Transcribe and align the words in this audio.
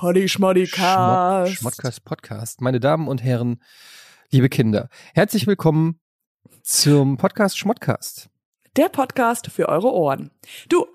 Poddy, 0.00 0.30
Schmoddy, 0.30 0.60
Poddy, 0.60 0.66
Schmoddy, 0.66 0.66
Schmod, 0.66 0.76
Cast. 0.80 1.52
Schmodcast 1.56 2.04
Podcast. 2.06 2.60
Meine 2.62 2.80
Damen 2.80 3.06
und 3.06 3.22
Herren, 3.22 3.62
liebe 4.30 4.48
Kinder, 4.48 4.88
herzlich 5.12 5.46
willkommen 5.46 6.00
zum 6.62 7.18
Podcast 7.18 7.58
Schmodcast. 7.58 8.30
Der 8.76 8.88
Podcast 8.88 9.48
für 9.50 9.68
eure 9.68 9.92
Ohren. 9.92 10.30
Du, 10.70 10.86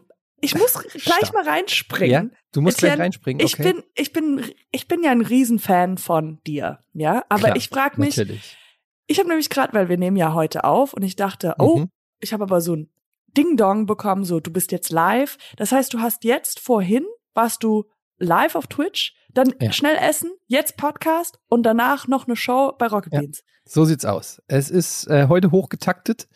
ich 0.41 0.55
muss 0.55 0.73
gleich 1.03 1.31
mal 1.33 1.47
reinspringen. 1.47 2.31
Ja, 2.31 2.37
du 2.51 2.61
musst 2.61 2.79
gleich 2.79 2.93
Etienne, 2.93 3.03
reinspringen. 3.03 3.45
Ich 3.45 3.53
Okay, 3.59 3.73
bin, 3.73 3.83
ich 3.93 4.11
bin, 4.11 4.43
ich 4.71 4.87
bin 4.87 5.03
ja 5.03 5.11
ein 5.11 5.21
Riesenfan 5.21 5.99
von 5.99 6.39
dir, 6.47 6.79
ja. 6.93 7.23
Aber 7.29 7.43
Klar, 7.43 7.55
ich 7.57 7.69
frage 7.69 8.01
mich, 8.01 8.17
natürlich. 8.17 8.57
ich 9.05 9.19
habe 9.19 9.29
nämlich 9.29 9.51
gerade, 9.51 9.73
weil 9.73 9.87
wir 9.87 9.97
nehmen 9.99 10.17
ja 10.17 10.33
heute 10.33 10.63
auf 10.63 10.93
und 10.93 11.03
ich 11.03 11.15
dachte, 11.15 11.53
oh, 11.59 11.77
Mhm. 11.81 11.89
ich 12.21 12.33
habe 12.33 12.43
aber 12.43 12.59
so 12.59 12.75
ein 12.75 12.89
Ding 13.37 13.55
Dong 13.55 13.85
bekommen, 13.85 14.23
so 14.23 14.39
du 14.39 14.51
bist 14.51 14.71
jetzt 14.71 14.89
live. 14.89 15.37
Das 15.57 15.71
heißt, 15.71 15.93
du 15.93 15.99
hast 15.99 16.23
jetzt 16.23 16.59
vorhin 16.59 17.05
warst 17.35 17.63
du 17.63 17.85
live 18.17 18.55
auf 18.55 18.67
Twitch, 18.67 19.15
dann 19.33 19.53
Ja. 19.61 19.71
schnell 19.71 19.97
essen, 19.97 20.31
jetzt 20.47 20.77
Podcast 20.77 21.39
und 21.47 21.63
danach 21.63 22.07
noch 22.07 22.25
eine 22.27 22.35
Show 22.35 22.73
bei 22.77 22.87
Rocket 22.87 23.13
Ja. 23.13 23.19
Beans. 23.21 23.43
So 23.65 23.83
sieht's 23.85 24.05
aus. 24.05 24.41
Es 24.47 24.69
ist 24.69 25.07
äh, 25.07 25.27
heute 25.27 25.51
hochgetaktet. 25.51 26.27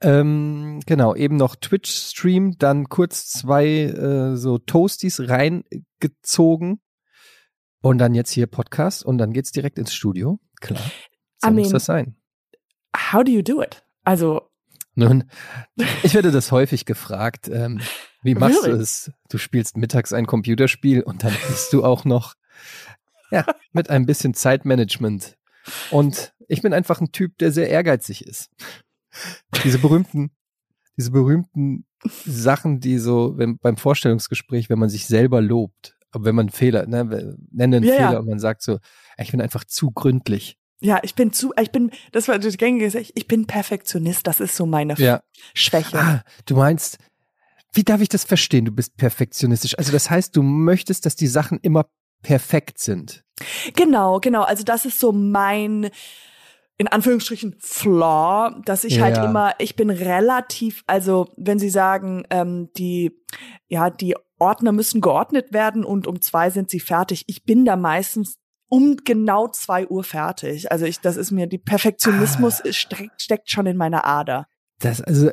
Ähm, 0.00 0.80
genau, 0.86 1.14
eben 1.14 1.36
noch 1.36 1.56
Twitch-Stream, 1.56 2.58
dann 2.58 2.88
kurz 2.88 3.28
zwei 3.28 3.66
äh, 3.84 4.36
so 4.36 4.58
Toasties 4.58 5.20
reingezogen 5.28 6.80
und 7.80 7.98
dann 7.98 8.14
jetzt 8.14 8.30
hier 8.30 8.46
Podcast 8.46 9.04
und 9.04 9.18
dann 9.18 9.32
geht's 9.32 9.52
direkt 9.52 9.78
ins 9.78 9.94
Studio. 9.94 10.40
Klar, 10.60 10.82
so 11.38 11.48
I 11.48 11.52
muss 11.52 11.62
mean- 11.64 11.72
das 11.72 11.84
sein. 11.84 12.16
How 13.12 13.22
do 13.24 13.30
you 13.32 13.42
do 13.42 13.62
it? 13.62 13.84
Also 14.04 14.42
Nun, 14.94 15.24
ich 16.02 16.14
werde 16.14 16.30
das 16.30 16.52
häufig 16.52 16.84
gefragt. 16.84 17.48
Ähm, 17.48 17.80
wie 18.24 18.34
machst 18.34 18.64
Really? 18.64 18.76
du 18.76 18.82
es? 18.82 19.12
Du 19.28 19.38
spielst 19.38 19.76
mittags 19.76 20.12
ein 20.12 20.26
Computerspiel 20.26 21.02
und 21.02 21.22
dann 21.22 21.32
bist 21.48 21.72
du 21.72 21.84
auch 21.84 22.04
noch 22.04 22.34
ja, 23.30 23.44
mit 23.72 23.90
ein 23.90 24.06
bisschen 24.06 24.34
Zeitmanagement. 24.34 25.36
Und 25.90 26.34
ich 26.48 26.62
bin 26.62 26.72
einfach 26.72 27.00
ein 27.00 27.12
Typ, 27.12 27.38
der 27.38 27.52
sehr 27.52 27.68
ehrgeizig 27.68 28.26
ist. 28.26 28.50
Diese 29.62 29.78
berühmten, 29.78 30.30
diese 30.96 31.10
berühmten 31.10 31.86
Sachen, 32.26 32.80
die 32.80 32.98
so 32.98 33.38
wenn, 33.38 33.58
beim 33.58 33.76
Vorstellungsgespräch, 33.76 34.68
wenn 34.68 34.78
man 34.78 34.88
sich 34.88 35.06
selber 35.06 35.40
lobt, 35.40 35.96
aber 36.10 36.24
wenn 36.26 36.34
man 36.34 36.50
Fehler, 36.50 36.86
ne, 36.86 37.36
nenne 37.50 37.76
einen 37.76 37.84
Ja, 37.84 37.94
Fehler 37.94 38.12
ja. 38.12 38.18
und 38.18 38.26
man 38.28 38.38
sagt 38.38 38.62
so, 38.62 38.78
ich 39.18 39.30
bin 39.30 39.40
einfach 39.40 39.64
zu 39.64 39.90
gründlich. 39.90 40.56
Ja, 40.80 41.00
ich 41.02 41.14
bin 41.14 41.32
zu, 41.32 41.52
ich 41.60 41.70
bin, 41.70 41.90
das 42.12 42.28
war 42.28 42.38
das 42.38 42.56
gängige, 42.56 42.84
Gesagt, 42.84 43.12
ich 43.14 43.26
bin 43.26 43.46
Perfektionist, 43.46 44.26
das 44.26 44.40
ist 44.40 44.54
so 44.54 44.66
meine 44.66 44.94
Ja. 44.98 45.22
Schwäche. 45.54 45.98
Ah, 45.98 46.24
du 46.46 46.56
meinst, 46.56 46.98
wie 47.74 47.84
darf 47.84 48.00
ich 48.00 48.08
das 48.08 48.24
verstehen? 48.24 48.64
Du 48.64 48.72
bist 48.72 48.96
perfektionistisch. 48.96 49.76
Also 49.78 49.92
das 49.92 50.10
heißt, 50.10 50.34
du 50.36 50.42
möchtest, 50.42 51.06
dass 51.06 51.16
die 51.16 51.26
Sachen 51.26 51.58
immer 51.60 51.86
perfekt 52.22 52.78
sind. 52.78 53.24
Genau, 53.76 54.20
genau, 54.20 54.42
also 54.42 54.64
das 54.64 54.84
ist 54.86 54.98
so 55.00 55.12
mein, 55.12 55.90
in 56.78 56.88
Anführungsstrichen, 56.88 57.56
Flaw, 57.58 58.60
dass 58.64 58.84
ich 58.84 59.00
halt 59.00 59.16
Ja. 59.16 59.24
immer, 59.24 59.54
ich 59.58 59.76
bin 59.76 59.90
relativ, 59.90 60.82
also 60.86 61.28
wenn 61.36 61.58
Sie 61.58 61.68
sagen, 61.70 62.24
ähm, 62.30 62.70
die, 62.76 63.12
ja, 63.68 63.90
die 63.90 64.14
Ordner 64.38 64.72
müssen 64.72 65.00
geordnet 65.00 65.52
werden 65.52 65.84
und 65.84 66.06
um 66.06 66.20
zwei 66.20 66.50
sind 66.50 66.70
sie 66.70 66.80
fertig, 66.80 67.24
ich 67.28 67.44
bin 67.44 67.64
da 67.64 67.76
meistens 67.76 68.36
um 68.68 68.96
genau 69.04 69.48
zwei 69.48 69.86
Uhr 69.86 70.02
fertig. 70.02 70.72
Also 70.72 70.86
ich, 70.86 71.00
das 71.00 71.16
ist 71.16 71.30
mir, 71.30 71.46
die 71.46 71.58
Perfektionismus 71.58 72.60
Ah. 72.64 72.72
steckt, 72.72 73.22
steckt 73.22 73.50
schon 73.50 73.66
in 73.66 73.76
meiner 73.76 74.04
Ader. 74.04 74.46
Das 74.80 75.00
also 75.00 75.30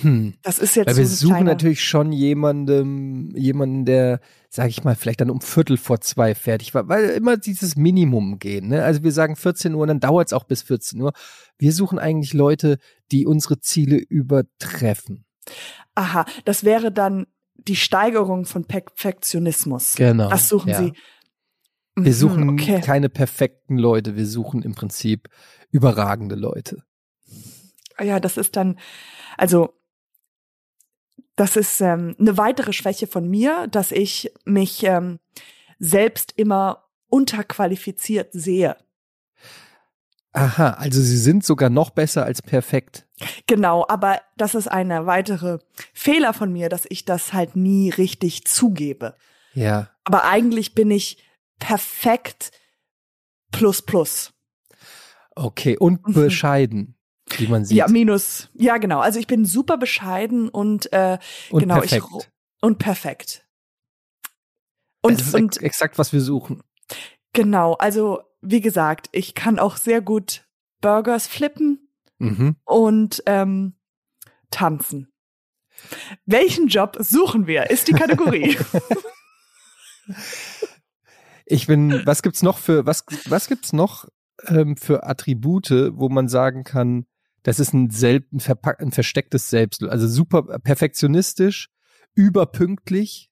hm. 0.00 0.34
Das 0.42 0.58
ist 0.58 0.76
jetzt 0.76 0.86
Weil 0.86 0.94
so 0.94 1.00
wir 1.00 1.04
ein 1.04 1.08
suchen 1.08 1.28
kleiner- 1.34 1.50
natürlich 1.52 1.84
schon 1.84 2.12
jemandem, 2.12 3.30
jemanden, 3.36 3.84
der, 3.84 4.20
sag 4.50 4.68
ich 4.68 4.84
mal, 4.84 4.94
vielleicht 4.94 5.20
dann 5.20 5.30
um 5.30 5.40
Viertel 5.40 5.76
vor 5.76 6.00
zwei 6.00 6.34
fertig 6.34 6.74
war, 6.74 6.88
weil 6.88 7.10
immer 7.10 7.36
dieses 7.36 7.76
Minimum 7.76 8.38
gehen. 8.38 8.68
Ne? 8.68 8.82
Also 8.84 9.02
wir 9.02 9.12
sagen 9.12 9.36
14 9.36 9.74
Uhr, 9.74 9.86
dann 9.86 10.00
dauert 10.00 10.28
es 10.28 10.32
auch 10.32 10.44
bis 10.44 10.62
14 10.62 11.00
Uhr. 11.00 11.12
Wir 11.58 11.72
suchen 11.72 11.98
eigentlich 11.98 12.32
Leute, 12.34 12.78
die 13.12 13.26
unsere 13.26 13.60
Ziele 13.60 13.96
übertreffen. 13.96 15.24
Aha, 15.94 16.24
das 16.44 16.64
wäre 16.64 16.90
dann 16.92 17.26
die 17.54 17.76
Steigerung 17.76 18.44
von 18.44 18.64
Perfektionismus. 18.66 19.94
Genau. 19.94 20.28
Das 20.28 20.48
suchen 20.48 20.68
ja. 20.70 20.78
Sie. 20.78 20.92
Wir 21.98 22.10
Mhm, 22.12 22.12
suchen 22.12 22.50
okay. 22.50 22.80
keine 22.82 23.08
perfekten 23.08 23.78
Leute, 23.78 24.16
wir 24.16 24.26
suchen 24.26 24.62
im 24.62 24.74
Prinzip 24.74 25.28
überragende 25.70 26.34
Leute. 26.34 26.82
Ja, 27.98 28.20
das 28.20 28.36
ist 28.36 28.56
dann, 28.56 28.78
also 29.38 29.72
das 31.36 31.56
ist 31.56 31.80
ähm, 31.80 32.14
eine 32.18 32.38
weitere 32.38 32.72
Schwäche 32.72 33.06
von 33.06 33.28
mir, 33.28 33.66
dass 33.68 33.92
ich 33.92 34.32
mich 34.44 34.82
ähm, 34.84 35.18
selbst 35.78 36.32
immer 36.36 36.84
unterqualifiziert 37.08 38.30
sehe. 38.32 38.76
Aha, 40.32 40.70
also 40.72 41.00
sie 41.00 41.16
sind 41.16 41.44
sogar 41.44 41.70
noch 41.70 41.90
besser 41.90 42.24
als 42.24 42.42
perfekt. 42.42 43.06
Genau, 43.46 43.86
aber 43.88 44.20
das 44.36 44.54
ist 44.54 44.68
eine 44.68 45.06
weitere 45.06 45.58
Fehler 45.94 46.34
von 46.34 46.52
mir, 46.52 46.68
dass 46.68 46.84
ich 46.88 47.06
das 47.06 47.32
halt 47.32 47.56
nie 47.56 47.88
richtig 47.88 48.44
zugebe. 48.44 49.14
Ja. 49.54 49.88
Aber 50.04 50.24
eigentlich 50.24 50.74
bin 50.74 50.90
ich 50.90 51.24
perfekt 51.58 52.50
plus 53.50 53.80
plus. 53.80 54.34
Okay, 55.34 55.78
und 55.78 56.06
Mhm. 56.06 56.12
bescheiden, 56.12 56.95
wie 57.38 57.46
man 57.48 57.64
sieht. 57.64 57.76
Ja, 57.76 57.88
minus. 57.88 58.48
Ja, 58.54 58.76
genau. 58.78 59.00
Also 59.00 59.18
ich 59.18 59.26
bin 59.26 59.44
super 59.44 59.76
bescheiden 59.78 60.48
und 60.48 60.92
äh, 60.92 61.18
und 61.50 61.60
genau, 61.60 61.82
ich 61.82 61.90
perfekt. 61.90 62.12
ro- 62.12 62.22
und 62.60 62.78
perfekt. 62.78 63.46
Und, 65.02 65.20
das 65.20 65.28
ist 65.28 65.34
und 65.34 65.56
ex 65.56 65.62
exakt, 65.62 65.98
was 65.98 66.12
wir 66.12 66.20
suchen. 66.20 66.62
genau, 67.32 67.74
also 67.74 68.20
wie 68.40 68.60
gesagt, 68.60 69.08
ich 69.12 69.34
kann 69.34 69.58
auch 69.58 69.76
sehr 69.76 70.00
gut 70.00 70.44
Burgers 70.80 71.26
flippen 71.26 71.80
Mhm. 72.18 72.56
und 72.64 73.22
ähm, 73.26 73.74
tanzen. 74.50 75.12
Welchen 76.24 76.68
Job 76.68 76.96
suchen 77.00 77.46
wir? 77.46 77.68
Ist 77.70 77.88
die 77.88 77.92
Kategorie. 77.92 78.56
Ich 81.48 81.66
bin, 81.66 82.02
was 82.04 82.22
gibt's 82.22 82.42
noch 82.42 82.58
für, 82.58 82.86
was, 82.86 83.04
was 83.26 83.46
gibt's 83.46 83.72
noch 83.72 84.08
ähm, 84.48 84.76
für 84.76 85.04
Attribute, 85.04 85.70
wo 85.92 86.08
man 86.08 86.28
sagen 86.28 86.64
kann, 86.64 87.06
das 87.46 87.60
ist 87.60 87.72
ein, 87.72 87.90
selb, 87.90 88.32
ein, 88.32 88.40
verpack, 88.40 88.80
ein 88.80 88.90
verstecktes 88.90 89.48
Selbst, 89.50 89.84
also 89.84 90.08
super 90.08 90.42
perfektionistisch, 90.58 91.68
überpünktlich. 92.14 93.30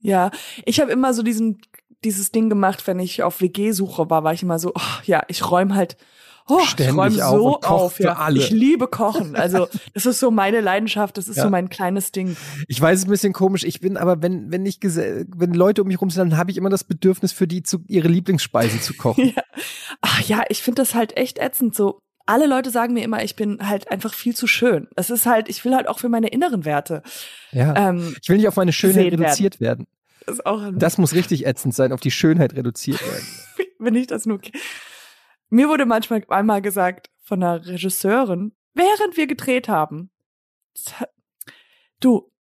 ja, 0.00 0.30
ich 0.64 0.80
habe 0.80 0.90
immer 0.90 1.14
so 1.14 1.22
diesen 1.22 1.60
dieses 2.04 2.32
Ding 2.32 2.48
gemacht, 2.48 2.84
wenn 2.88 2.98
ich 2.98 3.22
auf 3.22 3.40
WG-Suche 3.40 4.10
war, 4.10 4.24
war 4.24 4.32
ich 4.32 4.42
immer 4.42 4.58
so, 4.58 4.72
oh, 4.74 5.00
ja, 5.04 5.22
ich 5.28 5.48
räume 5.48 5.76
halt, 5.76 5.96
oh, 6.48 6.58
ich 6.60 6.70
Ständig 6.70 6.96
räume 6.96 7.24
auf 7.24 7.32
so 7.32 7.60
auf, 7.60 7.92
für 7.94 8.02
ja. 8.02 8.16
alle. 8.16 8.40
Ich 8.40 8.50
liebe 8.50 8.88
Kochen. 8.88 9.36
Also 9.36 9.68
das 9.94 10.06
ist 10.06 10.18
so 10.18 10.32
meine 10.32 10.60
Leidenschaft, 10.60 11.16
das 11.16 11.28
ist 11.28 11.36
Ja. 11.36 11.44
so 11.44 11.50
mein 11.50 11.68
kleines 11.68 12.10
Ding. 12.10 12.36
Ich 12.66 12.80
weiß, 12.80 12.94
es 12.94 13.02
ist 13.02 13.08
ein 13.08 13.12
bisschen 13.12 13.32
komisch. 13.32 13.62
Ich 13.62 13.78
bin 13.78 13.96
aber, 13.96 14.20
wenn, 14.20 14.50
wenn 14.50 14.66
ich, 14.66 14.80
wenn 14.82 15.54
Leute 15.54 15.82
um 15.82 15.88
mich 15.88 16.00
rum 16.00 16.10
sind, 16.10 16.30
dann 16.30 16.38
habe 16.38 16.50
ich 16.50 16.56
immer 16.56 16.70
das 16.70 16.82
Bedürfnis, 16.82 17.30
für 17.30 17.46
die 17.46 17.62
zu, 17.62 17.84
ihre 17.86 18.08
Lieblingsspeise 18.08 18.80
zu 18.80 18.94
kochen. 18.94 19.32
Ja. 19.36 19.42
Ach 20.00 20.20
ja, 20.22 20.42
ich 20.48 20.62
finde 20.62 20.82
das 20.82 20.96
halt 20.96 21.16
echt 21.16 21.38
ätzend. 21.38 21.76
So, 21.76 22.00
alle 22.32 22.46
Leute 22.46 22.70
sagen 22.70 22.94
mir 22.94 23.04
immer, 23.04 23.22
ich 23.22 23.36
bin 23.36 23.68
halt 23.68 23.90
einfach 23.90 24.14
viel 24.14 24.34
zu 24.34 24.46
schön. 24.46 24.88
Das 24.96 25.10
ist 25.10 25.26
halt, 25.26 25.50
ich 25.50 25.64
will 25.66 25.74
halt 25.74 25.86
auch 25.86 25.98
für 25.98 26.08
meine 26.08 26.28
inneren 26.28 26.64
Werte. 26.64 27.02
Ja. 27.50 27.90
Ähm, 27.90 28.16
Ich 28.22 28.28
will 28.30 28.38
nicht 28.38 28.48
auf 28.48 28.56
meine 28.56 28.72
Schönheit 28.72 29.04
werden. 29.04 29.22
reduziert 29.22 29.60
werden. 29.60 29.86
ein, 30.46 30.78
Das 30.78 30.96
muss 30.96 31.12
richtig 31.14 31.44
ätzend 31.44 31.74
sein, 31.74 31.92
auf 31.92 32.00
die 32.00 32.10
Schönheit 32.10 32.54
reduziert 32.54 33.02
werden. 33.02 33.26
wenn 33.78 33.94
ich 33.94 34.06
das 34.06 34.24
nur. 34.24 34.40
Mir 35.50 35.68
wurde 35.68 35.84
manchmal 35.84 36.24
einmal 36.28 36.62
gesagt 36.62 37.10
von 37.20 37.42
einer 37.42 37.66
Regisseurin, 37.66 38.52
während 38.72 39.18
wir 39.18 39.26
gedreht 39.26 39.68
haben, 39.68 40.10
du, 42.00 42.32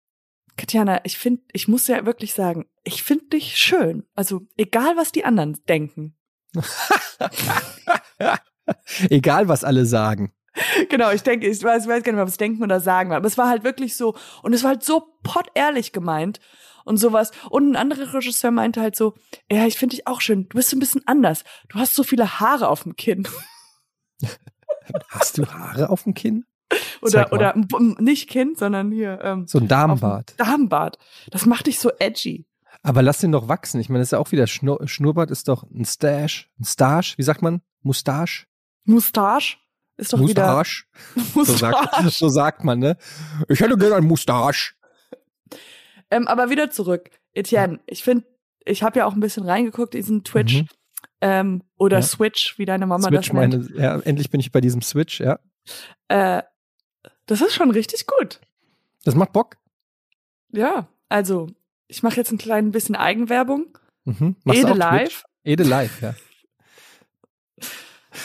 Katjana, 0.56 1.02
ich 1.04 1.18
finde, 1.18 1.42
ich 1.52 1.68
muss 1.68 1.88
ja 1.88 2.06
wirklich 2.06 2.34
sagen, 2.34 2.66
ich 2.86 3.04
finde 3.04 3.26
dich 3.26 3.58
schön. 3.58 4.06
Also 4.16 4.48
egal, 4.56 4.96
was 4.96 5.12
die 5.12 5.26
anderen 5.26 5.60
denken. 5.68 6.16
Egal, 9.10 9.48
was 9.48 9.64
alle 9.64 9.86
sagen. 9.86 10.32
Genau, 10.90 11.12
ich 11.12 11.24
denke, 11.24 11.48
ich 11.48 11.64
weiß, 11.64 11.84
ich 11.84 11.90
weiß 11.90 12.04
gar 12.04 12.12
nicht 12.12 12.18
mehr, 12.18 12.28
was 12.28 12.38
denken 12.38 12.62
oder 12.64 12.80
sagen. 12.80 13.14
Aber 13.14 13.26
es 13.26 13.38
war 13.38 13.50
halt 13.50 13.64
wirklich 13.64 13.96
so, 13.96 14.16
und 14.44 14.54
es 14.54 14.64
war 14.64 14.72
halt 14.72 14.84
so 14.84 15.16
pottehrlich 15.24 15.94
gemeint 15.94 16.40
und 16.84 16.98
sowas. 16.98 17.32
Und 17.50 17.70
ein 17.72 17.76
anderer 17.76 18.14
Regisseur 18.14 18.52
meinte 18.52 18.82
halt 18.82 18.96
so, 18.96 19.14
ja, 19.50 19.66
ich 19.66 19.78
finde 19.78 19.96
dich 19.96 20.08
auch 20.08 20.22
schön. 20.22 20.50
Du 20.50 20.58
bist 20.58 20.70
so 20.70 20.76
ein 20.76 20.80
bisschen 20.80 21.04
anders. 21.06 21.44
Du 21.70 21.80
hast 21.80 21.96
so 21.96 22.04
viele 22.04 22.40
Haare 22.40 22.68
auf 22.68 22.84
dem 22.84 22.96
Kinn. 22.96 23.28
Hast 25.10 25.38
du 25.38 25.46
Haare 25.46 25.90
auf 25.90 26.04
dem 26.04 26.14
Kinn? 26.14 26.46
Oder, 27.02 27.34
oder 27.34 27.54
nicht 28.00 28.30
Kinn, 28.30 28.56
sondern 28.56 28.92
hier, 28.92 29.20
ähm, 29.24 29.46
So 29.48 29.60
ein 29.60 29.68
Damenbart. 29.68 30.36
Damenbart. 30.38 30.98
Das 31.30 31.46
macht 31.46 31.68
dich 31.68 31.80
so 31.80 31.92
edgy. 32.00 32.46
Aber 32.82 33.02
lass 33.02 33.20
den 33.20 33.32
doch 33.32 33.48
wachsen. 33.48 33.82
Ich 33.82 33.90
meine, 33.90 34.00
das 34.00 34.08
ist 34.08 34.12
ja 34.12 34.20
auch 34.20 34.32
wieder 34.32 34.48
Schnur 34.48 34.88
Schnurrbart 34.88 35.32
ist 35.32 35.48
doch 35.48 35.64
ein 35.64 35.84
Stash, 35.86 36.50
ein 36.60 36.64
Stash, 36.64 37.18
wie 37.18 37.24
sagt 37.24 37.42
man? 37.42 37.62
Mustache? 37.82 38.46
Mustache 38.86 39.58
ist 39.98 40.14
doch 40.14 40.20
Mustache. 40.20 40.84
wieder 41.36 41.46
So 41.46 41.56
sagt, 41.56 42.12
so 42.12 42.30
sagt 42.30 42.64
man, 42.64 42.80
ne? 42.80 42.98
Ich 43.48 43.60
hätte 43.60 43.78
gerne 43.78 43.96
ein 43.96 44.04
Mustache. 44.06 44.74
Ähm, 46.10 46.28
aber 46.28 46.50
wieder 46.50 46.72
zurück. 46.72 47.10
Etienne, 47.34 47.80
ich 47.86 48.04
finde, 48.04 48.26
ich 48.66 48.84
habe 48.84 49.00
ja 49.00 49.06
auch 49.06 49.14
ein 49.14 49.20
bisschen 49.20 49.46
reingeguckt, 49.46 49.94
diesen 49.94 50.24
Twitch. 50.24 50.62
Mhm. 50.62 50.68
Ähm, 51.22 51.64
oder 51.78 51.98
Ja. 51.98 52.02
Switch, 52.04 52.58
wie 52.58 52.66
deine 52.66 52.88
Mama 52.88 53.08
Switch, 53.08 53.28
das 53.28 53.34
nennt. 53.34 53.70
meine, 53.72 53.82
ja, 53.82 54.00
endlich 54.00 54.30
bin 54.32 54.40
ich 54.40 54.52
bei 54.52 54.60
diesem 54.62 54.82
Switch, 54.82 55.20
ja. 55.20 55.40
Äh, 56.08 56.42
das 57.28 57.42
ist 57.42 57.54
schon 57.54 57.72
richtig 57.72 58.08
gut. 58.08 58.42
Das 59.04 59.16
macht 59.16 59.32
Bock. 59.32 59.58
Ja, 60.52 60.88
also 61.10 61.48
ich 61.88 62.02
mache 62.04 62.16
jetzt 62.18 62.32
ein 62.32 62.38
klein 62.38 62.72
bisschen 62.72 62.96
Eigenwerbung. 62.96 63.78
Mhm. 64.06 64.36
Machst 64.44 64.62
Ede 64.62 64.74
live. 64.74 65.24
Ede 65.44 65.64
live, 65.64 66.02
ja. 66.02 66.16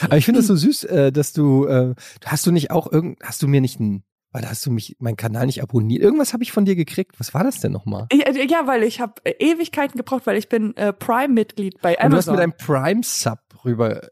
Aber 0.01 0.17
ich 0.17 0.25
finde 0.25 0.41
es 0.41 0.47
so 0.47 0.55
süß, 0.55 0.83
äh, 0.85 1.11
dass 1.11 1.33
du, 1.33 1.65
äh, 1.67 1.95
hast 2.25 2.45
du 2.45 2.51
nicht 2.51 2.71
auch 2.71 2.91
irgend, 2.91 3.19
hast 3.23 3.41
du 3.41 3.47
mir 3.47 3.61
nicht 3.61 3.79
ein, 3.79 4.03
oder 4.33 4.49
hast 4.49 4.65
du 4.65 4.71
mich, 4.71 4.95
meinen 4.99 5.15
Kanal 5.17 5.45
nicht 5.45 5.63
abonniert? 5.63 6.01
Irgendwas 6.03 6.33
habe 6.33 6.43
ich 6.43 6.51
von 6.51 6.65
dir 6.65 6.75
gekriegt. 6.75 7.19
Was 7.19 7.33
war 7.33 7.43
das 7.43 7.59
denn 7.59 7.71
nochmal? 7.71 8.07
Ja, 8.11 8.29
ja 8.31 8.67
weil 8.67 8.83
ich 8.83 8.99
habe 8.99 9.13
Ewigkeiten 9.25 9.97
gebraucht, 9.97 10.27
weil 10.27 10.37
ich 10.37 10.49
bin 10.49 10.75
äh, 10.77 10.93
Prime-Mitglied 10.93 11.81
bei 11.81 11.97
Und 11.97 12.11
du 12.11 12.17
hast 12.17 12.27
Amazon. 12.27 12.33
mit 12.35 12.41
einem 12.43 12.53
Prime-Sub 12.57 13.39
rüber. 13.65 14.07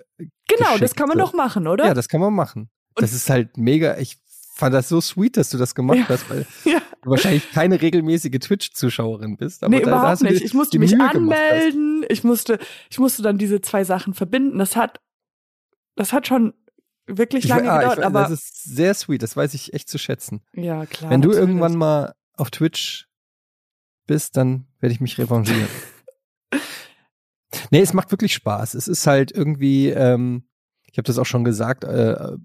genau, 0.47 0.77
das 0.79 0.95
kann 0.95 1.07
man 1.09 1.17
doch 1.17 1.33
machen, 1.33 1.67
oder? 1.67 1.85
Ja, 1.85 1.93
das 1.93 2.07
kann 2.09 2.21
man 2.21 2.33
machen. 2.33 2.69
das 2.95 3.13
ist 3.13 3.29
halt 3.29 3.57
mega. 3.57 3.97
Ich 3.97 4.17
fand 4.55 4.73
das 4.73 4.87
so 4.87 5.01
sweet, 5.01 5.35
dass 5.35 5.49
du 5.49 5.57
das 5.57 5.75
gemacht 5.75 5.97
Ja. 5.99 6.07
hast, 6.09 6.29
weil 6.29 6.45
Ja. 6.63 6.79
du 7.03 7.09
wahrscheinlich 7.09 7.51
keine 7.51 7.81
regelmäßige 7.81 8.39
Twitch-Zuschauerin 8.39 9.35
bist. 9.37 9.63
Aber 9.63 9.75
nee, 9.75 9.81
da, 9.83 9.91
da 9.91 9.97
überhaupt 9.99 10.21
du 10.21 10.25
nicht. 10.27 10.41
Ich 10.43 10.53
musste 10.53 10.79
mich 10.79 10.95
Mühe 10.95 11.07
anmelden. 11.09 12.05
Ich 12.09 12.23
musste, 12.23 12.57
ich 12.89 12.97
musste 12.99 13.21
dann 13.21 13.37
diese 13.37 13.59
zwei 13.61 13.83
Sachen 13.83 14.13
verbinden. 14.13 14.57
Das 14.59 14.75
hat, 14.77 15.01
das 15.95 16.13
hat 16.13 16.27
schon 16.27 16.53
wirklich 17.07 17.45
Ich, 17.45 17.49
lange 17.49 17.71
ah, 17.71 17.77
gedauert. 17.79 17.99
ich, 17.99 18.05
aber 18.05 18.21
das 18.21 18.31
ist 18.31 18.63
sehr 18.63 18.93
sweet, 18.93 19.21
das 19.23 19.35
weiß 19.35 19.53
ich 19.53 19.73
echt 19.73 19.89
zu 19.89 19.97
schätzen. 19.97 20.41
ja, 20.53 20.85
klar. 20.85 21.11
Wenn 21.11 21.21
du 21.21 21.29
natürlich. 21.29 21.49
irgendwann 21.49 21.75
mal 21.75 22.13
auf 22.33 22.51
Twitch 22.51 23.07
bist, 24.07 24.37
dann 24.37 24.67
werde 24.79 24.93
ich 24.93 25.01
mich 25.01 25.17
revanchieren. 25.17 25.67
nee, 27.71 27.81
es 27.81 27.93
macht 27.93 28.11
wirklich 28.11 28.33
Spaß. 28.33 28.73
Es 28.73 28.87
ist 28.87 29.07
halt 29.07 29.31
irgendwie, 29.31 29.89
ähm, 29.89 30.47
ich 30.91 30.97
habe 30.97 31.05
das 31.05 31.17
auch 31.17 31.25
schon 31.25 31.43
gesagt, 31.43 31.83
äh, 31.83 32.37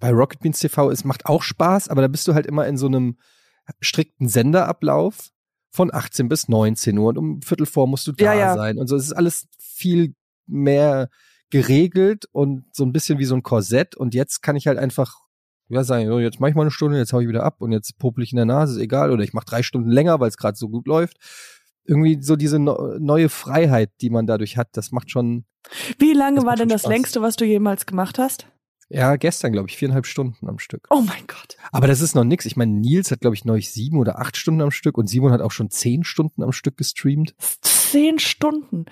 bei 0.00 0.10
Rocket 0.10 0.40
Beans 0.40 0.60
TV, 0.60 0.90
es 0.90 1.04
macht 1.04 1.26
auch 1.26 1.42
Spaß, 1.42 1.88
aber 1.88 2.02
da 2.02 2.08
bist 2.08 2.28
du 2.28 2.34
halt 2.34 2.46
immer 2.46 2.66
in 2.66 2.76
so 2.76 2.86
einem 2.86 3.18
strikten 3.80 4.28
Senderablauf 4.28 5.30
von 5.70 5.92
18 5.92 6.28
bis 6.28 6.48
19 6.48 6.96
Uhr 6.96 7.08
und 7.08 7.18
um 7.18 7.42
Viertel 7.42 7.66
vor 7.66 7.86
musst 7.86 8.06
du 8.06 8.12
da 8.12 8.24
Ja, 8.24 8.34
ja. 8.34 8.54
sein 8.54 8.78
und 8.78 8.86
so. 8.86 8.96
Es 8.96 9.04
ist 9.04 9.12
alles 9.12 9.48
viel 9.58 10.14
mehr 10.46 11.10
geregelt 11.50 12.26
und 12.32 12.64
so 12.72 12.84
ein 12.84 12.92
bisschen 12.92 13.18
wie 13.18 13.24
so 13.24 13.34
ein 13.34 13.42
Korsett 13.42 13.96
und 13.96 14.14
jetzt 14.14 14.42
kann 14.42 14.56
ich 14.56 14.66
halt 14.66 14.78
einfach 14.78 15.16
ja 15.68 15.84
sagen, 15.84 16.06
so, 16.08 16.18
jetzt 16.18 16.40
mache 16.40 16.50
ich 16.50 16.56
mal 16.56 16.62
eine 16.62 16.70
Stunde, 16.70 16.98
jetzt 16.98 17.12
hau 17.12 17.20
ich 17.20 17.28
wieder 17.28 17.44
ab 17.44 17.56
und 17.60 17.72
jetzt 17.72 17.98
popel 17.98 18.24
ich 18.24 18.32
in 18.32 18.36
der 18.36 18.46
Nase, 18.46 18.74
ist 18.74 18.82
egal 18.82 19.10
oder 19.10 19.22
ich 19.22 19.32
mache 19.34 19.46
drei 19.46 19.62
Stunden 19.62 19.90
länger, 19.90 20.18
weil 20.20 20.28
es 20.28 20.36
gerade 20.36 20.56
so 20.56 20.68
gut 20.68 20.86
läuft. 20.86 21.18
Irgendwie 21.84 22.22
so 22.22 22.36
diese 22.36 22.58
no 22.58 22.96
neue 22.98 23.28
Freiheit, 23.28 23.90
die 24.00 24.10
man 24.10 24.26
dadurch 24.26 24.56
hat, 24.56 24.68
das 24.72 24.92
macht 24.92 25.10
schon, 25.10 25.44
Wie 25.98 26.12
lange 26.12 26.44
war 26.44 26.56
denn 26.56 26.68
das 26.68 26.82
Spaß. 26.82 26.90
längste, 26.92 27.22
was 27.22 27.36
du 27.36 27.44
jemals 27.44 27.86
gemacht 27.86 28.18
hast? 28.18 28.46
ja, 28.90 29.16
gestern 29.16 29.52
glaube 29.52 29.68
ich 29.68 29.76
viereinhalb 29.76 30.06
Stunden 30.06 30.48
am 30.48 30.58
Stück. 30.58 30.86
Oh 30.88 31.02
mein 31.02 31.26
Gott. 31.26 31.58
Aber 31.72 31.86
das 31.86 32.00
ist 32.00 32.14
noch 32.14 32.24
nix. 32.24 32.46
Ich 32.46 32.56
meine, 32.56 32.72
Nils 32.72 33.10
hat 33.10 33.20
glaube 33.20 33.36
ich 33.36 33.44
neulich 33.44 33.70
sieben 33.70 33.98
oder 33.98 34.18
acht 34.18 34.38
Stunden 34.38 34.62
am 34.62 34.70
Stück 34.70 34.96
und 34.96 35.08
Simon 35.08 35.30
hat 35.32 35.42
auch 35.42 35.50
schon 35.50 35.68
zehn 35.70 36.04
Stunden 36.04 36.42
am 36.42 36.52
Stück 36.52 36.78
gestreamt. 36.78 37.34
Zehn 37.60 38.18
Stunden. 38.18 38.86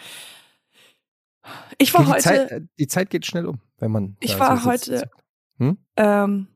Ich 1.78 1.92
war 1.94 2.04
die, 2.04 2.10
heute, 2.10 2.22
Zeit, 2.22 2.50
äh, 2.50 2.60
die 2.78 2.86
Zeit 2.86 3.10
geht 3.10 3.26
schnell 3.26 3.46
um, 3.46 3.60
wenn 3.78 3.90
man. 3.90 4.16
Ich 4.20 4.38
war 4.38 4.56
so 4.56 4.64
heute- 4.70 5.10
Hm? 5.58 5.78
ähm, 5.96 6.48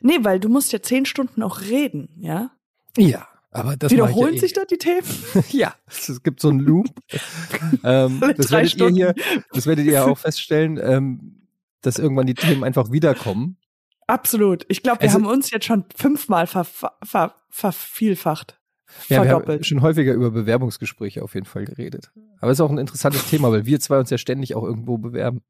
nee, 0.00 0.18
weil 0.22 0.40
du 0.40 0.48
musst 0.48 0.72
ja 0.72 0.82
zehn 0.82 1.06
Stunden 1.06 1.42
auch 1.42 1.60
reden, 1.60 2.08
ja? 2.18 2.50
Ja, 2.96 3.28
aber 3.50 3.76
das 3.76 3.90
Wiederholen 3.92 4.34
ja 4.34 4.40
sich 4.40 4.52
da 4.52 4.64
die 4.64 4.78
Themen? 4.78 5.06
eh. 5.34 5.42
ja, 5.56 5.74
es 5.86 6.22
gibt 6.22 6.40
so 6.40 6.48
einen 6.48 6.60
Loop. 6.60 6.86
ähm, 7.84 8.20
das 8.36 8.50
werdet 8.50 8.76
ihr 8.76 8.88
hier, 8.88 9.14
das 9.52 9.66
werdet 9.66 9.86
ihr 9.86 9.92
ja 9.92 10.04
auch 10.04 10.18
feststellen, 10.18 10.78
ähm, 10.82 11.48
dass 11.82 11.98
irgendwann 11.98 12.26
die 12.26 12.34
Themen 12.34 12.64
einfach 12.64 12.90
wiederkommen. 12.92 13.58
Absolut. 14.06 14.64
Ich 14.68 14.82
glaube, 14.82 15.00
wir 15.00 15.08
Also- 15.08 15.18
haben 15.20 15.26
uns 15.26 15.50
jetzt 15.50 15.64
schon 15.66 15.84
fünfmal 15.94 16.46
ver 16.46 16.64
ver 16.64 17.34
vervielfacht. 17.50 18.60
Ja, 19.08 19.22
wir 19.24 19.30
haben 19.30 19.62
schon 19.64 19.82
häufiger 19.82 20.12
über 20.14 20.30
Bewerbungsgespräche 20.30 21.22
auf 21.22 21.34
jeden 21.34 21.46
Fall 21.46 21.64
geredet. 21.64 22.10
Aber 22.40 22.50
es 22.52 22.58
ist 22.58 22.60
auch 22.62 22.70
ein 22.70 22.78
interessantes 22.78 23.26
Thema, 23.28 23.50
weil 23.52 23.66
wir 23.66 23.80
zwei 23.80 23.98
uns 23.98 24.10
ja 24.10 24.18
ständig 24.18 24.54
auch 24.54 24.62
irgendwo 24.64 24.98
bewerben. 24.98 25.42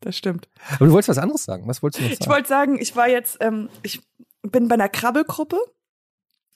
Das 0.00 0.16
stimmt. 0.16 0.48
Aber 0.76 0.86
du 0.86 0.92
wolltest 0.92 1.10
was 1.10 1.18
anderes 1.18 1.44
sagen. 1.44 1.66
Was 1.68 1.82
wolltest 1.82 2.00
du 2.00 2.04
noch 2.04 2.12
Ich 2.12 2.18
sagen? 2.18 2.30
wollte 2.30 2.48
sagen, 2.48 2.78
ich 2.80 2.96
war 2.96 3.08
jetzt, 3.08 3.38
ähm, 3.40 3.68
ich 3.82 4.00
bin 4.42 4.68
bei 4.68 4.74
einer 4.74 4.88
Krabbelgruppe. 4.88 5.58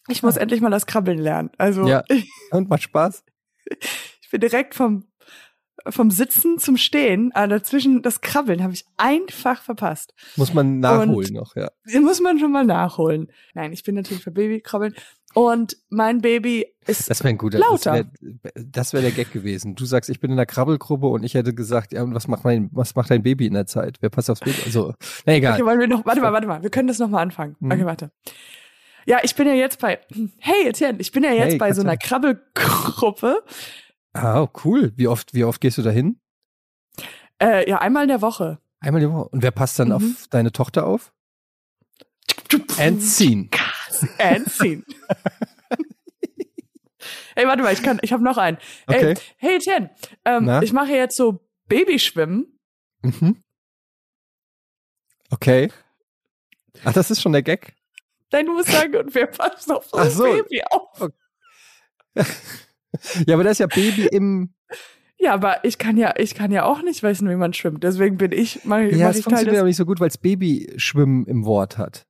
Ich 0.08 0.22
muss 0.22 0.36
Ah. 0.36 0.40
endlich 0.40 0.60
mal 0.60 0.70
das 0.70 0.86
Krabbeln 0.86 1.18
lernen. 1.18 1.50
Also 1.58 1.86
Ja. 1.86 2.02
ich, 2.08 2.30
Und 2.50 2.68
macht 2.70 2.82
Spaß? 2.82 3.24
ich 4.22 4.30
bin 4.30 4.40
direkt 4.40 4.74
vom 4.74 5.06
vom 5.88 6.10
Sitzen 6.10 6.58
zum 6.58 6.76
Stehen, 6.78 7.30
aber 7.34 7.48
dazwischen 7.48 8.00
das 8.00 8.20
Krabbeln 8.22 8.62
habe 8.62 8.72
ich 8.72 8.86
einfach 8.96 9.60
verpasst. 9.60 10.14
Muss 10.36 10.54
man 10.54 10.78
nachholen 10.78 11.34
noch, 11.34 11.56
ja. 11.56 11.68
Muss 12.00 12.20
man 12.20 12.38
schon 12.38 12.52
mal 12.52 12.64
nachholen. 12.64 13.30
Nein, 13.54 13.72
ich 13.72 13.82
bin 13.82 13.94
natürlich 13.96 14.22
für 14.22 14.30
Babykrabbeln 14.30 14.94
und 15.34 15.76
mein 15.90 16.20
Baby 16.20 16.66
ist 16.86 17.10
Das 17.10 17.20
wäre 17.20 17.30
ein 17.30 17.38
guter. 17.38 17.58
Lauter. 17.58 18.04
Das 18.54 18.92
wäre 18.92 19.02
wär 19.02 19.10
der 19.10 19.24
Gag 19.24 19.32
gewesen. 19.32 19.74
Du 19.74 19.84
sagst, 19.84 20.08
ich 20.10 20.20
bin 20.20 20.30
in 20.30 20.36
der 20.36 20.46
Krabbelgruppe 20.46 21.06
und 21.06 21.22
ich 21.24 21.34
hätte 21.34 21.54
gesagt, 21.54 21.92
ja, 21.92 22.02
und 22.02 22.14
was 22.14 22.28
macht 22.28 22.44
mein, 22.44 22.70
was 22.72 22.94
macht 22.94 23.10
dein 23.10 23.22
Baby 23.22 23.46
in 23.46 23.54
der 23.54 23.66
Zeit? 23.66 23.98
Wer 24.00 24.10
passt 24.10 24.30
aufs 24.30 24.40
Baby? 24.40 24.58
Also, 24.64 24.94
na 25.26 25.34
egal. 25.34 25.54
Okay, 25.54 25.64
wollen 25.66 25.80
wir 25.80 25.88
noch, 25.88 26.04
warte 26.06 26.20
mal, 26.20 26.32
warte 26.32 26.46
mal, 26.46 26.62
wir 26.62 26.70
können 26.70 26.88
das 26.88 26.98
noch 26.98 27.08
mal 27.08 27.20
anfangen. 27.22 27.56
Mhm. 27.60 27.70
Okay, 27.72 27.84
warte. 27.86 28.10
Ja, 29.06 29.18
ich 29.22 29.34
bin 29.34 29.46
ja 29.46 29.54
jetzt 29.54 29.80
bei, 29.80 29.98
hey 30.38 30.68
Etienne, 30.68 30.98
ich 31.00 31.12
bin 31.12 31.24
ja 31.24 31.32
jetzt 31.32 31.52
Hey, 31.52 31.58
bei 31.58 31.72
so 31.74 31.82
einer 31.82 31.96
Krabbelgruppe. 31.98 33.42
Ah, 34.14 34.46
cool. 34.64 34.92
Wie 34.96 35.08
oft, 35.08 35.34
wie 35.34 35.44
oft 35.44 35.60
gehst 35.60 35.76
du 35.76 35.82
da 35.82 35.90
hin? 35.90 36.18
Äh, 37.42 37.68
ja, 37.68 37.78
einmal 37.78 38.04
in 38.04 38.08
der 38.08 38.22
Woche. 38.22 38.60
Einmal 38.80 39.00
die 39.02 39.10
Woche. 39.10 39.28
Und 39.28 39.42
wer 39.42 39.50
passt 39.50 39.78
dann 39.78 39.88
Mhm. 39.88 39.94
auf 39.94 40.02
deine 40.30 40.52
Tochter 40.52 40.86
auf? 40.86 41.12
And 42.78 43.02
scene. 43.94 44.12
And 44.18 44.50
scene. 44.50 44.82
Ey, 47.36 47.46
warte 47.46 47.62
mal, 47.62 47.72
ich 47.72 47.82
kann, 47.82 47.98
ich 48.02 48.12
habe 48.12 48.22
noch 48.22 48.38
einen. 48.38 48.58
Okay. 48.86 49.10
Ey, 49.10 49.16
hey 49.36 49.56
Etienne, 49.56 49.90
ähm, 50.24 50.62
ich 50.62 50.72
mache 50.72 50.92
jetzt 50.92 51.16
so 51.16 51.44
Babyschwimmen. 51.68 52.58
Mhm. 53.02 53.42
Okay. 55.30 55.70
Ach, 56.84 56.92
das 56.92 57.10
ist 57.10 57.20
schon 57.20 57.32
der 57.32 57.42
Gag. 57.42 57.74
Nein, 58.32 58.46
du 58.46 58.52
musst 58.52 58.70
sagen, 58.70 58.96
und 58.96 59.14
wer 59.14 59.26
passt 59.26 59.70
auf 59.70 59.86
so 59.86 59.96
ein 59.96 60.10
so. 60.10 60.24
Baby 60.24 60.62
auf? 60.70 61.10
Ja, 63.26 63.34
aber 63.34 63.42
da 63.42 63.50
ist 63.50 63.58
ja 63.58 63.66
Baby 63.66 64.06
im. 64.06 64.54
Ja, 65.18 65.34
aber 65.34 65.64
ich 65.64 65.78
kann 65.78 65.96
ja, 65.96 66.14
ich 66.16 66.34
kann 66.34 66.52
ja 66.52 66.64
auch 66.64 66.80
nicht 66.82 67.02
wissen, 67.02 67.28
wie 67.28 67.34
man 67.34 67.52
schwimmt. 67.52 67.82
Deswegen 67.82 68.18
bin 68.18 68.30
ich, 68.30 68.64
mach, 68.64 68.78
Ja, 68.78 69.06
mach 69.06 69.10
es 69.10 69.18
ich 69.18 69.24
funktioniert 69.24 69.56
aber 69.56 69.66
nicht 69.66 69.76
so 69.76 69.84
gut, 69.84 69.98
weil 69.98 70.08
es 70.08 70.18
Babyschwimmen 70.18 71.26
im 71.26 71.44
Wort 71.44 71.76
hat. 71.76 72.06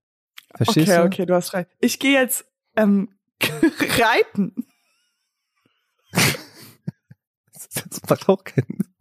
Verstehst 0.56 0.88
Okay, 0.88 0.96
du? 1.00 1.04
okay, 1.06 1.26
du 1.26 1.34
hast 1.34 1.52
recht. 1.52 1.68
Ich 1.80 1.99
gehe 1.99 2.12
jetzt 2.20 2.44
ähm, 2.76 3.14
reiten. 3.99 4.54
Das 7.90 8.00
macht 8.08 8.28
auch 8.28 8.44
keinen. 8.44 8.94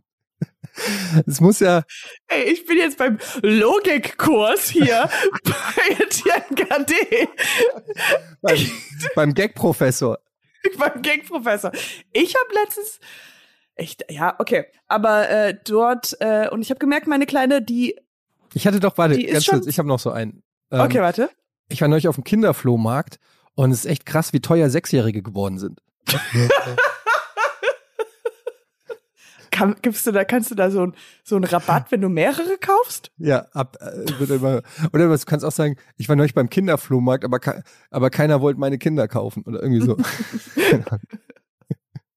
Es 1.27 1.39
muss 1.39 1.59
ja, 1.59 1.83
Ey, 2.27 2.45
ich 2.51 2.65
bin 2.65 2.77
jetzt 2.79 2.97
beim 2.97 3.19
Logikkurs 3.43 4.69
hier 4.69 5.07
bei 5.43 6.03
Etienne 6.03 6.45
Gade, 6.55 7.27
beim, 8.41 8.57
beim 9.15 9.33
Gag-Professor. 9.35 10.17
beim 10.79 11.01
Gangprofessor. 11.03 11.71
Ich 12.13 12.33
habe 12.33 12.53
letztens 12.63 12.99
echt, 13.75 14.03
ja, 14.09 14.35
okay, 14.39 14.65
aber 14.87 15.29
äh, 15.29 15.55
dort 15.63 16.17
äh, 16.19 16.49
und 16.49 16.63
ich 16.63 16.71
habe 16.71 16.79
gemerkt, 16.79 17.05
meine 17.05 17.27
kleine, 17.27 17.61
die, 17.61 17.95
Ich 18.55 18.65
hatte 18.65 18.79
doch, 18.79 18.97
warte, 18.97 19.15
Die 19.15 19.25
ist 19.25 19.33
ganz 19.33 19.45
schon- 19.45 19.53
kurz, 19.59 19.67
ich 19.67 19.77
habe 19.77 19.87
noch 19.87 19.99
so 19.99 20.09
einen. 20.09 20.41
Ähm, 20.71 20.79
okay, 20.81 21.01
warte, 21.01 21.29
Ich 21.69 21.81
war 21.81 21.87
neulich 21.87 22.07
auf 22.07 22.15
dem 22.15 22.23
Kinderflohmarkt 22.23 23.19
und 23.55 23.71
es 23.71 23.79
ist 23.79 23.85
echt 23.85 24.05
krass, 24.05 24.33
wie 24.33 24.39
teuer 24.41 24.69
Sechsjährige 24.69 25.21
geworden 25.23 25.57
sind. 25.57 25.81
Kann, 29.51 29.75
gibst 29.83 30.07
du 30.07 30.11
da, 30.11 30.23
kannst 30.25 30.49
du 30.49 30.55
da 30.55 30.71
so 30.71 30.81
ein 30.87 30.95
so 31.23 31.35
einen 31.35 31.45
Rabatt, 31.45 31.91
wenn 31.91 32.01
du 32.01 32.09
mehrere 32.09 32.57
kaufst? 32.59 33.11
Ja, 33.17 33.45
ab, 33.53 33.77
äh, 33.81 34.19
wird 34.19 34.31
immer, 34.31 34.63
oder 34.91 35.11
was, 35.11 35.21
du 35.21 35.25
kannst 35.27 35.45
auch 35.45 35.51
sagen, 35.51 35.75
ich 35.95 36.09
war 36.09 36.15
neulich 36.15 36.33
beim 36.33 36.49
Kinderflohmarkt, 36.49 37.23
aber, 37.23 37.39
ke- 37.39 37.63
aber 37.91 38.09
keiner 38.09 38.41
wollte 38.41 38.59
meine 38.59 38.79
Kinder 38.79 39.07
kaufen 39.07 39.43
oder 39.45 39.61
irgendwie 39.61 39.85
so. 39.85 39.95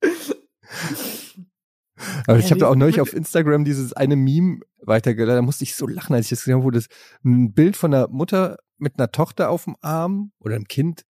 aber 2.26 2.38
ich 2.38 2.44
Ja, 2.46 2.50
habe 2.50 2.60
da 2.60 2.68
auch 2.68 2.76
neulich 2.76 3.00
auf 3.00 3.12
Instagram 3.12 3.64
dieses 3.64 3.92
eine 3.92 4.16
Meme 4.16 4.60
weitergeladen, 4.82 5.36
da 5.36 5.42
musste 5.42 5.64
ich 5.64 5.74
so 5.74 5.86
lachen, 5.86 6.14
als 6.14 6.26
ich 6.26 6.30
das 6.30 6.40
gesehen 6.40 6.54
habe, 6.56 6.64
wo 6.64 6.70
das 6.70 6.86
ein 7.24 7.52
Bild 7.52 7.76
von 7.76 7.92
einer 7.94 8.08
Mutter 8.08 8.56
mit 8.78 8.98
einer 8.98 9.10
Tochter 9.10 9.50
auf 9.50 9.64
dem 9.64 9.76
Arm 9.80 10.32
oder 10.38 10.54
einem 10.54 10.68
Kind 10.68 11.02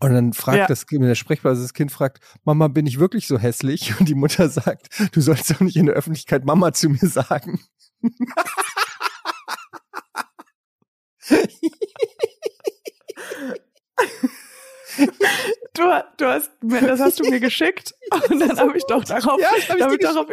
und 0.00 0.12
dann 0.12 0.32
fragt 0.32 0.58
Ja. 0.58 0.66
das 0.66 0.86
Kind, 0.86 1.02
der 1.04 1.14
Sprechblase, 1.14 1.62
das 1.62 1.72
Kind 1.72 1.90
fragt, 1.92 2.18
Mama, 2.44 2.68
bin 2.68 2.86
ich 2.86 2.98
wirklich 2.98 3.26
so 3.26 3.38
hässlich? 3.38 3.94
Und 4.00 4.08
die 4.08 4.14
Mutter 4.14 4.48
sagt, 4.50 4.88
du 5.12 5.20
sollst 5.20 5.50
doch 5.50 5.60
nicht 5.60 5.76
in 5.76 5.86
der 5.86 5.94
Öffentlichkeit 5.94 6.44
Mama 6.44 6.72
zu 6.72 6.90
mir 6.90 6.98
sagen. 7.08 7.60
Du, 15.74 15.82
du 16.18 16.26
hast, 16.26 16.52
das 16.62 17.00
hast 17.00 17.18
du 17.18 17.28
mir 17.28 17.40
geschickt 17.40 17.94
und 18.30 18.38
dann 18.38 18.56
habe 18.56 18.76
ich 18.78 18.84
doch 18.86 19.02
darauf, 19.02 19.40
Ja, 19.40 19.48
hab 19.50 19.76
ich 19.76 19.82
hab 19.82 19.92
ich 19.92 19.98
darauf, 19.98 20.28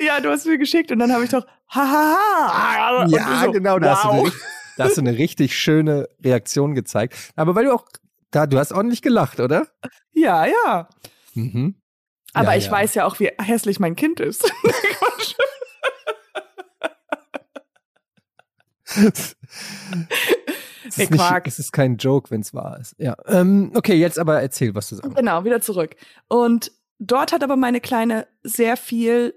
ja, 0.00 0.18
du 0.20 0.30
hast 0.30 0.46
mir 0.46 0.56
geschickt 0.56 0.90
und 0.90 0.98
dann 0.98 1.12
habe 1.12 1.24
ich 1.24 1.30
doch, 1.30 1.46
hahaha. 1.68 3.06
Ja, 3.08 3.42
so, 3.44 3.52
genau, 3.52 3.78
da 3.78 3.96
hast, 3.96 4.04
du 4.04 4.08
eine, 4.08 4.22
wow. 4.22 4.32
da 4.78 4.84
hast 4.84 4.96
du 4.96 5.02
eine 5.02 5.18
richtig 5.18 5.58
schöne 5.58 6.08
Reaktion 6.24 6.74
gezeigt. 6.74 7.14
Aber 7.36 7.54
weil 7.54 7.66
du 7.66 7.74
auch, 7.74 7.84
da, 8.30 8.46
du 8.46 8.58
hast 8.58 8.72
ordentlich 8.72 9.02
gelacht, 9.02 9.40
oder? 9.40 9.68
Ja, 10.12 10.46
ja. 10.46 10.88
Mhm. 11.34 11.74
Aber 12.32 12.52
Ja, 12.52 12.56
ich 12.56 12.66
ja. 12.66 12.72
weiß 12.72 12.94
ja 12.94 13.04
auch, 13.04 13.20
wie 13.20 13.30
hässlich 13.38 13.80
mein 13.80 13.94
Kind 13.94 14.20
ist. 14.20 14.50
es, 20.86 20.98
ist 20.98 21.10
nicht, 21.10 21.22
es 21.46 21.58
ist 21.58 21.72
kein 21.72 21.96
Joke, 21.96 22.30
wenn 22.30 22.40
es 22.40 22.54
wahr 22.54 22.78
ist. 22.80 22.94
Ja. 22.98 23.16
Ähm, 23.26 23.72
okay, 23.74 23.94
jetzt 23.94 24.18
aber 24.18 24.40
erzähl, 24.40 24.74
was 24.74 24.88
du 24.88 24.96
sagst. 24.96 25.14
Genau, 25.14 25.44
wieder 25.44 25.60
zurück. 25.60 25.96
Und 26.28 26.72
dort 26.98 27.32
hat 27.32 27.42
aber 27.42 27.56
meine 27.56 27.80
Kleine 27.80 28.26
sehr 28.42 28.76
viel, 28.76 29.34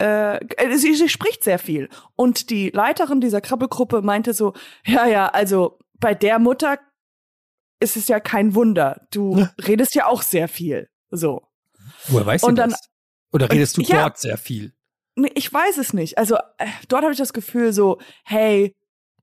äh, 0.00 0.36
äh, 0.56 0.76
sie, 0.76 0.94
sie 0.94 1.08
spricht 1.08 1.44
sehr 1.44 1.58
viel. 1.58 1.88
Und 2.16 2.50
die 2.50 2.70
Leiterin 2.70 3.20
dieser 3.20 3.40
Krabbelgruppe 3.40 4.02
meinte 4.02 4.34
so, 4.34 4.54
ja, 4.86 5.06
ja, 5.06 5.28
also 5.28 5.78
bei 5.98 6.14
der 6.14 6.38
Mutter 6.38 6.78
ist 7.80 7.96
es 7.96 8.08
ja 8.08 8.20
kein 8.20 8.54
Wunder. 8.54 9.06
Du 9.10 9.46
redest 9.66 9.94
ja 9.94 10.06
auch 10.06 10.22
sehr 10.22 10.48
viel. 10.48 10.88
So. 11.10 11.42
Woher 12.08 12.26
weißt 12.26 12.44
Und 12.44 12.56
du 12.56 12.62
dann- 12.62 12.70
das? 12.70 12.80
Oder 13.32 13.50
redest 13.50 13.76
du 13.76 13.82
Ja. 13.82 14.02
dort 14.02 14.18
sehr 14.18 14.36
viel? 14.36 14.72
Ich 15.34 15.52
weiß 15.52 15.78
es 15.78 15.92
nicht. 15.92 16.16
Also 16.18 16.36
äh, 16.58 16.66
dort 16.88 17.02
habe 17.02 17.12
ich 17.12 17.18
das 17.18 17.32
Gefühl 17.32 17.72
so, 17.72 17.98
hey, 18.24 18.74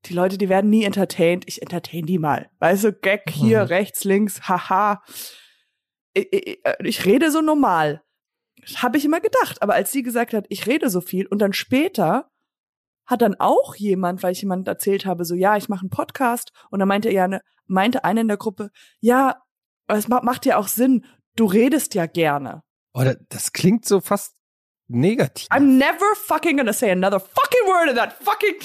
die 0.05 0.13
Leute, 0.13 0.37
die 0.37 0.49
werden 0.49 0.69
nie 0.69 0.83
entertained. 0.85 1.43
Ich 1.47 1.61
entertain 1.61 2.05
die 2.05 2.19
mal. 2.19 2.49
Weißt 2.59 2.83
du, 2.85 2.93
Gag 2.93 3.29
hier, 3.29 3.61
Mhm. 3.61 3.67
rechts, 3.67 4.03
links, 4.03 4.47
haha. 4.47 5.01
Ich, 6.13 6.27
ich, 6.31 6.59
ich 6.83 7.05
rede 7.05 7.31
so 7.31 7.41
normal. 7.41 8.01
Habe 8.77 8.97
ich 8.97 9.05
immer 9.05 9.19
gedacht. 9.19 9.61
Aber 9.61 9.73
als 9.73 9.91
sie 9.91 10.03
gesagt 10.03 10.33
hat, 10.33 10.45
ich 10.49 10.67
rede 10.67 10.89
so 10.89 11.01
viel 11.01 11.27
und 11.27 11.39
dann 11.39 11.53
später 11.53 12.29
hat 13.05 13.21
dann 13.21 13.35
auch 13.39 13.75
jemand, 13.75 14.21
weil 14.23 14.33
ich 14.33 14.41
jemand 14.41 14.67
erzählt 14.67 15.05
habe, 15.05 15.25
so, 15.25 15.33
ja, 15.35 15.57
ich 15.57 15.67
mache 15.69 15.81
einen 15.81 15.89
Podcast 15.89 16.51
und 16.69 16.79
dann 16.79 16.87
meinte 16.87 17.09
er, 17.09 17.27
ne, 17.27 17.41
meinte 17.65 18.03
einer 18.03 18.21
in 18.21 18.27
der 18.27 18.37
Gruppe, 18.37 18.69
ja, 18.99 19.41
es 19.87 20.07
ma- 20.07 20.21
macht 20.23 20.45
ja 20.45 20.57
auch 20.57 20.67
Sinn, 20.67 21.05
du 21.35 21.45
redest 21.45 21.95
ja 21.95 22.05
gerne. 22.05 22.61
Oder 22.93 23.15
das 23.29 23.51
klingt 23.53 23.85
so 23.85 23.99
fast 24.01 24.35
negativ. 24.87 25.47
I'm 25.49 25.77
never 25.77 26.15
fucking 26.15 26.57
gonna 26.57 26.73
say 26.73 26.91
another 26.91 27.19
fucking 27.19 27.67
word 27.67 27.89
in 27.89 27.95
that 27.95 28.13
fucking 28.13 28.55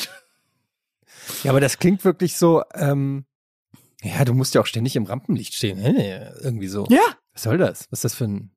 Ja, 1.42 1.50
aber 1.50 1.60
das 1.60 1.78
klingt 1.78 2.04
wirklich 2.04 2.36
so, 2.36 2.62
ähm, 2.74 3.24
ja, 4.02 4.24
du 4.24 4.34
musst 4.34 4.54
ja 4.54 4.60
auch 4.60 4.66
ständig 4.66 4.96
im 4.96 5.04
Rampenlicht 5.04 5.54
stehen. 5.54 5.78
Hä? 5.78 6.28
Irgendwie 6.42 6.68
so. 6.68 6.86
Ja, 6.90 7.00
Was 7.32 7.42
soll 7.44 7.58
das? 7.58 7.86
Was 7.90 7.98
ist 7.98 8.04
das 8.04 8.14
für 8.14 8.24
ein. 8.24 8.50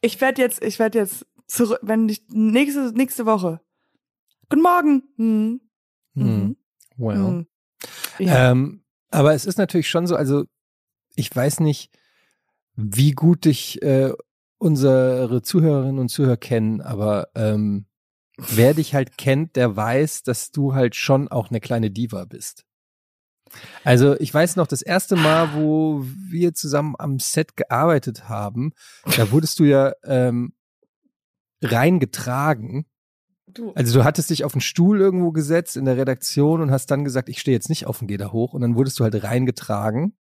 ich 0.00 0.20
werde 0.20 0.40
jetzt, 0.42 0.62
ich 0.62 0.78
werde 0.78 0.98
jetzt 0.98 1.26
zurück, 1.46 1.80
wenn 1.82 2.08
ich 2.08 2.22
nächste 2.28 2.92
nächste 2.92 3.26
Woche. 3.26 3.60
Guten 4.48 4.62
Morgen. 4.62 5.02
Hm. 5.16 5.60
Hm, 6.14 6.24
Mhm. 6.36 6.56
well. 6.96 7.16
Hm. 7.16 7.46
Ja. 8.18 8.50
Ähm, 8.52 8.84
aber 9.10 9.34
es 9.34 9.44
ist 9.44 9.58
natürlich 9.58 9.88
schon 9.90 10.06
so, 10.06 10.14
also 10.16 10.44
ich 11.16 11.34
weiß 11.34 11.60
nicht, 11.60 11.90
wie 12.76 13.10
gut 13.12 13.44
dich 13.44 13.82
äh, 13.82 14.12
unsere 14.58 15.42
Zuhörerinnen 15.42 15.98
und 15.98 16.08
Zuhörer 16.08 16.36
kennen, 16.36 16.80
aber 16.80 17.28
ähm, 17.34 17.86
wer 18.36 18.74
dich 18.74 18.94
halt 18.94 19.18
kennt, 19.18 19.56
der 19.56 19.76
weiß, 19.76 20.22
dass 20.22 20.50
du 20.50 20.74
halt 20.74 20.96
schon 20.96 21.28
auch 21.28 21.50
eine 21.50 21.60
kleine 21.60 21.90
Diva 21.90 22.24
bist. 22.24 22.64
Also 23.84 24.18
ich 24.18 24.32
weiß 24.32 24.56
noch, 24.56 24.66
das 24.66 24.82
erste 24.82 25.16
Mal, 25.16 25.54
wo 25.54 26.04
wir 26.30 26.54
zusammen 26.54 26.94
am 26.98 27.18
Set 27.18 27.56
gearbeitet 27.56 28.28
haben, 28.28 28.72
da 29.16 29.30
wurdest 29.30 29.58
du 29.58 29.64
ja 29.64 29.92
ähm, 30.04 30.54
reingetragen. 31.62 32.86
du. 33.46 33.72
Also 33.72 33.98
du 33.98 34.04
hattest 34.04 34.30
dich 34.30 34.44
auf 34.44 34.54
einen 34.54 34.62
Stuhl 34.62 35.00
irgendwo 35.00 35.32
gesetzt 35.32 35.76
in 35.76 35.84
der 35.84 35.96
Redaktion 35.96 36.62
und 36.62 36.70
hast 36.70 36.90
dann 36.90 37.04
gesagt, 37.04 37.28
ich 37.28 37.40
stehe 37.40 37.56
jetzt 37.56 37.68
nicht 37.68 37.86
auf 37.86 38.00
und 38.00 38.08
gehe 38.08 38.18
da 38.18 38.32
hoch. 38.32 38.54
Und 38.54 38.62
dann 38.62 38.74
wurdest 38.74 38.98
du 38.98 39.04
halt 39.04 39.22
reingetragen. 39.22 40.16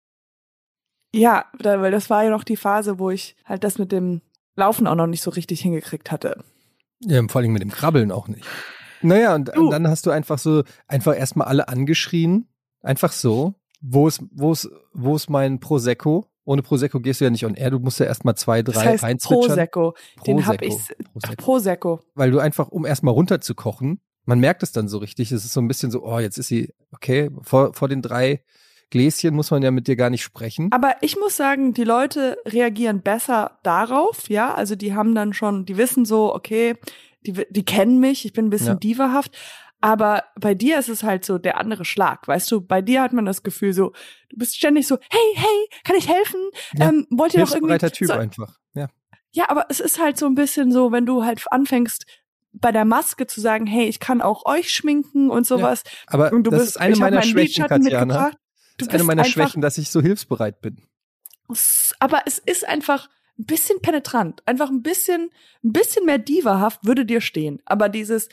Ja, 1.14 1.46
weil 1.60 1.92
das 1.92 2.10
war 2.10 2.24
ja 2.24 2.30
noch 2.30 2.44
die 2.44 2.58
Phase, 2.58 3.00
wo 3.00 3.10
ich 3.10 3.36
halt 3.46 3.64
das 3.64 3.78
mit 3.78 3.92
dem 3.92 4.22
Laufen 4.56 4.88
auch 4.88 4.96
noch 4.96 5.08
nicht 5.08 5.22
so 5.22 5.32
richtig 5.32 5.62
hingekriegt 5.62 6.12
hatte. 6.12 6.44
Ja, 7.02 7.22
vor 7.28 7.42
allem 7.42 7.54
mit 7.54 7.62
dem 7.62 7.72
Krabbeln 7.72 8.12
auch 8.12 8.28
nicht. 8.28 8.46
Naja, 9.02 9.36
und, 9.36 9.56
und 9.56 9.72
dann 9.72 9.88
hast 9.88 10.06
du 10.06 10.12
einfach 10.12 10.38
so, 10.38 10.64
einfach 10.88 11.18
erstmal 11.18 11.48
alle 11.48 11.68
angeschrien. 11.68 12.48
Einfach 12.82 13.12
so. 13.12 13.56
Wo 13.82 14.08
ist, 14.08 14.22
wo 14.32 14.52
ist, 14.52 14.70
wo 14.94 15.16
ist 15.16 15.30
mein 15.30 15.60
Prosecco? 15.60 16.26
Ohne 16.44 16.64
Prosecco 16.64 17.00
gehst 17.00 17.22
du 17.22 17.26
ja 17.26 17.32
nicht 17.32 17.46
on 17.46 17.54
air. 17.54 17.72
Du 17.72 17.80
musst 17.80 18.00
ja 18.00 18.08
erstmal 18.08 18.36
zwei, 18.36 18.62
drei 18.64 18.74
Das 18.74 18.84
heißt 18.84 19.04
reinzwitschern. 19.04 19.48
Prosecco. 19.48 19.94
Den 20.26 20.46
hab 20.46 20.58
Prosecco. 20.58 20.94
ich 21.00 21.12
Prosecco. 21.14 21.36
Prosecco. 21.38 22.00
Weil 22.16 22.32
du 22.32 22.40
einfach, 22.40 22.70
um 22.70 22.86
erstmal 22.86 23.14
runterzukochen, 23.14 24.02
man 24.26 24.40
merkt 24.40 24.64
es 24.64 24.72
dann 24.72 24.88
so 24.88 24.98
richtig. 24.98 25.32
Es 25.32 25.46
ist 25.46 25.54
so 25.54 25.62
ein 25.62 25.68
bisschen 25.68 25.92
so, 25.92 26.04
oh, 26.04 26.20
jetzt 26.20 26.38
ist 26.38 26.48
sie, 26.48 26.74
okay, 26.92 27.30
vor, 27.42 27.74
vor 27.74 27.88
den 27.88 28.02
drei 28.02 28.44
Gläschen 28.90 29.36
muss 29.36 29.52
man 29.52 29.62
ja 29.62 29.72
mit 29.72 29.88
dir 29.88 29.96
gar 29.96 30.10
nicht 30.10 30.24
sprechen. 30.24 30.72
Aber 30.72 30.96
ich 31.02 31.18
muss 31.18 31.38
sagen, 31.38 31.74
die 31.74 31.84
Leute 31.84 32.38
reagieren 32.46 33.02
besser 33.02 33.60
darauf, 33.64 34.30
ja. 34.30 34.54
Also 34.54 34.76
die 34.76 34.96
haben 34.96 35.14
dann 35.16 35.34
schon, 35.34 35.66
die 35.66 35.78
wissen 35.78 36.06
so, 36.06 36.34
okay, 36.34 36.76
die, 37.22 37.34
die 37.50 37.66
kennen 37.66 38.00
mich, 38.00 38.26
ich 38.26 38.34
bin 38.34 38.46
ein 38.48 38.50
bisschen 38.50 38.68
Ja. 38.68 38.76
divahaft. 38.76 39.38
Aber 39.82 40.24
bei 40.38 40.56
dir 40.56 40.78
ist 40.78 40.90
es 40.90 41.04
halt 41.04 41.24
so 41.24 41.38
der 41.38 41.58
andere 41.58 41.86
Schlag, 41.86 42.28
weißt 42.28 42.52
du? 42.52 42.60
Bei 42.62 42.82
dir 42.82 43.02
hat 43.02 43.14
man 43.14 43.26
das 43.26 43.44
Gefühl 43.44 43.72
so, 43.74 43.94
du 44.30 44.38
bist 44.38 44.58
ständig 44.58 44.88
so, 44.88 44.98
hey, 45.10 45.36
hey, 45.36 45.70
kann 45.86 45.96
ich 45.96 46.10
helfen? 46.10 46.42
Ja. 46.74 46.90
Ähm, 46.90 47.08
wollt 47.12 47.34
ihr 47.34 47.42
noch 47.42 47.54
irgendwie? 47.56 47.78
Typ 47.78 48.08
so, 48.08 48.14
einfach. 48.14 48.58
Ja. 48.74 48.88
ja, 49.32 49.50
aber 49.50 49.68
es 49.70 49.80
ist 49.80 50.02
halt 50.02 50.18
so 50.18 50.26
ein 50.26 50.36
bisschen 50.36 50.72
so, 50.72 50.92
wenn 50.92 51.06
du 51.06 51.24
halt 51.24 51.44
anfängst, 51.50 52.06
bei 52.52 52.72
der 52.72 52.84
Maske 52.84 53.28
zu 53.28 53.40
sagen, 53.40 53.68
hey, 53.68 53.86
ich 53.86 54.00
kann 54.00 54.22
auch 54.22 54.46
euch 54.46 54.72
schminken 54.72 55.30
und 55.30 55.46
sowas. 55.46 55.84
Aber 56.08 56.34
Und 56.34 56.44
du 56.44 56.52
das 56.52 56.62
bist, 56.62 56.76
ist 56.76 56.78
eine 56.82 56.96
meiner 56.98 57.22
Schwächen, 57.22 57.66
Katjana. 57.68 58.32
Du 58.80 58.86
Das 58.86 58.94
ist 58.94 59.00
eine 59.00 59.04
meiner 59.04 59.26
Schwächen, 59.26 59.62
dass 59.62 59.78
ich 59.78 59.92
so 59.92 60.02
hilfsbereit 60.02 60.62
bin. 60.62 60.82
Aber 62.00 62.24
es 62.26 62.40
ist 62.40 62.68
einfach 62.68 63.10
ein 63.38 63.46
bisschen 63.46 63.82
penetrant, 63.82 64.42
einfach 64.46 64.70
ein 64.70 64.82
bisschen, 64.82 65.30
ein 65.64 65.74
bisschen 65.74 66.06
mehr 66.06 66.18
divahaft 66.18 66.86
würde 66.86 67.06
dir 67.06 67.22
stehen. 67.22 67.62
Aber 67.66 67.90
dieses 67.90 68.30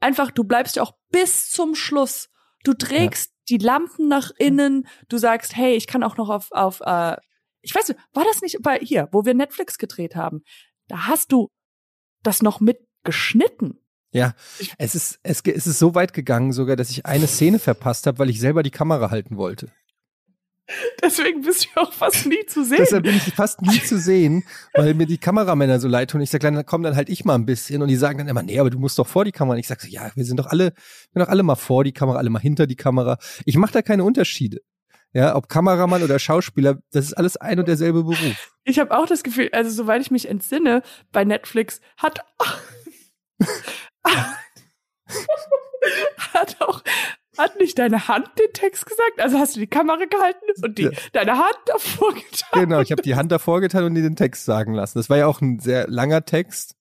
einfach, 0.00 0.30
du 0.30 0.44
bleibst 0.44 0.76
ja 0.76 0.82
auch 0.82 0.92
bis 1.10 1.50
zum 1.50 1.74
Schluss. 1.74 2.28
Du 2.64 2.74
trägst 2.74 3.32
die 3.48 3.58
Lampen 3.58 4.08
nach 4.08 4.30
innen. 4.38 4.86
Du 5.08 5.18
sagst, 5.18 5.56
hey, 5.56 5.76
ich 5.76 5.86
kann 5.86 6.02
auch 6.02 6.16
noch 6.16 6.28
auf, 6.28 6.52
auf, 6.52 6.80
äh, 6.84 7.16
ich 7.62 7.74
weiß 7.74 7.88
nicht, 7.88 8.00
war 8.12 8.24
das 8.24 8.42
nicht 8.42 8.60
bei 8.62 8.78
hier, 8.78 9.08
wo 9.12 9.24
wir 9.24 9.34
Netflix 9.34 9.78
gedreht 9.78 10.16
haben? 10.16 10.42
Da 10.88 11.06
hast 11.06 11.32
du 11.32 11.50
das 12.22 12.42
noch 12.42 12.60
mitgeschnitten. 12.60 13.78
Ja, 14.12 14.34
es 14.78 14.94
ist, 14.94 15.20
es, 15.22 15.42
es 15.44 15.66
ist 15.66 15.78
so 15.78 15.94
weit 15.94 16.12
gegangen 16.14 16.52
sogar, 16.52 16.76
dass 16.76 16.90
ich 16.90 17.04
eine 17.06 17.26
Szene 17.26 17.58
verpasst 17.58 18.06
habe, 18.06 18.18
weil 18.18 18.30
ich 18.30 18.40
selber 18.40 18.62
die 18.62 18.70
Kamera 18.70 19.10
halten 19.10 19.36
wollte. 19.36 19.70
Deswegen 21.02 21.42
bist 21.42 21.66
du 21.66 21.80
auch 21.80 21.92
fast 21.92 22.26
nie 22.26 22.44
zu 22.46 22.64
sehen. 22.64 22.78
Deshalb 22.80 23.04
bin 23.04 23.16
ich 23.16 23.22
fast 23.34 23.62
nie 23.62 23.80
zu 23.82 23.98
sehen, 23.98 24.44
weil 24.74 24.94
mir 24.94 25.06
die 25.06 25.18
Kameramänner 25.18 25.78
so 25.78 25.88
leid 25.88 26.10
tun. 26.10 26.20
Ich 26.20 26.30
sage, 26.30 26.50
dann 26.50 26.66
komm 26.66 26.82
dann 26.82 26.96
halt 26.96 27.08
ich 27.08 27.24
mal 27.24 27.34
ein 27.34 27.46
bisschen 27.46 27.82
und 27.82 27.88
die 27.88 27.96
sagen 27.96 28.18
dann 28.18 28.28
immer, 28.28 28.42
nee, 28.42 28.58
aber 28.58 28.70
du 28.70 28.78
musst 28.78 28.98
doch 28.98 29.06
vor 29.06 29.24
die 29.24 29.32
Kamera. 29.32 29.54
Und 29.54 29.60
ich 29.60 29.68
sage 29.68 29.82
so, 29.82 29.88
ja, 29.88 30.10
wir 30.14 30.24
sind 30.24 30.38
doch 30.38 30.46
alle, 30.46 30.72
wir 30.74 31.12
sind 31.12 31.22
doch 31.22 31.28
alle 31.28 31.42
mal 31.42 31.54
vor 31.54 31.84
die 31.84 31.92
Kamera, 31.92 32.18
alle 32.18 32.30
mal 32.30 32.40
hinter 32.40 32.66
die 32.66 32.76
Kamera. 32.76 33.18
Ich 33.44 33.56
mache 33.56 33.72
da 33.72 33.82
keine 33.82 34.04
Unterschiede. 34.04 34.60
Ja, 35.12 35.34
ob 35.36 35.48
Kameramann 35.48 36.02
oder 36.02 36.18
Schauspieler, 36.18 36.78
das 36.90 37.06
ist 37.06 37.14
alles 37.14 37.36
ein 37.36 37.58
und 37.58 37.68
derselbe 37.68 38.02
Beruf. 38.02 38.54
Ich 38.64 38.78
habe 38.78 38.94
auch 38.96 39.06
das 39.06 39.22
Gefühl, 39.22 39.48
also 39.52 39.70
soweit 39.70 40.02
ich 40.02 40.10
mich 40.10 40.28
entsinne, 40.28 40.82
bei 41.12 41.24
Netflix 41.24 41.80
hat 41.96 42.20
hat 46.34 46.60
auch 46.60 46.82
hat 47.38 47.58
nicht 47.58 47.78
deine 47.78 48.08
Hand 48.08 48.30
den 48.38 48.52
Text 48.52 48.86
gesagt? 48.86 49.18
Also 49.20 49.38
hast 49.38 49.56
du 49.56 49.60
die 49.60 49.66
Kamera 49.66 50.04
gehalten 50.04 50.44
und 50.62 50.78
die 50.78 50.84
Ja. 50.84 50.90
deine 51.12 51.38
Hand 51.38 51.56
davor 51.66 52.12
getan? 52.14 52.60
Genau, 52.60 52.80
ich 52.80 52.92
habe 52.92 53.02
die 53.02 53.14
Hand 53.14 53.32
davor 53.32 53.60
getan 53.60 53.84
und 53.84 53.94
die 53.94 54.02
den 54.02 54.16
Text 54.16 54.44
sagen 54.44 54.72
lassen. 54.74 54.98
Das 54.98 55.08
war 55.10 55.16
ja 55.16 55.26
auch 55.26 55.40
ein 55.40 55.58
sehr 55.58 55.86
langer 55.88 56.24
Text. 56.24 56.76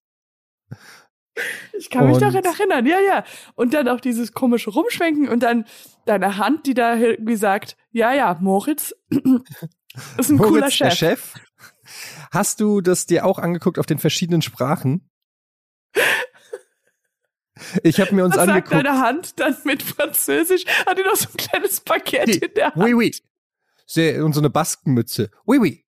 Ich 1.78 1.90
kann 1.90 2.06
mich 2.08 2.16
Und- 2.16 2.22
daran 2.22 2.46
erinnern, 2.46 2.86
ja, 2.86 3.00
ja. 3.00 3.24
Und 3.56 3.74
dann 3.74 3.90
auch 3.90 4.00
dieses 4.00 4.32
komische 4.32 4.70
Rumschwenken 4.70 5.28
und 5.28 5.44
dann 5.44 5.66
deine 6.06 6.38
Hand, 6.38 6.66
die 6.66 6.74
da 6.74 6.96
irgendwie 6.96 7.36
sagt, 7.36 7.76
ja, 7.92 8.14
ja, 8.14 8.38
Moritz 8.40 8.96
ist 10.18 10.30
ein 10.30 10.38
cooler 10.38 10.62
Moritz, 10.62 10.78
der 10.78 10.92
Chef. 10.92 11.34
Chef. 11.34 11.34
Hast 12.32 12.62
du 12.62 12.80
das 12.82 13.06
dir 13.06 13.26
auch 13.26 13.38
angeguckt 13.38 13.80
auf 13.80 13.86
den 13.86 13.98
verschiedenen 14.00 14.42
Sprachen? 14.42 15.10
Ich 17.84 18.00
habe 18.02 18.14
mir 18.14 18.26
uns 18.26 18.36
Was 18.36 18.46
sagt 18.46 18.68
angeguckt. 18.72 18.86
deine 18.86 19.00
Hand 19.02 19.40
dann 19.40 19.56
mit 19.64 19.82
Französisch? 19.82 20.66
Hat 20.86 20.98
die 20.98 21.04
noch 21.04 21.16
so 21.16 21.30
ein 21.30 21.38
kleines 21.38 21.80
Paket 21.82 22.28
Die- 22.28 22.38
in 22.46 22.54
der 22.54 22.66
Hand? 22.74 22.78
Oui, 22.84 22.94
oui. 22.94 23.16
Sehr, 23.88 24.26
und 24.26 24.34
so 24.34 24.42
eine 24.42 24.50
Baskenmütze. 24.50 25.30
Oui, 25.46 25.58
oui. 25.60 25.86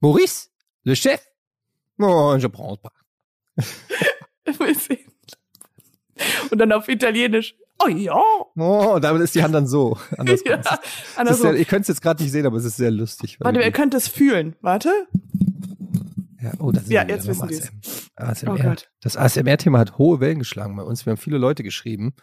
Maurice, 0.00 0.48
le 0.84 0.94
chef? 0.94 1.20
Oh, 1.98 2.36
je 2.36 2.48
prends 2.48 2.76
pas. 2.80 2.92
Wir 4.58 4.74
sehen. 4.74 5.10
Und 6.50 6.58
dann 6.58 6.72
auf 6.72 6.88
Italienisch. 6.88 7.54
Oh 7.80 7.88
ja. 7.88 8.20
Oh, 8.56 8.98
damit 9.00 9.22
ist 9.22 9.34
die 9.36 9.42
Hand 9.42 9.54
dann 9.54 9.66
so. 9.68 9.96
Anders 10.16 10.40
ja. 10.46 10.56
Ist 10.56 10.68
Andersrum. 11.16 11.50
sehr, 11.50 11.54
ihr 11.56 11.64
könnt 11.64 11.82
es 11.82 11.88
jetzt 11.88 12.02
gerade 12.02 12.22
nicht 12.22 12.32
sehen, 12.32 12.44
aber 12.46 12.56
es 12.56 12.64
ist 12.64 12.76
sehr 12.76 12.90
lustig. 12.90 13.38
Warte, 13.40 13.60
ihr 13.60 13.70
könnt 13.70 13.94
es 13.94 14.08
fühlen. 14.08 14.56
Warte. 14.60 14.90
Ja, 16.40 16.52
oh, 16.60 16.70
das 16.70 16.84
ist 16.84 16.90
Ja, 16.92 17.04
jetzt 17.06 17.26
wissen 17.26 17.48
die's. 17.48 17.70
ASM. 18.14 18.48
Oh 18.48 18.52
ASMR. 18.52 18.76
Das 19.00 19.16
ASMR-Thema 19.16 19.78
hat 19.80 19.98
hohe 19.98 20.20
Wellen 20.20 20.38
geschlagen 20.38 20.76
bei 20.76 20.82
uns. 20.84 21.04
Wir 21.04 21.10
haben 21.12 21.16
viele 21.18 21.38
Leute 21.38 21.62
geschrieben, 21.64 22.14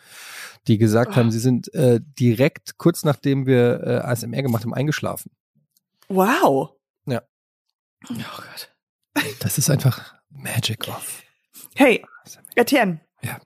die 0.68 0.78
gesagt 0.78 1.12
Oh. 1.14 1.16
haben, 1.18 1.32
sie 1.32 1.40
sind 1.40 1.74
äh, 1.74 2.00
direkt 2.20 2.78
kurz 2.78 3.04
nachdem 3.04 3.46
wir 3.46 3.82
äh, 3.84 3.96
ASMR 3.98 4.42
gemacht 4.42 4.64
haben, 4.64 4.74
eingeschlafen. 4.74 5.32
Wow. 6.08 6.72
Ja. 7.06 7.22
Oh 8.10 8.14
Gott. 8.14 8.74
Das 9.40 9.58
ist 9.58 9.70
einfach 9.70 10.16
Magic 10.30 10.88
of 10.88 11.24
Hey. 11.76 12.06
Etienne. 12.56 13.02
Ja. 13.22 13.40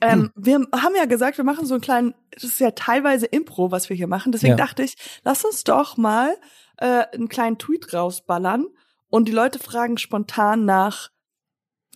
Ähm, 0.00 0.32
wir 0.34 0.56
haben 0.74 0.94
ja 0.96 1.04
gesagt, 1.04 1.36
wir 1.36 1.44
machen 1.44 1.66
so 1.66 1.74
einen 1.74 1.80
kleinen, 1.80 2.14
das 2.32 2.44
ist 2.44 2.58
ja 2.60 2.70
teilweise 2.72 3.26
Impro, 3.26 3.70
was 3.70 3.88
wir 3.88 3.96
hier 3.96 4.06
machen. 4.08 4.32
Deswegen 4.32 4.52
Ja. 4.52 4.56
dachte 4.56 4.82
ich, 4.82 4.96
lass 5.24 5.44
uns 5.44 5.62
doch 5.64 5.96
mal 5.96 6.34
äh, 6.78 7.04
einen 7.12 7.28
kleinen 7.28 7.58
Tweet 7.58 7.92
rausballern 7.92 8.66
und 9.08 9.28
die 9.28 9.32
Leute 9.32 9.58
fragen 9.58 9.98
spontan 9.98 10.64
nach 10.64 11.10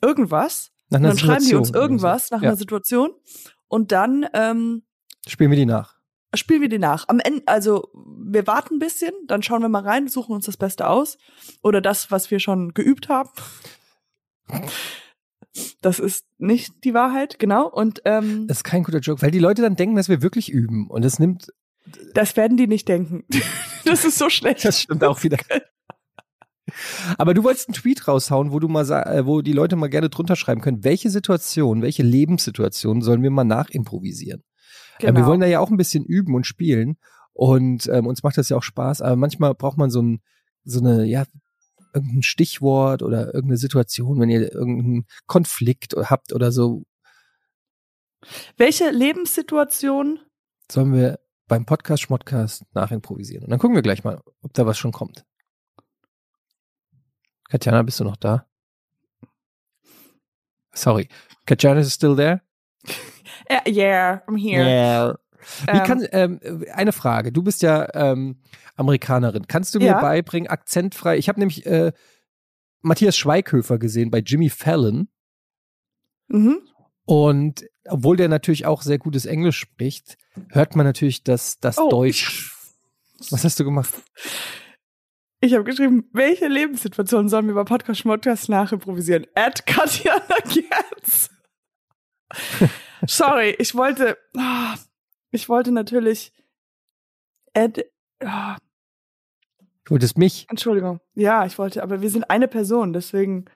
irgendwas. 0.03 0.71
Nach 0.89 0.99
Und 0.99 1.05
einer 1.07 1.09
dann 1.15 1.19
schreiben 1.19 1.47
die 1.47 1.55
uns 1.55 1.69
Situation 1.69 1.83
irgendwas 1.83 2.31
nach 2.31 2.43
ja. 2.43 2.49
einer 2.49 2.57
Situation 2.57 3.11
und 3.69 3.93
dann 3.93 4.27
ähm, 4.35 4.83
Spielen 5.27 5.51
wir 5.51 5.59
die 5.59 5.67
nach. 5.67 5.97
spielen 6.35 6.63
wir 6.63 6.69
die 6.69 6.79
nach. 6.79 7.07
Am 7.09 7.21
Ende, 7.21 7.43
also 7.47 7.89
wir 7.95 8.47
warten 8.47 8.77
ein 8.77 8.79
bisschen, 8.79 9.13
dann 9.27 9.43
schauen 9.43 9.63
wir 9.63 9.69
mal 9.69 9.83
rein, 9.83 10.09
suchen 10.09 10.35
uns 10.35 10.47
das 10.47 10.57
Beste 10.57 10.89
aus 10.89 11.19
oder 11.63 11.81
das, 11.81 12.11
was 12.11 12.31
wir 12.31 12.41
schon 12.41 12.75
geübt 12.75 13.09
haben. 13.09 13.31
Das 15.83 15.99
ist 15.99 16.27
nicht 16.39 16.85
die 16.85 16.95
Wahrheit, 16.95 17.39
genau. 17.39 17.69
Und 17.69 18.03
ähm, 18.05 18.47
Das 18.47 18.59
ist 18.59 18.65
kein 18.65 18.83
guter 18.83 18.99
Joke, 19.01 19.23
weil 19.23 19.31
die 19.31 19.39
Leute 19.39 19.63
dann 19.63 19.77
denken, 19.77 19.97
dass 19.97 20.09
wir 20.09 20.23
wirklich 20.23 20.51
üben. 20.51 20.89
Und 20.89 21.05
das 21.05 21.19
nimmt, 21.19 21.53
das 22.15 22.37
werden 22.37 22.57
die 22.57 22.67
nicht 22.67 22.89
denken. 22.89 23.25
Das 23.85 24.05
ist 24.05 24.19
so 24.19 24.29
schlecht. 24.29 24.65
das 24.65 24.83
stimmt 24.83 25.03
auch 25.05 25.23
wieder. 25.23 25.39
Aber 27.19 27.35
du 27.35 27.45
wolltest 27.45 27.69
einen 27.69 27.75
Tweet 27.75 28.07
raushauen, 28.09 28.53
wo 28.53 28.59
du 28.59 28.69
mal, 28.69 28.91
äh, 28.91 29.27
wo 29.27 29.41
die 29.43 29.53
Leute 29.53 29.77
mal 29.77 29.89
gerne 29.89 30.11
drunter 30.11 30.37
schreiben 30.37 30.61
können, 30.61 30.85
welche 30.85 31.11
Situation, 31.11 31.83
welche 31.83 32.03
Lebenssituation 32.03 33.03
sollen 33.03 33.23
wir 33.23 33.31
mal 33.31 33.45
nachimprovisieren? 33.45 34.43
Genau. 34.99 35.13
Äh, 35.13 35.17
wir 35.17 35.27
wollen 35.27 35.41
da 35.41 35.47
ja 35.47 35.61
auch 35.61 35.71
ein 35.71 35.77
bisschen 35.77 36.05
üben 36.05 36.35
und 36.35 36.47
spielen. 36.47 36.97
Und 37.33 37.89
ähm, 37.89 38.07
uns 38.07 38.23
macht 38.23 38.37
das 38.39 38.49
ja 38.49 38.57
auch 38.57 38.63
Spaß, 38.63 39.03
aber 39.03 39.17
manchmal 39.17 39.55
braucht 39.55 39.79
man 39.79 39.91
so 39.91 40.03
ein, 40.03 40.21
so 40.65 40.81
eine, 40.81 41.05
ja, 41.07 41.25
irgendein 41.95 42.23
Stichwort 42.23 43.03
oder 43.03 43.27
irgendeine 43.27 43.57
Situation, 43.57 44.21
wenn 44.21 44.31
ihr 44.31 44.53
irgendeinen 44.53 45.07
Konflikt 45.27 45.95
habt 45.97 46.33
oder 46.33 46.53
so, 46.53 46.85
Welche 48.57 48.91
Lebenssituation? 48.91 50.21
sollen 50.71 50.95
wir 50.95 51.19
beim 51.49 51.67
Podcast 51.67 52.03
Schmodcast 52.03 52.65
nachimprovisieren. 52.75 53.45
Und 53.45 53.51
dann 53.51 53.59
gucken 53.59 53.75
wir 53.75 53.83
gleich 53.83 54.05
mal, 54.05 54.21
ob 54.43 54.55
da 54.55 54.67
was 54.67 54.79
schon 54.79 54.93
kommt. 54.93 55.25
Katjana, 57.51 57.83
bist 57.83 58.01
du 58.01 58.05
noch 58.05 58.17
da? 58.17 58.47
Sorry. 60.73 61.09
Katjana 61.47 61.81
is 61.81 61.93
still 61.93 62.17
there? 62.17 62.41
Uh, 63.49 63.69
yeah, 63.69 64.21
I'm 64.29 64.37
here. 64.37 64.63
Yeah. 64.65 65.15
Wie 65.67 65.79
Ähm, 65.79 65.85
kann, 65.85 66.07
ähm, 66.13 66.65
eine 66.73 66.93
Frage. 66.93 67.33
Du 67.33 67.43
bist 67.43 67.63
ja 67.63 67.89
ähm, 67.95 68.41
Amerikanerin. 68.77 69.49
Kannst 69.49 69.75
du 69.75 69.81
mir 69.81 69.87
Ja. 69.87 70.01
beibringen, 70.01 70.49
akzentfrei? 70.49 71.17
Ich 71.19 71.29
habe 71.29 71.41
nämlich 71.41 71.67
äh, 71.67 71.93
Matthias 72.83 73.17
Schweighöfer 73.17 73.79
gesehen 73.79 74.11
bei 74.13 74.19
Jimmy 74.19 74.51
Fallon. 74.51 75.09
mhm. 76.29 76.61
Und 77.07 77.65
obwohl 77.89 78.17
der 78.17 78.29
natürlich 78.29 78.67
auch 78.67 78.83
sehr 78.83 78.99
gutes 78.99 79.27
Englisch 79.27 79.59
spricht, 79.59 80.17
hört 80.51 80.77
man 80.77 80.87
natürlich 80.87 81.25
das, 81.25 81.59
das 81.59 81.79
Oh, 81.79 81.89
Deutsch. 81.89 82.55
Was 83.31 83.43
hast 83.45 83.59
du 83.59 83.65
gemacht? 83.65 83.93
Ich 85.41 85.55
habe 85.55 85.65
geschrieben, 85.65 86.09
welche 86.13 86.49
Lebenssituation 86.49 87.29
sollen 87.29 87.47
wir 87.47 87.55
bei 87.55 87.65
Podcast 87.65 88.01
Schmodcast 88.01 88.49
nachimprovisieren? 88.51 89.27
At 89.35 89.65
Katjana 89.67 90.37
Gerz. 90.45 91.31
Sorry, 93.07 93.57
ich 93.59 93.75
wollte, 93.75 94.19
ah, 94.37 94.77
ich 95.31 95.49
wollte 95.49 95.73
natürlich, 95.73 96.33
Ed, 97.55 97.87
ah, 98.23 98.59
Du 99.91 99.95
wolltest 99.95 100.19
mich. 100.19 100.47
Entschuldigung. 100.49 101.01
Ja, 101.15 101.47
ich 101.47 101.59
wollte, 101.59 101.83
aber 101.83 102.01
wir 102.01 102.11
sind 102.11 102.31
eine 102.31 102.47
Person, 102.47 102.93
deswegen. 102.93 103.47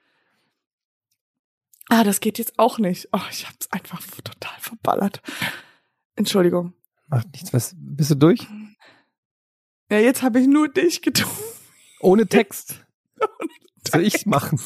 Ah, 1.89 2.03
das 2.03 2.19
geht 2.19 2.39
jetzt 2.39 2.59
auch 2.59 2.79
nicht. 2.79 3.09
Oh, 3.13 3.21
ich 3.31 3.47
hab's 3.47 3.71
einfach 3.71 4.01
total 4.25 4.59
verballert. 4.59 5.23
Entschuldigung. 6.17 6.73
Macht 7.07 7.31
nichts. 7.33 7.53
Was, 7.53 7.75
bist 7.77 8.11
du 8.11 8.15
durch? 8.17 8.49
Ja, 9.93 9.99
jetzt 9.99 10.23
habe 10.23 10.41
ich 10.41 10.49
nur 10.49 10.69
dich 10.69 11.03
getan. 11.03 11.29
Ohne 12.05 12.27
Text. 12.27 12.85
Soll 13.91 14.03
ich's 14.03 14.27
machen? 14.27 14.61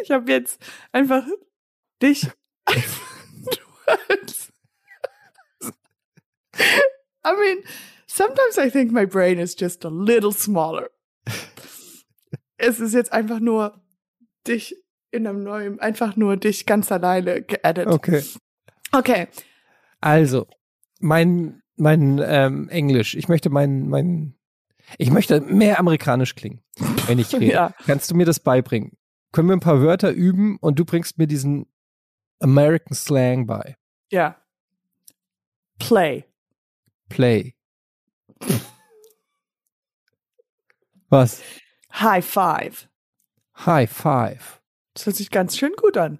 Ich 0.00 0.12
habe 0.12 0.30
jetzt 0.30 0.60
einfach 0.92 1.26
dich. 2.00 2.30
I 7.24 7.32
mean, 7.32 7.64
sometimes 8.06 8.56
I 8.56 8.70
think 8.70 8.92
my 8.92 9.04
brain 9.04 9.38
is 9.38 9.56
just 9.58 9.84
a 9.84 9.88
little 9.88 10.32
smaller. 10.32 10.90
Es 12.56 12.78
ist 12.78 12.94
jetzt 12.94 13.12
einfach 13.12 13.40
nur 13.40 13.82
dich 14.46 14.76
in 15.10 15.26
einem 15.26 15.42
neuen, 15.42 15.80
einfach 15.80 16.14
nur 16.14 16.36
dich 16.36 16.66
ganz 16.66 16.92
alleine 16.92 17.42
geaddet. 17.42 17.88
Okay. 17.88 18.22
Okay. 18.92 19.26
Also, 20.00 20.46
mein, 21.00 21.62
mein 21.74 22.20
ähm, 22.24 22.68
Englisch. 22.68 23.16
Ich 23.16 23.28
möchte 23.28 23.50
mein, 23.50 23.88
mein, 23.88 24.36
ich 24.98 25.10
möchte 25.10 25.40
mehr 25.40 25.78
amerikanisch 25.78 26.34
klingen, 26.34 26.62
wenn 27.06 27.18
ich 27.18 27.34
rede. 27.34 27.46
Ja. 27.52 27.74
Kannst 27.86 28.10
du 28.10 28.14
mir 28.14 28.24
das 28.26 28.40
beibringen? 28.40 28.92
Können 29.32 29.48
wir 29.48 29.56
ein 29.56 29.60
paar 29.60 29.80
Wörter 29.80 30.10
üben 30.10 30.58
und 30.58 30.78
du 30.78 30.84
bringst 30.84 31.18
mir 31.18 31.26
diesen 31.26 31.66
American 32.40 32.94
Slang 32.94 33.46
bei? 33.46 33.76
Ja. 34.10 34.36
Play. 35.78 36.24
Play. 37.08 37.54
Was? 41.08 41.42
High 41.92 42.24
five. 42.24 42.88
High 43.66 43.90
five. 43.90 44.60
Das 44.94 45.06
hört 45.06 45.16
sich 45.16 45.30
ganz 45.30 45.56
schön 45.56 45.72
gut 45.76 45.96
an. 45.96 46.18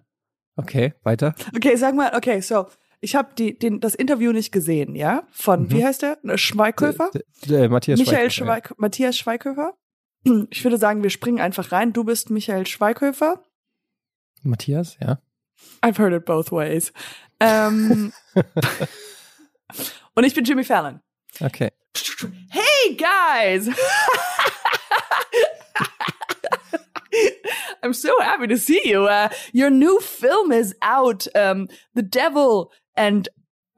Okay, 0.57 0.95
weiter. 1.03 1.35
Okay, 1.57 1.77
sag 1.77 1.95
mal, 1.95 2.15
okay, 2.15 2.41
so. 2.41 2.67
Ich 3.05 3.17
habe 3.17 3.35
den, 3.35 3.81
das 3.81 3.97
Interview 3.97 4.31
nicht 4.31 4.53
gesehen, 4.53 4.95
ja? 4.95 5.25
Von, 5.33 5.65
Mhm. 5.65 5.71
wie 5.73 5.85
heißt 5.85 6.03
der? 6.03 6.19
Äh, 6.25 6.39
Schweighöfer? 6.39 7.11
D 7.45 7.69
Matthias 7.69 7.99
Michael 7.99 8.31
Schweighöfer, 8.31 8.69
ja. 8.71 8.75
Matthias 8.79 9.19
Schweighöfer. 9.19 9.75
Ich 10.51 10.63
würde 10.63 10.79
sagen, 10.79 11.03
wir 11.03 11.11
springen 11.11 11.41
einfach 11.41 11.73
rein. 11.73 11.93
Du 11.93 12.05
bist 12.05 12.31
Michael 12.31 12.65
Schweighöfer. 12.65 13.43
Matthias, 14.45 14.97
ja. 15.01 15.19
I've 15.83 15.99
heard 15.99 16.13
it 16.13 16.25
both 16.25 16.53
ways. 16.53 16.93
Ähm, 17.41 18.13
und 20.15 20.23
ich 20.25 20.33
bin 20.35 20.45
Jimmy 20.45 20.63
Fallon. 20.63 21.01
Okay. 21.41 21.71
Hey 22.51 22.95
guys! 22.97 23.69
I'm 27.83 27.93
so 27.93 28.13
happy 28.21 28.47
to 28.47 28.57
see 28.57 28.81
you. 28.85 29.07
Uh, 29.09 29.29
your 29.53 29.71
new 29.71 29.99
film 30.01 30.53
is 30.53 30.75
out, 30.83 31.27
um, 31.35 31.69
The 31.95 32.03
Devil 32.03 32.71
and 32.97 33.29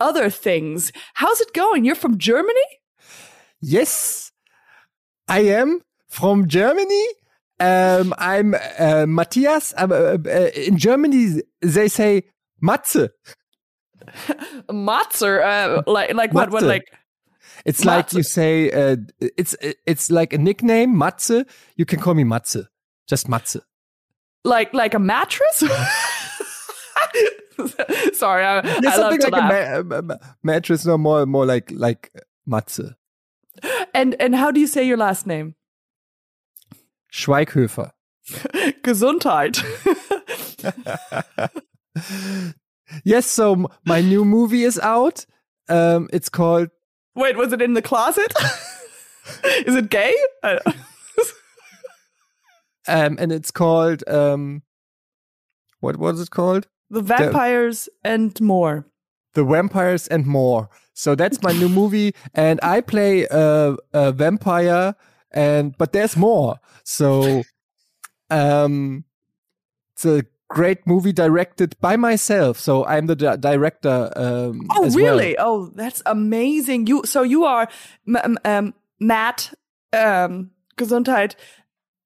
Other 0.00 0.31
Things. 0.31 0.92
How's 1.14 1.40
it 1.40 1.53
going? 1.53 1.85
You're 1.85 1.94
from 1.94 2.18
Germany? 2.18 2.61
Yes, 3.61 4.33
I 5.29 5.40
am 5.40 5.81
from 6.09 6.48
Germany. 6.48 7.07
Um, 7.61 8.12
I'm 8.18 8.55
uh, 8.79 9.07
Matthias. 9.07 9.72
Um, 9.77 9.92
uh, 9.92 10.18
uh, 10.27 10.50
in 10.55 10.77
Germany, 10.77 11.42
they 11.61 11.88
say 11.88 12.24
Matze. 12.62 13.11
Matzer, 14.68 15.42
uh, 15.42 15.83
like, 15.87 16.12
like 16.14 16.35
what, 16.35 16.50
what, 16.50 16.62
like, 16.62 16.92
It's 17.64 17.85
like 17.85 18.12
you 18.12 18.22
say. 18.22 18.70
Uh, 18.70 18.96
it's 19.20 19.57
it's 19.87 20.11
like 20.11 20.33
a 20.33 20.38
nickname, 20.38 20.94
Matze. 20.94 21.46
You 21.77 21.87
can 21.87 22.00
call 22.00 22.14
me 22.14 22.24
Matze. 22.24 22.66
Just 23.09 23.29
Matze. 23.29 23.61
like, 24.44 24.74
like 24.74 24.94
a 24.94 24.98
mattress? 24.98 25.62
Sorry, 28.14 28.45
I, 28.45 28.64
Yeah, 28.64 28.90
I 28.90 28.97
something 28.97 29.31
like 29.31 29.43
a 29.43 29.83
ma- 29.85 30.01
ma- 30.03 30.17
mattress, 30.43 30.85
no 30.87 30.99
more 30.99 31.27
more 31.27 31.47
like 31.47 31.71
like 31.71 32.11
Matze. 32.49 32.95
And, 33.95 34.21
and 34.21 34.35
how 34.35 34.51
do 34.51 34.61
you 34.61 34.67
say 34.67 34.87
your 34.87 34.97
last 34.97 35.27
name? 35.27 35.55
Schweighöfer. 37.12 37.93
Gesundheit. 38.83 39.62
yes, 43.05 43.27
so 43.27 43.67
my 43.85 44.01
new 44.01 44.25
movie 44.25 44.64
is 44.64 44.79
out. 44.81 45.25
Um, 45.69 46.09
it's 46.12 46.29
called 46.29 46.69
Wait, 47.14 47.37
was 47.37 47.53
it 47.53 47.62
in 47.62 47.75
the 47.75 47.83
closet? 47.83 48.35
Is 49.67 49.77
it 49.77 49.88
gay? 49.88 50.14
Um, 52.87 53.17
and 53.19 53.33
it's 53.33 53.51
called 53.51 54.07
um, 54.09 54.62
what 55.81 55.97
was 55.97 56.21
it 56.21 56.31
called? 56.31 56.67
The 56.90 57.03
vampires 57.03 57.88
and 58.03 58.38
more. 58.40 58.87
The 59.35 59.44
Vampires 59.44 60.07
and 60.07 60.27
More. 60.27 60.70
So 60.94 61.16
that's 61.16 61.42
my 61.42 61.53
new 61.53 61.68
movie, 61.68 62.14
and 62.35 62.61
I 62.62 62.81
play 62.81 63.27
a, 63.29 63.77
a 63.92 64.12
vampire, 64.12 64.94
and 65.33 65.77
but 65.77 65.92
there's 65.92 66.16
more. 66.16 66.61
So, 66.85 67.42
um, 68.31 69.05
it's 69.94 70.05
a 70.05 70.25
great 70.49 70.87
movie 70.87 71.12
directed 71.12 71.75
by 71.81 71.97
myself. 71.97 72.61
So 72.61 72.85
I'm 72.87 73.07
the 73.07 73.16
di 73.16 73.37
director. 73.37 74.12
Um, 74.14 74.68
oh, 74.70 74.88
really? 74.90 75.35
Well. 75.37 75.47
Oh, 75.49 75.73
that's 75.75 76.01
amazing. 76.07 76.87
You 76.87 77.03
so 77.05 77.23
you 77.23 77.44
are 77.44 77.68
um, 78.44 78.73
Matt 79.01 79.53
um, 79.92 80.53
Gesundheit. 80.77 81.35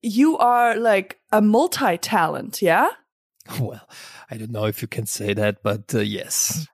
You 0.01 0.39
are 0.39 0.77
like 0.77 1.19
a 1.31 1.43
multi-talent, 1.43 2.63
yeah? 2.63 2.89
Well, 3.61 3.89
I 4.31 4.37
don't 4.37 4.51
know 4.51 4.67
if 4.67 4.83
you 4.83 4.89
can 4.89 5.07
say 5.07 5.35
that, 5.35 5.63
but 5.63 5.95
uh, 5.95 6.01
yes. 6.01 6.67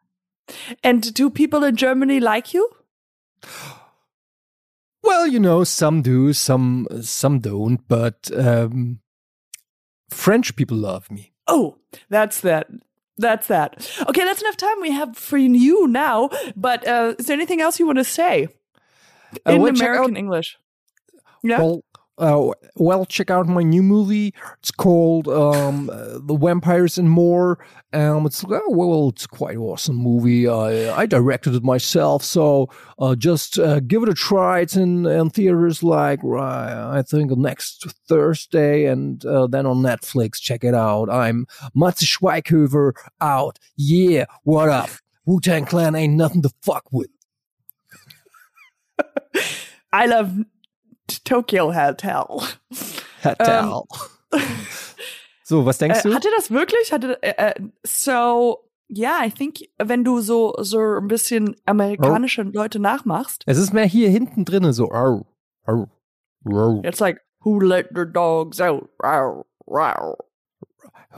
And 0.83 1.15
do 1.15 1.31
people 1.31 1.65
in 1.65 1.77
Germany 1.77 2.21
like 2.21 2.53
you? 2.53 2.69
Well, 5.03 5.27
you 5.27 5.39
know, 5.39 5.65
some 5.65 6.03
do, 6.03 6.33
some 6.33 6.87
some 7.03 7.39
don't, 7.39 7.87
but 7.89 8.31
um, 8.37 9.01
French 10.11 10.57
people 10.57 10.77
love 10.77 11.11
me. 11.11 11.33
Oh, 11.47 11.77
that's 12.09 12.41
that. 12.41 12.69
That's 13.19 13.47
that. 13.47 13.89
Okay, 14.09 14.25
that's 14.25 14.43
enough 14.43 14.57
time 14.57 14.81
we 14.81 14.91
have 14.91 15.17
for 15.17 15.39
you 15.39 15.87
now. 15.87 16.31
But 16.57 16.87
uh, 16.89 17.15
is 17.19 17.27
there 17.27 17.37
anything 17.37 17.61
else 17.61 17.79
you 17.79 17.87
want 17.87 17.99
to 17.99 18.05
say 18.05 18.49
Uh, 19.47 19.53
in 19.53 19.63
well, 19.63 19.71
American 19.71 20.17
English? 20.17 20.59
Yeah. 21.43 21.59
Well, 21.61 21.85
uh, 22.18 22.50
well, 22.77 23.05
check 23.05 23.31
out 23.31 23.46
my 23.48 23.62
new 23.62 23.83
movie. 23.83 24.33
It's 24.61 24.70
called 24.70 25.27
um, 25.27 25.90
uh, 25.90 26.18
The 26.22 26.37
Vampires 26.37 26.96
and 26.96 27.11
More. 27.11 27.59
Um, 27.92 28.27
it's 28.27 28.44
uh, 28.44 28.61
well, 28.68 29.09
it's 29.09 29.27
quite 29.27 29.57
awesome 29.57 29.96
movie. 29.96 30.48
I 30.48 30.96
I 30.96 31.07
directed 31.07 31.55
it 31.55 31.64
myself, 31.64 32.22
so 32.22 32.68
uh, 33.00 33.16
just 33.16 33.59
uh, 33.59 33.81
give 33.81 34.03
it 34.05 34.09
a 34.09 34.14
try. 34.14 34.61
It's 34.61 34.77
in, 34.77 35.07
in 35.07 35.31
theaters 35.31 35.83
like 35.83 36.20
uh, 36.22 36.38
I 36.38 37.03
think 37.07 37.33
next 37.33 37.87
Thursday, 38.09 38.87
and 38.87 39.20
then 39.20 39.66
on 39.66 39.79
Netflix. 39.83 40.40
Check 40.40 40.62
it 40.62 40.74
out. 40.74 41.11
I'm 41.11 41.46
Matze 41.77 42.05
Schweighöfer 42.05 42.92
out. 43.20 43.59
Yeah, 43.77 44.27
what 44.44 44.68
up? 44.68 44.90
Wu 45.27 45.40
Tang 45.40 45.64
Clan 45.64 45.94
ain't 45.94 46.14
nothing 46.14 46.42
to 46.42 46.50
fuck 46.62 46.85
with. 46.92 47.11
I 49.92 50.07
love 50.07 50.44
Tokyo 51.25 51.73
Hotel. 51.75 52.27
Hotel. 53.23 53.83
so, 55.45 55.64
was 55.67 55.79
denkst 55.79 56.01
Äh, 56.01 56.03
du? 56.09 56.14
hatte 56.14 56.29
das 56.37 56.51
wirklich? 56.51 56.93
Hatte 56.93 57.23
äh, 57.23 57.51
äh, 57.51 57.55
so 57.85 58.61
ja, 58.88 59.21
I 59.25 59.31
think 59.31 59.61
wenn 59.79 60.05
du 60.05 60.21
so 60.21 60.55
so 60.61 60.79
ein 60.79 61.09
bisschen 61.09 61.57
amerikanische 61.67 62.43
Leute 62.43 62.79
nachmachst, 62.79 63.43
Es 63.47 63.59
ist 63.59 63.73
mehr 63.73 63.87
hier 63.87 64.11
hinten 64.11 64.45
drinne 64.45 64.73
so. 64.73 64.90
Au, 64.90 65.27
au, 65.67 65.87
au. 66.51 66.83
it's 66.85 67.01
like 67.01 67.21
who 67.45 67.61
let 67.61 67.88
the 67.95 68.05
dogs 68.05 68.61
out? 68.61 68.88
Row, 69.03 69.45
row. 69.67 70.17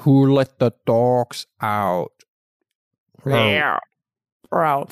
Who 0.05 0.27
let 0.27 0.57
the 0.61 0.71
dogs 0.85 1.47
out? 1.61 2.13
Yeah. 3.25 3.79
Row. 4.53 4.87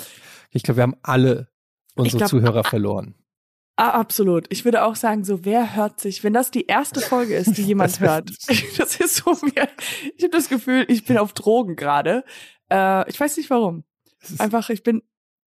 Ich 0.50 0.62
glaube, 0.64 0.78
wir 0.78 0.82
haben 0.82 0.96
alle 1.02 1.48
unsere 1.94 2.18
glaub, 2.18 2.30
Zuhörer 2.30 2.64
verloren. 2.64 3.14
Ah, 3.76 3.90
absolut. 3.90 4.46
Ich 4.50 4.64
würde 4.64 4.84
auch 4.84 4.94
sagen, 4.94 5.24
so 5.24 5.44
wer 5.44 5.74
hört 5.74 5.98
sich, 5.98 6.22
wenn 6.22 6.32
das 6.32 6.50
die 6.50 6.66
erste 6.66 7.00
Folge 7.00 7.34
ist, 7.36 7.56
die 7.56 7.62
jemand 7.66 8.00
hört. 8.00 8.30
Das 8.78 8.96
ist 9.00 9.16
so 9.16 9.36
mir. 9.42 9.68
Ich 10.16 10.22
habe 10.22 10.30
das 10.30 10.48
Gefühl, 10.48 10.84
ich 10.88 11.04
bin 11.04 11.18
auf 11.18 11.32
Drogen 11.32 11.76
gerade. 11.76 12.24
Äh, 12.70 13.08
ich 13.10 13.18
weiß 13.18 13.36
nicht 13.36 13.50
warum. 13.50 13.84
Einfach, 14.38 14.70
ich 14.70 14.82
bin, 14.82 15.02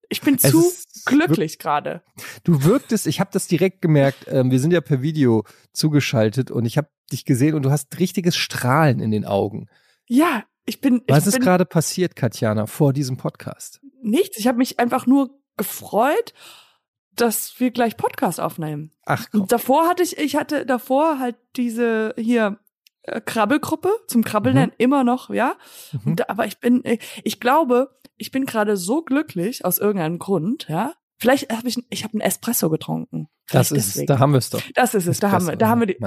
ich 0.10 0.22
bin 0.22 0.36
es 0.36 0.52
zu 0.52 0.72
glücklich 1.06 1.58
gerade. 1.58 2.04
Du 2.44 2.64
wirktest, 2.64 3.08
ich 3.08 3.20
habe 3.20 3.30
das 3.32 3.48
direkt 3.48 3.82
gemerkt, 3.82 4.26
ähm, 4.28 4.52
wir 4.52 4.60
sind 4.60 4.72
ja 4.72 4.82
per 4.82 5.02
Video 5.02 5.44
zugeschaltet 5.72 6.52
und 6.52 6.66
ich 6.66 6.78
habe 6.78 6.90
dich 7.12 7.26
gesehen 7.26 7.56
und 7.56 7.64
du 7.64 7.72
hast 7.72 7.98
richtiges 8.00 8.36
Strahlen 8.36 9.00
in 9.00 9.12
den 9.12 9.26
Augen. 9.26 9.68
Ja, 10.06 10.44
ich 10.66 10.82
bin. 10.82 11.02
Was 11.08 11.24
ich 11.24 11.28
ist 11.28 11.34
bin 11.36 11.44
gerade 11.44 11.66
passiert, 11.66 12.16
Katjana, 12.16 12.66
vor 12.68 12.94
diesem 12.94 13.18
Podcast? 13.18 13.80
nichts. 14.02 14.38
Ich 14.38 14.48
habe 14.48 14.58
mich 14.58 14.80
einfach 14.80 15.06
nur 15.06 15.30
gefreut, 15.58 16.34
dass 17.18 17.60
wir 17.60 17.72
gleich 17.72 17.98
Podcast 17.98 18.40
aufnehmen. 18.40 18.92
Ach 19.06 19.26
komm. 19.32 19.42
Und 19.42 19.52
davor 19.52 19.88
hatte 19.88 20.04
ich, 20.04 20.18
ich 20.18 20.36
hatte 20.36 20.66
davor 20.66 21.20
halt 21.20 21.36
diese 21.56 22.14
hier 22.18 22.60
äh, 23.04 23.22
Krabbelgruppe 23.22 23.90
zum 24.08 24.24
Krabbeln 24.24 24.58
Mhm. 24.58 24.72
immer 24.78 25.04
noch, 25.04 25.30
ja. 25.30 25.56
Mhm. 26.04 26.16
Da- 26.16 26.26
aber 26.30 26.46
ich 26.46 26.60
bin, 26.60 26.84
äh, 26.86 26.98
ich 27.24 27.40
glaube, 27.40 27.90
ich 28.18 28.32
bin 28.32 28.46
gerade 28.46 28.78
so 28.78 29.02
glücklich 29.04 29.64
aus 29.66 29.78
irgendeinem 29.78 30.20
Grund, 30.20 30.68
ja. 30.70 30.94
Vielleicht 31.20 31.52
habe 31.52 31.68
ich, 31.68 31.78
ich 31.90 32.04
habe 32.04 32.14
einen 32.14 32.22
Espresso 32.22 32.70
getrunken. 32.70 33.28
Das 33.50 33.72
ist 33.72 33.78
es, 33.80 33.86
deswegen. 33.94 34.08
da 34.08 34.20
haben 34.20 34.34
wir 34.34 34.38
es 34.38 34.50
doch. 34.52 34.62
Das 34.76 34.94
ist 34.94 35.08
es. 35.08 35.20
Da 35.20 35.32
haben 35.32 35.48
wir, 35.48 35.56
da 35.56 35.68
haben 35.70 35.80
wir 35.80 35.88
die, 35.88 35.98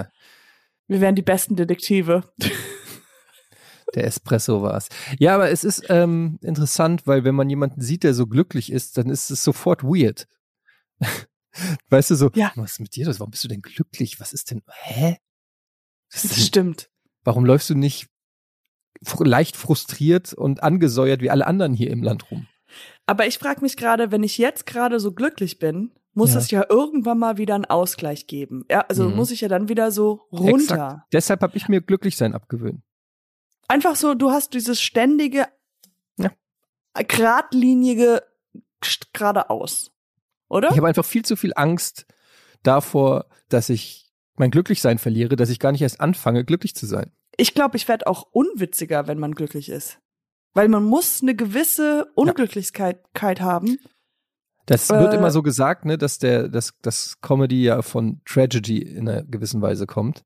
wir 0.87 1.01
wären 1.01 1.15
die 1.17 1.23
besten 1.23 1.57
Detektive. 1.57 2.23
Der 3.95 4.05
Espresso 4.05 4.63
war 4.63 4.77
es. 4.77 4.89
Ja, 5.19 5.35
aber 5.35 5.51
es 5.51 5.65
ist 5.65 5.85
ähm, 5.89 6.39
interessant, 6.43 7.09
weil 7.09 7.25
wenn 7.25 7.35
man 7.35 7.51
jemanden 7.51 7.81
sieht, 7.81 8.05
der 8.05 8.15
so 8.15 8.27
glücklich 8.29 8.71
ist, 8.71 8.97
dann 8.99 9.11
ist 9.11 9.31
es 9.31 9.43
sofort 9.43 9.83
weird. 9.83 10.29
Weißt 11.89 12.11
du 12.11 12.15
so, 12.15 12.31
Ja. 12.35 12.53
was 12.57 12.73
ist 12.73 12.81
mit 12.81 12.95
dir 12.97 13.07
los? 13.07 13.21
Warum 13.21 13.31
bist 13.31 13.45
du 13.45 13.49
denn 13.49 13.63
glücklich? 13.63 14.21
Was 14.21 14.33
ist 14.33 14.51
denn, 14.51 14.63
hä? 14.71 15.19
Was 16.13 16.23
Das 16.23 16.33
denn, 16.33 16.43
stimmt. 16.43 16.91
warum 17.25 17.45
läufst 17.45 17.71
du 17.71 17.75
nicht 17.75 18.09
leicht 19.19 19.57
frustriert 19.57 20.33
und 20.35 20.63
angesäuert 20.63 21.21
wie 21.23 21.31
alle 21.31 21.47
anderen 21.47 21.73
hier 21.75 21.91
im 21.91 22.03
Land 22.03 22.31
rum? 22.31 22.47
Aber 23.07 23.27
ich 23.27 23.39
frage 23.39 23.63
mich 23.63 23.77
gerade, 23.77 24.11
wenn 24.13 24.23
ich 24.23 24.39
jetzt 24.39 24.67
gerade 24.67 25.01
so 25.01 25.13
glücklich 25.13 25.59
bin, 25.59 25.93
muss 26.13 26.33
Ja. 26.35 26.39
es 26.39 26.51
ja 26.51 26.65
irgendwann 26.69 27.19
mal 27.19 27.37
wieder 27.39 27.55
einen 27.55 27.65
Ausgleich 27.65 28.27
geben. 28.27 28.65
Ja, 28.71 28.81
also 28.83 29.09
Mhm. 29.09 29.17
muss 29.17 29.31
ich 29.31 29.41
ja 29.41 29.49
dann 29.49 29.69
wieder 29.69 29.91
so 29.93 30.27
runter. 30.33 30.75
Exakt. 30.75 31.13
Deshalb 31.13 31.41
habe 31.43 31.57
ich 31.57 31.69
mir 31.69 31.81
Glücklichsein 31.81 32.35
abgewöhnt. 32.35 32.83
Einfach 33.69 33.95
so, 33.97 34.15
du 34.15 34.31
hast 34.31 34.55
dieses 34.55 34.81
ständige, 34.83 35.47
Ja. 36.19 36.31
geradlinige 36.95 38.23
st- 38.83 39.07
geradeaus. 39.13 39.93
Oder? 40.51 40.71
Ich 40.71 40.77
habe 40.77 40.89
einfach 40.89 41.05
viel 41.05 41.25
zu 41.25 41.37
viel 41.37 41.53
Angst 41.55 42.07
davor, 42.63 43.27
dass 43.49 43.69
ich 43.71 44.11
mein 44.37 44.51
Glücklichsein 44.51 44.99
verliere, 44.99 45.37
dass 45.37 45.49
ich 45.49 45.59
gar 45.61 45.73
nicht 45.73 45.83
erst 45.83 46.01
anfange, 46.01 46.45
glücklich 46.45 46.75
zu 46.75 46.87
sein. 46.87 47.13
Ich 47.37 47.55
glaube, 47.55 47.77
ich 47.77 47.89
werde 47.89 48.07
auch 48.07 48.27
unwitziger, 48.33 49.07
wenn 49.07 49.19
man 49.19 49.35
glücklich 49.35 49.69
ist. 49.69 49.99
Weil 50.53 50.69
man 50.69 50.85
muss 50.85 51.23
eine 51.23 51.35
gewisse 51.37 52.11
Unglücklichkeit 52.15 53.41
haben. 53.41 53.79
Das 54.67 54.89
wird 54.91 55.13
Äh, 55.15 55.17
immer 55.17 55.31
so 55.31 55.43
gesagt, 55.43 55.85
ne, 55.85 55.97
dass 55.97 56.19
der, 56.19 56.49
dass 56.49 56.75
das 56.83 57.21
Comedy 57.21 57.63
ja 57.65 57.83
von 57.83 58.21
Tragedy 58.25 58.79
in 58.79 59.09
einer 59.09 59.23
gewissen 59.23 59.63
Weise 59.63 59.87
kommt. 59.87 60.25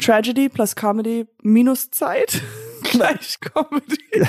Tragedy 0.00 0.48
plus 0.48 0.76
Comedy 0.76 1.26
minus 1.42 1.90
Zeit 1.90 2.40
gleich 2.84 3.40
Comedy. 3.40 3.98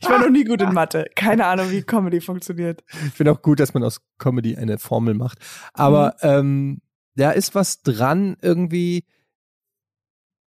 Ich 0.00 0.08
war 0.08 0.18
noch 0.18 0.30
nie 0.30 0.44
gut 0.44 0.62
in 0.62 0.72
Mathe. 0.72 1.06
Keine 1.14 1.46
Ahnung, 1.46 1.70
wie 1.70 1.82
Comedy 1.82 2.20
funktioniert. 2.20 2.84
Ich 3.06 3.12
finde 3.14 3.32
auch 3.32 3.42
gut, 3.42 3.60
dass 3.60 3.74
man 3.74 3.84
aus 3.84 4.00
Comedy 4.18 4.56
eine 4.56 4.78
Formel 4.78 5.14
macht. 5.14 5.38
Aber 5.72 6.16
ähm, 6.22 6.80
da 7.16 7.30
ist 7.32 7.54
was 7.54 7.82
dran 7.82 8.36
irgendwie. 8.40 9.04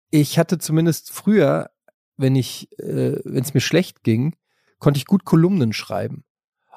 Ich 0.09 0.37
hatte 0.37 0.57
zumindest 0.57 1.11
früher, 1.11 1.69
wenn 2.17 2.35
ich, 2.35 2.71
äh, 2.79 3.19
wenn 3.23 3.43
es 3.43 3.53
mir 3.53 3.61
schlecht 3.61 4.03
ging, 4.03 4.35
konnte 4.79 4.97
ich 4.97 5.05
gut 5.05 5.25
Kolumnen 5.25 5.73
schreiben. 5.73 6.23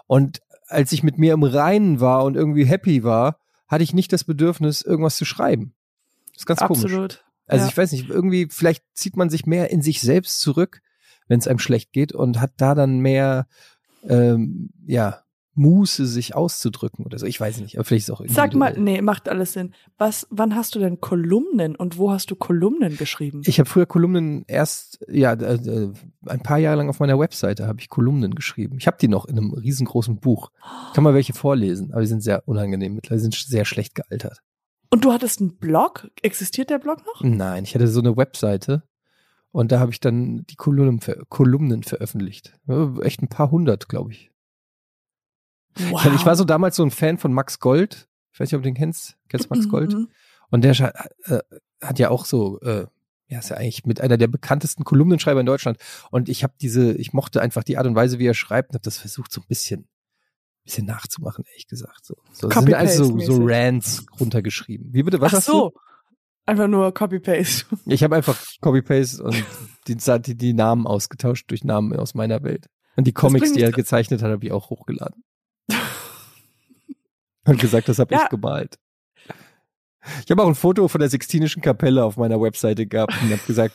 Und 0.07 0.41
als 0.67 0.93
ich 0.93 1.03
mit 1.03 1.19
mir 1.19 1.33
im 1.33 1.43
Reinen 1.43 2.01
war 2.01 2.25
und 2.25 2.37
irgendwie 2.37 2.65
happy 2.65 3.03
war, 3.03 3.41
hatte 3.67 3.85
ich 3.85 3.95
nicht 3.95 4.13
das 4.13 4.25
Bedürfnis, 4.25 4.83
irgendwas 4.83 5.17
zu 5.17 5.25
schreiben. 5.25 5.75
Das 6.33 6.39
ist 6.43 6.47
ganz 6.47 6.61
komisch. 6.61 6.85
Absolut. 6.85 7.25
Also 7.47 7.65
Ja. 7.65 7.71
ich 7.71 7.77
weiß 7.77 7.93
nicht, 7.93 8.09
irgendwie, 8.09 8.49
vielleicht 8.51 8.85
zieht 8.95 9.17
man 9.17 9.31
sich 9.31 9.47
mehr 9.47 9.71
in 9.71 9.83
sich 9.83 10.01
selbst 10.01 10.41
zurück, 10.41 10.81
wenn 11.29 11.39
es 11.39 11.49
einem 11.49 11.59
schlecht 11.59 11.93
geht 11.93 12.13
und 12.13 12.41
hat 12.41 12.53
da 12.57 12.75
dann 12.75 12.99
mehr, 12.99 13.47
ähm, 14.09 14.71
ja, 14.87 15.25
Muße, 15.57 16.07
sich 16.07 16.35
auszudrücken 16.35 17.05
oder 17.07 17.19
so. 17.19 17.27
Ich 17.27 17.41
weiß 17.41 17.61
nicht, 17.61 17.77
aber 17.77 17.85
vielleicht 17.85 18.09
ist 18.09 18.09
es 18.09 18.15
auch 18.15 18.25
Sag 18.27 18.55
mal, 18.55 18.69
individuell. 18.71 18.97
nee, 18.97 19.03
macht 19.03 19.29
alles 19.29 19.53
Sinn. 19.53 19.73
Was, 19.99 20.27
wann 20.31 20.57
hast 20.57 20.75
du 20.75 20.81
denn 20.81 21.01
Kolumnen 21.01 21.77
und 21.77 21.97
wo 21.97 22.11
hast 22.11 22.31
du 22.31 22.37
Kolumnen 22.37 22.97
geschrieben? 22.97 23.43
Ich 23.47 23.61
habe 23.61 23.69
früher 23.69 23.87
Kolumnen 23.87 24.45
erst, 24.49 24.99
ja, 25.09 25.33
äh, 25.33 25.55
äh, 25.55 25.93
ein 26.27 26.41
paar 26.41 26.59
Jahre 26.59 26.79
lang 26.79 26.89
auf 26.89 26.99
meiner 26.99 27.19
Webseite 27.19 27.69
habe 27.69 27.81
ich 27.81 27.89
Kolumnen 27.89 28.35
geschrieben. 28.35 28.79
Ich 28.79 28.87
habe 28.87 28.97
die 29.01 29.09
noch 29.09 29.27
in 29.27 29.39
einem 29.39 29.53
riesengroßen 29.53 30.19
Buch. 30.19 30.51
Ich 30.89 30.95
kann 30.95 31.05
mal 31.05 31.15
welche 31.15 31.35
vorlesen, 31.35 31.93
aber 31.93 32.01
die 32.01 32.09
sind 32.09 32.23
sehr 32.23 32.47
unangenehm. 32.49 32.95
Mittlerweile 32.95 33.21
sind 33.21 33.35
sehr 33.35 33.65
schlecht 33.65 33.95
gealtert. 33.95 34.41
Und 34.91 35.05
du 35.05 35.13
hattest 35.13 35.41
einen 35.41 35.57
Blog? 35.57 36.09
Existiert 36.23 36.71
der 36.71 36.79
Blog 36.79 36.99
noch? 37.07 37.23
Nein, 37.23 37.65
ich 37.65 37.75
hatte 37.75 37.87
so 37.89 38.01
eine 38.01 38.17
Webseite 38.17 38.83
und 39.55 39.71
da 39.71 39.79
habe 39.79 39.93
ich 39.93 40.01
dann 40.01 40.45
die 40.47 40.57
Kolumnen, 40.57 41.01
ver 41.01 41.17
Kolumnen 41.29 41.85
veröffentlicht. 41.85 42.59
Ja, 42.67 42.93
Echt 43.03 43.23
ein 43.23 43.29
paar 43.29 43.53
hundert, 43.53 43.89
glaube 43.89 44.11
ich. 44.11 44.33
Wow. 45.77 46.05
Ich, 46.13 46.27
war 46.27 46.35
so 46.35 46.43
damals 46.43 46.75
so 46.75 46.83
ein 46.83 46.91
Fan 46.91 47.19
von 47.19 47.33
Max 47.33 47.61
Gold. 47.61 48.09
Ich 48.33 48.41
weiß 48.41 48.49
nicht, 48.49 48.57
ob 48.57 48.63
du 48.63 48.69
den 48.69 48.75
kennst. 48.75 49.17
Kennst 49.29 49.47
du 49.47 49.55
Max 49.55 49.69
Gold? 49.69 49.95
Mhm. 49.95 50.09
Und 50.51 50.65
der 50.65 50.73
äh, 51.27 51.39
hat 51.81 52.01
ja 52.01 52.11
auch 52.11 52.25
so, 52.25 52.61
äh, 52.63 52.87
ja, 53.29 53.39
ist 53.39 53.51
ja 53.51 53.57
eigentlich 53.57 53.87
mit 53.87 54.01
einer 54.01 54.17
der 54.17 54.27
bekanntesten 54.27 54.83
Kolumnenschreiber 54.83 55.39
in 55.39 55.47
Deutschland. 55.47 55.79
Und 56.11 56.29
ich 56.29 56.43
habe 56.43 56.55
diese, 56.61 56.93
ich 56.95 57.13
mochte 57.13 57.41
einfach 57.41 57.63
die 57.63 57.79
Art 57.79 57.87
und 57.87 57.95
Weise, 57.95 58.19
wie 58.19 58.27
er 58.27 58.35
schreibt, 58.35 58.71
und 58.71 58.75
habe 58.75 58.85
das 58.85 58.99
versucht, 58.99 59.33
so 59.33 59.41
ein 59.41 59.47
bisschen 59.47 59.87
bisschen 60.65 60.87
nachzumachen, 60.87 61.45
ehrlich 61.47 61.69
gesagt. 61.69 62.05
So, 62.05 62.17
so 62.33 62.51
sind 62.51 62.75
also 62.75 63.05
so, 63.05 63.21
so 63.21 63.39
Rants 63.45 64.05
runtergeschrieben. 64.19 64.93
Wie 64.93 65.05
bitte? 65.05 65.21
Was 65.21 65.33
Ach 65.33 65.37
hast 65.37 65.47
so. 65.47 65.71
du? 65.71 65.79
Einfach 66.47 66.69
nur 66.69 66.93
Copy-Paste. 66.93 67.67
Ich 67.87 68.03
habe 68.03 68.17
einfach 68.17 68.39
Copy-Paste 68.61 69.23
und 69.23 69.45
die, 69.89 69.97
die, 69.97 70.37
die 70.37 70.53
Namen 70.53 70.87
ausgetauscht 70.87 71.51
durch 71.51 71.65
Namen 71.65 71.97
aus 71.97 72.15
meiner 72.15 72.43
Welt. 72.43 72.67
Und 72.97 73.07
die 73.07 73.13
Comics, 73.13 73.53
die 73.53 73.63
er 73.63 73.73
gezeichnet 73.73 74.23
hat, 74.23 74.31
habe 74.31 74.45
ich 74.45 74.53
auch 74.53 74.71
hochgeladen. 74.71 75.25
und 77.45 77.61
gesagt, 77.61 77.89
das 77.89 77.99
habe 77.99 78.15
ja. 78.15 78.25
ich 78.25 78.29
gemalt. 78.29 78.79
Ich 80.25 80.31
habe 80.31 80.43
auch 80.43 80.49
ein 80.49 80.55
Foto 80.55 80.87
von 80.89 81.01
der 81.01 81.09
Sixtinischen 81.09 81.63
Kapelle 81.63 82.05
auf 82.05 82.17
meiner 82.17 82.41
Webseite 82.41 82.87
gehabt 82.87 83.15
und 83.23 83.31
habe 83.31 83.41
gesagt, 83.47 83.75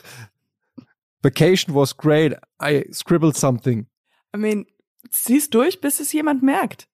Vacation 1.22 1.74
was 1.74 1.96
great. 1.96 2.34
I 2.62 2.88
scribbled 2.92 3.36
something. 3.36 3.88
I 4.34 4.38
mean, 4.38 4.66
zieh's 5.10 5.50
durch, 5.50 5.80
bis 5.80 6.00
es 6.00 6.12
jemand 6.12 6.42
merkt. 6.42 6.88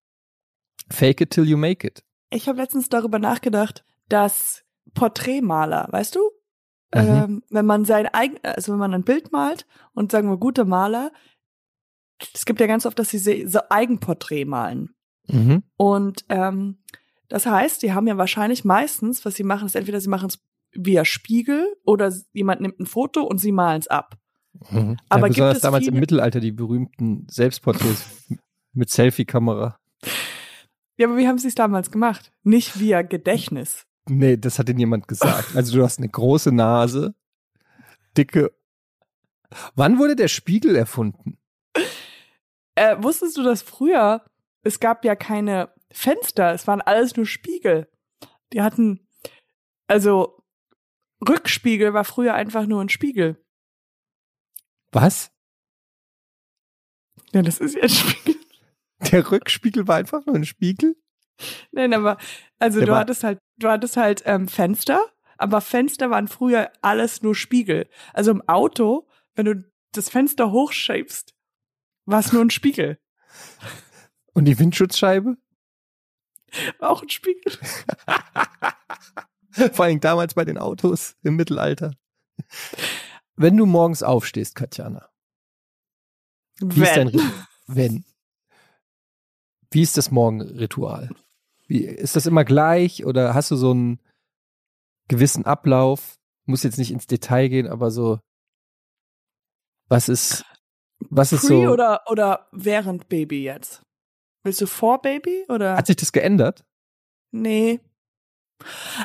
Fake 0.91 1.21
it 1.21 1.31
till 1.31 1.45
you 1.45 1.57
make 1.57 1.87
it. 1.87 2.03
Ich 2.31 2.49
habe 2.49 2.59
letztens 2.59 2.89
darüber 2.89 3.19
nachgedacht, 3.19 3.85
dass 4.09 4.65
Porträtmaler, 4.97 5.87
weißt 5.91 6.17
du? 6.17 6.21
Mhm. 6.93 7.01
Ähm, 7.01 7.43
wenn 7.51 7.67
man 7.67 7.85
sein 7.85 8.07
eigen, 8.07 8.39
also 8.43 8.73
wenn 8.73 8.79
man 8.79 8.95
ein 8.95 9.05
Bild 9.05 9.31
malt 9.31 9.67
und 9.95 10.11
sagen 10.11 10.29
wir 10.29 10.39
gute 10.39 10.65
Maler, 10.65 11.13
es 12.35 12.45
gibt 12.45 12.61
ja 12.61 12.67
ganz 12.67 12.87
oft, 12.87 12.99
dass 12.99 13.11
sie 13.11 13.47
so 13.47 13.61
Eigenporträt 13.69 14.45
malen. 14.45 14.95
Mhm. 15.29 15.63
Und 15.77 16.25
ähm, 16.29 16.79
das 17.29 17.47
heißt, 17.47 17.83
die 17.83 17.93
haben 17.93 18.07
ja 18.07 18.17
wahrscheinlich 18.17 18.65
meistens, 18.65 19.25
was 19.25 19.35
sie 19.35 19.45
machen, 19.45 19.67
ist 19.67 19.77
entweder 19.77 20.01
sie 20.01 20.09
machen 20.09 20.29
es 20.29 20.41
via 20.73 21.05
Spiegel 21.05 21.77
oder 21.85 22.13
jemand 22.33 22.61
nimmt 22.61 22.81
ein 22.81 22.87
Foto 22.87 23.23
und 23.23 23.39
sie 23.39 23.53
malen 23.53 23.81
es 23.81 23.89
ab. 23.89 24.17
Mhm. 24.71 24.97
Aber 25.09 25.29
ja, 25.29 25.33
gibt 25.33 25.57
es 25.57 25.61
damals 25.61 25.87
im 25.87 25.99
Mittelalter 25.99 26.41
die 26.41 26.53
berühmten 26.53 27.27
Selbstporträts 27.29 28.07
mit 28.73 28.91
Selfie-Kamera. 28.91 29.79
Ja, 30.97 31.09
aber 31.09 31.17
wie 31.19 31.29
haben 31.29 31.39
sie 31.39 31.49
es 31.49 31.55
damals 31.55 31.91
gemacht? 31.91 32.33
Nicht 32.43 32.81
via 32.81 33.03
Gedächtnis. 33.03 33.87
Nee, 34.09 34.37
das 34.37 34.59
hat 34.59 34.69
ihnen 34.69 34.79
jemand 34.79 35.09
gesagt. 35.09 35.57
Also 35.57 35.77
du 35.77 35.83
hast 35.83 35.99
eine 35.99 36.09
große 36.09 36.53
Nase, 36.53 37.14
dicke. 38.16 38.53
Wann 39.75 39.99
wurde 39.99 40.16
der 40.16 40.29
Spiegel 40.29 40.77
erfunden? 40.77 41.38
Äh, 42.75 42.97
wusstest 43.03 43.37
du, 43.37 43.42
dass 43.42 43.62
früher 43.62 44.25
es 44.66 44.81
gab 44.81 45.05
ja 45.05 45.14
keine 45.14 45.73
Fenster, 45.92 46.53
es 46.53 46.66
waren 46.66 46.81
alles 46.81 47.16
nur 47.16 47.25
Spiegel. 47.25 47.88
Die 48.53 48.62
hatten, 48.62 49.07
also 49.87 50.42
Rückspiegel 51.27 51.95
war 51.95 52.05
früher 52.05 52.35
einfach 52.35 52.66
nur 52.66 52.81
ein 52.81 52.88
Spiegel. 52.88 53.40
Was? 54.90 55.31
Ja, 57.33 57.42
das 57.42 57.61
ist 57.61 57.77
ja 57.77 57.83
ein 57.83 57.88
Spiegel. 57.88 58.37
Der 59.12 59.31
Rückspiegel 59.31 59.87
war 59.87 59.97
einfach 59.97 60.27
nur 60.27 60.35
ein 60.35 60.45
Spiegel? 60.45 60.97
Nein, 61.71 61.95
aber 61.95 62.16
also 62.59 62.81
Der 62.81 62.87
du 62.87 62.97
hattest 62.97 63.23
halt, 63.23 63.38
du 63.59 63.69
hattest 63.69 63.97
halt 63.97 64.23
ähm, 64.27 64.49
Fenster, 64.49 65.01
aber 65.38 65.61
Fenster 65.61 66.11
waren 66.11 66.29
früher 66.29 66.71
alles 66.83 67.23
nur 67.23 67.35
Spiegel. 67.35 67.88
Also 68.12 68.31
im 68.31 68.47
Auto, 68.49 69.09
wenn 69.35 69.47
du 69.47 69.64
das 69.92 70.09
Fenster 70.09 70.51
hochschiebst, 70.51 71.35
war 72.07 72.21
es 72.21 72.33
nur 72.33 72.42
ein 72.42 72.51
Spiegel. 72.51 72.99
Und 74.33 74.45
die 74.45 74.59
Windschutzscheibe? 74.59 75.37
War 76.79 76.90
auch 76.90 77.03
ein 77.03 77.09
Spiegel. 77.09 77.53
Vor 79.73 79.87
allem 79.87 80.01
damals 80.01 80.35
bei 80.35 80.45
den 80.45 80.59
Autos 80.59 81.16
im 81.23 81.37
Mittelalter. 81.37 81.95
Wenn 83.37 83.57
du 83.57 83.66
morgens 83.66 84.03
aufstehst, 84.03 84.55
Katjana. 84.55 85.09
Wie 86.61 86.81
wenn. 86.81 86.83
ist 86.83 86.97
dein 86.97 87.09
Ritual? 87.09 87.47
Wenn. 87.66 88.05
Wie 89.71 89.83
ist 89.83 89.97
das 89.97 90.11
Morgenritual? 90.11 91.11
Wie, 91.66 91.85
ist 91.85 92.16
das 92.16 92.26
immer 92.26 92.44
gleich 92.44 93.05
oder 93.05 93.35
hast 93.35 93.50
du 93.50 93.57
so 93.57 93.72
einen 93.72 94.00
gewissen 95.09 95.44
Ablauf? 95.44 96.16
Muss 96.44 96.62
jetzt 96.62 96.79
nicht 96.79 96.92
ins 96.92 97.07
Detail 97.07 97.48
gehen, 97.48 97.66
aber 97.66 97.90
so, 97.90 98.20
was 99.88 100.09
ist, 100.09 100.44
was 100.98 101.33
ist 101.33 101.46
Pre 101.46 101.48
so? 101.48 101.72
oder, 101.72 102.02
oder 102.09 102.48
während 102.52 103.09
Baby 103.09 103.42
jetzt? 103.42 103.83
Willst 104.44 104.61
du 104.61 104.66
vor 104.66 105.02
Baby 105.02 105.44
oder? 105.48 105.76
Hat 105.76 105.88
sich 105.88 105.96
das 105.96 106.12
geändert? 106.12 106.64
Nee. 107.33 107.81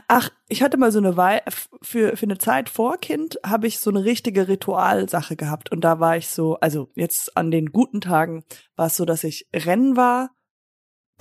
Ach, 0.08 0.30
ich 0.48 0.62
hatte 0.62 0.78
mal 0.78 0.92
so 0.92 1.00
eine 1.00 1.18
Weile, 1.18 1.42
für, 1.82 2.16
für 2.16 2.26
eine 2.26 2.38
Zeit 2.38 2.70
vor 2.70 2.98
Kind 2.98 3.38
habe 3.46 3.68
ich 3.68 3.80
so 3.80 3.90
eine 3.90 4.04
richtige 4.04 4.48
Ritualsache 4.48 5.36
gehabt. 5.36 5.72
Und 5.72 5.82
da 5.82 6.00
war 6.00 6.16
ich 6.16 6.30
so, 6.30 6.56
also 6.60 6.90
jetzt 6.96 7.36
an 7.36 7.52
den 7.52 7.72
guten 7.72 8.02
Tagen 8.02 8.46
war 8.76 8.88
es 8.88 8.96
so, 8.96 9.04
dass 9.04 9.24
ich 9.24 9.50
Rennen 9.54 9.98
war, 9.98 10.30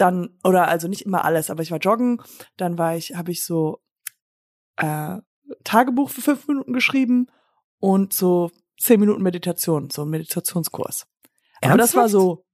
dann, 0.01 0.31
oder 0.45 0.69
also 0.69 0.89
nicht 0.89 1.03
immer 1.03 1.25
alles, 1.25 1.51
aber 1.51 1.63
ich 1.63 1.71
war 1.71 1.79
joggen, 1.79 2.21
dann 2.57 2.79
war 2.79 2.97
ich, 2.97 3.15
habe 3.15 3.33
ich 3.33 3.45
so 3.45 3.81
äh, 4.77 5.19
Tagebuch 5.65 6.11
für 6.11 6.23
fünf 6.23 6.49
Minuten 6.49 6.73
geschrieben 6.73 7.27
und 7.79 8.13
so 8.13 8.51
zehn 8.79 9.01
Minuten 9.01 9.23
Meditation, 9.23 9.91
so 9.91 10.03
ein 10.03 10.11
Meditationskurs. 10.11 11.07
Ernsthaft? 11.61 11.65
Aber 11.65 11.77
das 11.79 11.95
war 11.95 12.09
so, 12.09 12.45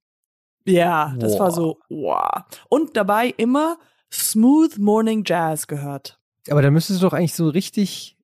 ja, 0.65 1.15
das 1.17 1.33
wow. 1.33 1.39
war 1.39 1.51
so, 1.51 1.79
wow. 1.89 2.43
Und 2.69 2.97
dabei 2.97 3.33
immer 3.37 3.77
Smooth 4.11 4.77
Morning 4.77 5.23
Jazz 5.25 5.67
gehört. 5.67 6.19
Aber 6.49 6.61
da 6.61 6.71
müsstest 6.71 7.01
du 7.01 7.05
doch 7.05 7.13
eigentlich 7.13 7.35
so 7.35 7.49
richtig 7.49 8.17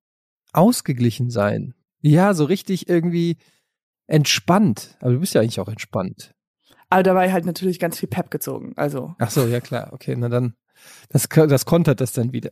ausgeglichen 0.51 1.29
sein. 1.29 1.73
Ja, 2.01 2.33
so 2.33 2.45
richtig 2.45 2.89
irgendwie 2.89 3.37
entspannt. 4.07 4.97
Aber 4.99 5.13
du 5.13 5.19
bist 5.19 5.33
ja 5.33 5.41
eigentlich 5.41 5.59
auch 5.59 5.69
entspannt. 5.69 6.33
Aber 6.93 7.01
dabei 7.01 7.31
halt 7.33 7.43
natürlich 7.47 7.79
ganz 7.79 7.97
viel 7.97 8.07
Pep 8.07 8.29
gezogen. 8.29 8.73
Also. 8.75 9.15
Ach 9.17 9.31
so, 9.31 9.47
ja 9.47 9.61
klar. 9.61 9.91
Okay, 9.93 10.15
na 10.15 10.29
dann, 10.29 10.53
das, 11.09 11.27
das 11.27 11.65
kontert 11.65 11.99
das 11.99 12.11
dann 12.13 12.33
wieder. 12.33 12.51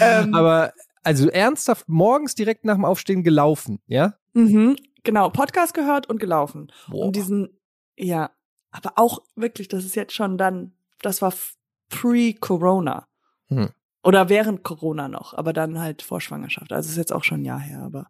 ähm, 0.00 0.34
Aber 0.34 0.72
also 1.04 1.28
ernsthaft 1.28 1.88
morgens 1.88 2.34
direkt 2.34 2.64
nach 2.64 2.74
dem 2.74 2.84
Aufstehen 2.84 3.22
gelaufen, 3.22 3.78
ja? 3.86 4.14
Mhm, 4.32 4.74
genau, 5.04 5.30
Podcast 5.30 5.72
gehört 5.72 6.08
und 6.08 6.18
gelaufen. 6.18 6.72
Boah. 6.88 7.06
Und 7.06 7.14
diesen, 7.14 7.60
ja, 7.96 8.32
aber 8.72 8.94
auch 8.96 9.22
wirklich, 9.36 9.68
das 9.68 9.84
ist 9.84 9.94
jetzt 9.94 10.14
schon 10.14 10.38
dann, 10.38 10.72
das 11.00 11.22
war 11.22 11.32
pre-Corona. 11.90 13.06
Hm. 13.50 13.68
Oder 14.02 14.28
während 14.28 14.64
Corona 14.64 15.06
noch, 15.06 15.32
aber 15.32 15.52
dann 15.52 15.78
halt 15.78 16.02
vor 16.02 16.20
Schwangerschaft. 16.20 16.72
Also 16.72 16.90
ist 16.90 16.96
jetzt 16.96 17.12
auch 17.12 17.22
schon 17.22 17.42
ein 17.42 17.44
Jahr 17.44 17.60
her, 17.60 17.82
aber. 17.82 18.08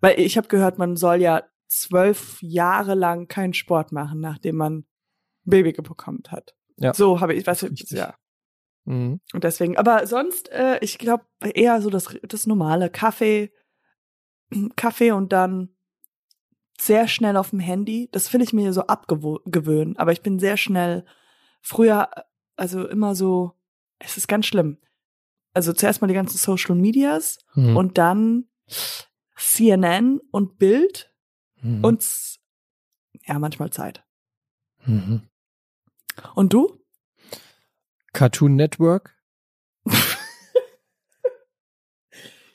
Weil 0.00 0.18
ich 0.18 0.36
habe 0.36 0.48
gehört, 0.48 0.78
man 0.78 0.96
soll 0.96 1.20
ja 1.20 1.44
zwölf 1.68 2.38
Jahre 2.40 2.94
lang 2.94 3.28
keinen 3.28 3.54
Sport 3.54 3.92
machen, 3.92 4.20
nachdem 4.20 4.56
man 4.56 4.84
Baby 5.44 5.72
bekommen 5.72 6.22
hat. 6.28 6.54
Ja. 6.76 6.94
So 6.94 7.20
habe 7.20 7.34
ich, 7.34 7.46
weißt 7.46 7.62
du, 7.62 7.68
ja. 7.94 8.14
Mhm. 8.84 9.20
Und 9.32 9.44
deswegen, 9.44 9.76
aber 9.76 10.06
sonst, 10.06 10.50
äh, 10.50 10.78
ich 10.80 10.98
glaube 10.98 11.24
eher 11.42 11.80
so 11.82 11.90
das, 11.90 12.16
das 12.22 12.46
normale 12.46 12.90
Kaffee, 12.90 13.52
Kaffee 14.76 15.12
und 15.12 15.32
dann 15.32 15.74
sehr 16.80 17.08
schnell 17.08 17.36
auf 17.36 17.50
dem 17.50 17.60
Handy. 17.60 18.08
Das 18.12 18.28
finde 18.28 18.44
ich 18.44 18.52
mir 18.52 18.72
so 18.72 18.82
abgewöhnen. 18.82 19.96
Aber 19.96 20.12
ich 20.12 20.22
bin 20.22 20.38
sehr 20.38 20.56
schnell 20.56 21.04
früher, 21.60 22.08
also 22.56 22.86
immer 22.86 23.14
so, 23.14 23.52
es 23.98 24.16
ist 24.16 24.28
ganz 24.28 24.46
schlimm. 24.46 24.78
Also 25.54 25.72
zuerst 25.72 26.00
mal 26.00 26.08
die 26.08 26.14
ganzen 26.14 26.38
Social 26.38 26.76
Medias 26.76 27.38
mhm. 27.54 27.76
und 27.76 27.98
dann 27.98 28.44
CNN 29.36 30.20
und 30.30 30.58
Bild 30.58 31.12
mhm. 31.62 31.84
und 31.84 32.04
ja, 33.26 33.38
manchmal 33.38 33.70
Zeit. 33.70 34.04
Mhm. 34.84 35.22
Und 36.34 36.52
du? 36.52 36.80
Cartoon 38.12 38.56
Network. 38.56 39.14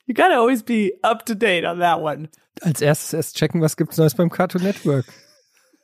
you 0.05 0.13
gotta 0.13 0.35
always 0.37 0.63
be 0.63 0.91
up 1.03 1.25
to 1.25 1.33
date 1.35 1.65
on 1.65 1.79
that 1.79 2.01
one 2.01 2.29
als 2.61 2.81
erstes 2.81 3.13
erst 3.13 3.37
checken, 3.37 3.61
was 3.61 3.77
gibt's 3.77 3.97
Neues 3.97 4.15
beim 4.15 4.29
Cartoon 4.29 4.63
Network. 4.63 5.05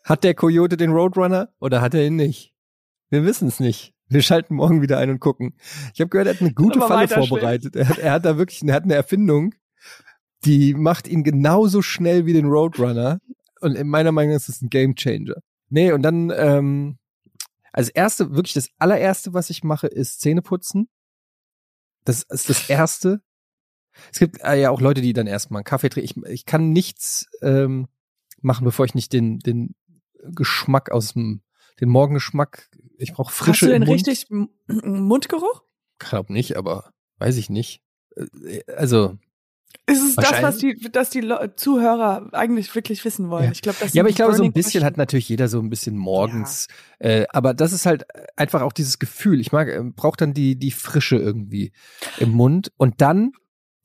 Hat 0.03 0.23
der 0.23 0.33
Coyote 0.33 0.77
den 0.77 0.91
Roadrunner 0.91 1.49
oder 1.59 1.81
hat 1.81 1.93
er 1.93 2.05
ihn 2.05 2.15
nicht? 2.15 2.53
Wir 3.09 3.23
wissen 3.25 3.47
es 3.47 3.59
nicht. 3.59 3.93
Wir 4.07 4.21
schalten 4.21 4.55
morgen 4.55 4.81
wieder 4.81 4.97
ein 4.97 5.09
und 5.09 5.19
gucken. 5.19 5.55
Ich 5.93 6.01
habe 6.01 6.09
gehört, 6.09 6.27
er 6.27 6.33
hat 6.33 6.41
eine 6.41 6.53
gute 6.53 6.79
Falle 6.79 7.07
vorbereitet. 7.07 7.75
Er 7.75 7.89
hat, 7.89 7.97
er 7.99 8.11
hat 8.13 8.25
da 8.25 8.37
wirklich, 8.37 8.63
er 8.63 8.73
hat 8.73 8.83
eine 8.83 8.95
Erfindung, 8.95 9.53
die 10.45 10.73
macht 10.73 11.07
ihn 11.07 11.23
genauso 11.23 11.81
schnell 11.81 12.25
wie 12.25 12.33
den 12.33 12.45
Roadrunner. 12.45 13.19
Und 13.61 13.75
in 13.75 13.87
meiner 13.87 14.11
Meinung 14.11 14.35
ist 14.35 14.49
es 14.49 14.61
ein 14.61 14.69
Game 14.69 14.95
Changer. 14.95 15.41
Nee, 15.69 15.91
und 15.91 16.01
dann, 16.01 16.31
ähm, 16.35 16.97
als 17.73 17.89
erste, 17.89 18.31
wirklich 18.35 18.53
das 18.53 18.69
allererste, 18.77 19.33
was 19.33 19.49
ich 19.49 19.63
mache, 19.63 19.87
ist 19.87 20.21
Zähne 20.21 20.41
putzen. 20.41 20.89
Das 22.05 22.23
ist 22.23 22.49
das 22.49 22.69
erste. 22.69 23.21
Es 24.11 24.19
gibt 24.19 24.41
äh, 24.41 24.59
ja 24.59 24.69
auch 24.69 24.81
Leute, 24.81 25.01
die 25.01 25.13
dann 25.13 25.27
erstmal 25.27 25.59
einen 25.59 25.65
Kaffee 25.65 25.89
trinken. 25.89 26.23
Ich, 26.25 26.31
ich 26.31 26.45
kann 26.45 26.71
nichts 26.71 27.27
ähm, 27.41 27.87
machen, 28.41 28.63
bevor 28.63 28.85
ich 28.85 28.95
nicht 28.95 29.13
den, 29.13 29.39
den 29.39 29.75
Geschmack 30.23 30.91
aus 30.91 31.13
dem, 31.13 31.41
den 31.79 31.89
Morgengeschmack, 31.89 32.69
ich 32.97 33.13
brauche 33.13 33.31
frische 33.31 33.51
Hast 33.51 33.61
du 33.61 33.67
denn 33.67 33.83
Mund. 33.83 33.91
richtig 33.91 34.27
Mundgeruch? 34.67 35.63
Glaub 35.99 36.29
nicht, 36.29 36.57
aber 36.57 36.91
weiß 37.17 37.37
ich 37.37 37.49
nicht. 37.49 37.81
Äh, 38.15 38.61
also 38.73 39.17
Ist 39.85 40.03
es 40.03 40.15
das, 40.15 40.41
was 40.43 40.57
die, 40.57 40.75
dass 40.91 41.09
die 41.09 41.27
Zuhörer 41.55 42.29
eigentlich 42.33 42.73
wirklich 42.75 43.03
wissen 43.05 43.29
wollen? 43.29 43.45
Ja. 43.45 43.51
Ich 43.51 43.61
glaube, 43.61 43.77
das 43.79 43.93
Ja, 43.93 44.03
aber 44.03 44.09
ich 44.09 44.15
glaube, 44.15 44.35
so 44.35 44.43
ein 44.43 44.53
bisschen 44.53 44.83
hat 44.83 44.97
natürlich 44.97 45.29
jeder 45.29 45.47
so 45.47 45.59
ein 45.59 45.69
bisschen 45.69 45.97
morgens. 45.97 46.67
Ja. 47.01 47.09
Äh, 47.09 47.25
aber 47.29 47.53
das 47.55 47.73
ist 47.73 47.85
halt 47.87 48.05
einfach 48.35 48.61
auch 48.61 48.73
dieses 48.73 48.99
Gefühl. 48.99 49.39
Ich 49.39 49.51
mag, 49.51 49.67
äh, 49.67 49.81
brauche 49.83 50.17
dann 50.17 50.33
die, 50.33 50.57
die 50.57 50.71
Frische 50.71 51.15
irgendwie 51.17 51.71
im 52.17 52.29
Mund 52.29 52.71
und 52.77 53.01
dann 53.01 53.31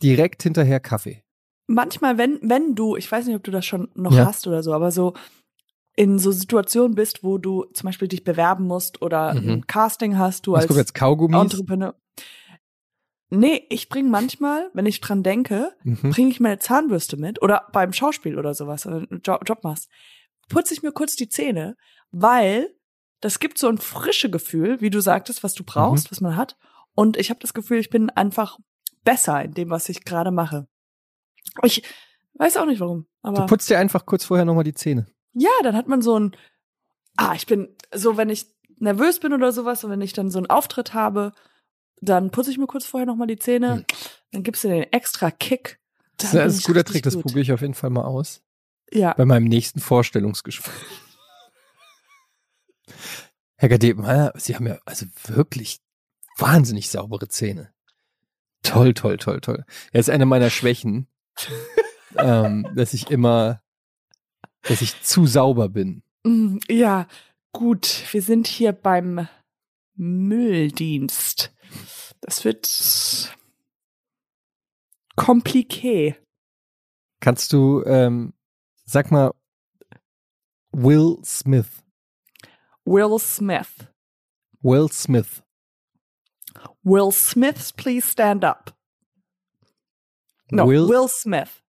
direkt 0.02 0.42
hinterher 0.42 0.80
Kaffee. 0.80 1.22
Manchmal, 1.66 2.18
wenn, 2.18 2.38
wenn 2.42 2.74
du, 2.74 2.96
ich 2.96 3.10
weiß 3.10 3.26
nicht, 3.26 3.36
ob 3.36 3.44
du 3.44 3.50
das 3.50 3.64
schon 3.64 3.88
noch 3.94 4.12
Ja. 4.12 4.26
hast 4.26 4.46
oder 4.46 4.62
so, 4.62 4.74
aber 4.74 4.90
so 4.90 5.14
in 5.96 6.18
so 6.18 6.32
Situationen 6.32 6.94
bist, 6.94 7.22
wo 7.22 7.38
du 7.38 7.64
zum 7.72 7.86
Beispiel 7.86 8.08
dich 8.08 8.24
bewerben 8.24 8.66
musst 8.66 9.00
oder 9.00 9.32
Mhm. 9.34 9.48
ein 9.50 9.66
Casting 9.66 10.18
hast, 10.18 10.46
du 10.46 10.52
Was 10.52 10.66
als 10.66 10.76
jetzt 10.76 10.94
Kaugummis? 10.94 11.40
Entrepreneur. 11.40 11.94
Nee, 13.30 13.66
ich 13.70 13.88
bringe 13.88 14.10
manchmal, 14.10 14.70
wenn 14.74 14.86
ich 14.86 15.00
dran 15.00 15.22
denke, 15.22 15.72
Mhm. 15.82 16.10
bringe 16.10 16.30
ich 16.30 16.40
meine 16.40 16.58
Zahnbürste 16.58 17.16
mit 17.16 17.40
oder 17.42 17.68
beim 17.72 17.92
Schauspiel 17.92 18.38
oder 18.38 18.54
sowas, 18.54 18.86
oder 18.86 18.96
einen 18.96 19.22
Job, 19.24 19.42
Job 19.46 19.64
machst, 19.64 19.88
putze 20.48 20.74
ich 20.74 20.82
mir 20.82 20.92
kurz 20.92 21.16
die 21.16 21.28
Zähne, 21.28 21.76
weil 22.10 22.68
das 23.20 23.38
gibt 23.40 23.58
so 23.58 23.68
ein 23.68 23.78
frische 23.78 24.30
Gefühl, 24.30 24.80
wie 24.80 24.90
du 24.90 25.00
sagtest, 25.00 25.42
was 25.42 25.54
du 25.54 25.64
brauchst, 25.64 26.10
was 26.10 26.20
man 26.20 26.36
hat. 26.36 26.56
Und 26.94 27.16
ich 27.16 27.30
habe 27.30 27.40
das 27.40 27.54
Gefühl, 27.54 27.78
ich 27.78 27.88
bin 27.90 28.10
einfach 28.10 28.58
besser 29.02 29.42
in 29.42 29.52
dem, 29.54 29.70
was 29.70 29.88
ich 29.88 30.04
gerade 30.04 30.30
mache. 30.30 30.68
Ich 31.62 31.82
weiß 32.34 32.56
auch 32.58 32.66
nicht 32.66 32.80
warum, 32.80 33.06
Du 33.22 33.28
aber 33.30 33.46
putzt 33.46 33.70
dir 33.70 33.78
einfach 33.78 34.04
kurz 34.06 34.24
vorher 34.24 34.44
nochmal 34.44 34.64
die 34.64 34.74
Zähne. 34.74 35.06
ja, 35.32 35.50
dann 35.62 35.74
hat 35.76 35.88
man 35.88 36.02
so 36.02 36.18
ein, 36.18 36.36
ah, 37.16 37.32
ich 37.34 37.46
bin 37.46 37.74
so, 37.94 38.16
wenn 38.18 38.28
ich 38.28 38.46
nervös 38.78 39.18
bin 39.20 39.32
oder 39.32 39.50
sowas 39.52 39.82
und 39.84 39.90
wenn 39.90 40.00
ich 40.02 40.12
dann 40.12 40.30
so 40.30 40.38
einen 40.38 40.50
Auftritt 40.50 40.92
habe, 40.94 41.32
dann 42.08 42.30
putze 42.30 42.50
ich 42.50 42.58
mir 42.58 42.66
kurz 42.66 42.86
vorher 42.86 43.06
nochmal 43.06 43.26
die 43.26 43.38
Zähne, 43.38 43.76
Hm. 43.76 43.84
dann 44.32 44.42
gibst 44.42 44.64
du 44.64 44.68
den 44.68 44.84
extra 44.92 45.30
Kick. 45.30 45.78
Das 46.16 46.32
ist 46.34 46.64
ein 46.64 46.72
guter 46.72 46.84
Trick, 46.84 47.02
das 47.02 47.14
gut. 47.14 47.22
probiere 47.24 47.40
ich 47.42 47.52
auf 47.52 47.60
jeden 47.60 47.74
Fall 47.74 47.90
mal 47.90 48.04
aus. 48.04 48.42
Ja, 48.92 49.14
Bei 49.14 49.24
meinem 49.24 49.44
nächsten 49.44 49.80
Vorstellungsgespräch. 49.80 50.72
Herr 53.56 53.68
Gadebenmeier, 53.68 54.32
Sie 54.36 54.54
haben 54.54 54.66
ja 54.66 54.78
also 54.84 55.06
wirklich 55.26 55.80
wahnsinnig 56.38 56.88
saubere 56.90 57.28
Zähne. 57.28 57.72
Toll, 58.62 58.94
toll, 58.94 59.16
toll, 59.18 59.40
toll. 59.40 59.64
Er 59.92 60.00
ist 60.00 60.10
eine 60.10 60.26
meiner 60.26 60.50
Schwächen, 60.50 61.06
ähm, 62.16 62.66
dass 62.74 62.94
ich 62.94 63.10
immer, 63.10 63.62
dass 64.62 64.82
ich 64.82 65.02
zu 65.02 65.26
sauber 65.26 65.68
bin. 65.68 66.02
Mm, 66.24 66.58
ja, 66.68 67.06
gut, 67.52 68.04
wir 68.12 68.22
sind 68.22 68.46
hier 68.46 68.72
beim 68.72 69.28
Mülldienst. 69.96 71.52
Das 72.20 72.44
wird 72.44 72.66
kompliqué. 75.16 76.16
Kannst 77.20 77.52
du, 77.52 77.82
ähm, 77.84 78.34
sag 78.84 79.10
mal, 79.10 79.32
Will 80.72 81.18
Smith. 81.24 81.82
Will 82.84 83.18
Smith. 83.18 83.88
Will 84.62 84.88
Smith. 84.90 85.42
Will 86.82 87.12
Smith, 87.12 87.72
please 87.76 88.06
stand 88.06 88.44
up. 88.44 88.74
No, 90.50 90.66
Will, 90.66 90.86
Will 90.88 91.08
Smith. 91.08 91.62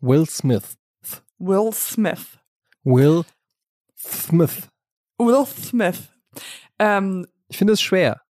Will 0.00 0.26
Smith. 0.26 0.76
Will 1.38 1.72
Smith. 1.72 2.38
Will 2.84 3.24
Smith. 3.96 4.68
Will 5.18 5.46
Smith. 5.46 6.08
Ähm, 6.78 7.26
Ich 7.48 7.58
finde 7.58 7.74
es 7.74 7.80
schwer. 7.80 8.23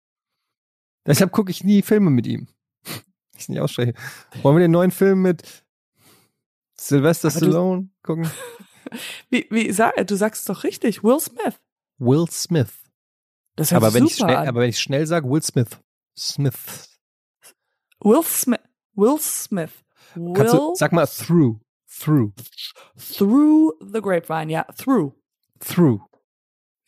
Deshalb 1.07 1.33
gucke 1.33 1.51
ich 1.51 1.65
nie 1.65 1.83
Filme 1.83 2.11
mit 2.11 2.27
ihm. 2.27 2.49
Ich 3.37 3.49
nicht 3.49 3.61
ausspreche. 3.61 3.95
Wollen 4.43 4.57
wir 4.57 4.61
den 4.61 4.71
neuen 4.71 4.93
Film 4.93 5.23
mit 5.23 5.65
Sylvester 6.79 7.29
Aber 7.29 7.41
du- 7.41 7.47
Stallone 7.47 7.89
gucken? 8.05 8.31
wie, 9.31 9.49
wie 9.51 9.73
sag, 9.73 10.07
du 10.07 10.15
sagst 10.17 10.41
es 10.43 10.45
doch 10.47 10.63
richtig, 10.63 11.03
Will 11.03 11.19
Smith. 11.19 11.61
Will 11.99 12.27
Smith. 12.31 12.73
Das 13.57 13.73
Aber 13.73 13.93
wenn, 13.95 14.09
schnell, 14.09 14.37
aber 14.37 14.61
wenn 14.61 14.69
ich 14.71 14.79
schnell 14.79 15.07
sage, 15.07 15.29
Will 15.29 15.43
Smith. 15.43 15.71
Smith. 16.17 16.89
Will 18.01 18.23
Smith. 18.23 18.61
Will 18.95 19.19
Smith. 19.19 19.73
Kannst 20.15 20.55
du, 20.55 20.59
Will 20.69 20.77
sag 20.77 20.93
mal 20.93 21.07
through. 21.07 21.59
Through. 21.89 22.33
through 22.97 23.73
the 23.81 24.01
grapevine. 24.01 24.51
Ja, 24.51 24.65
through. 24.77 25.13
Through. 25.61 26.01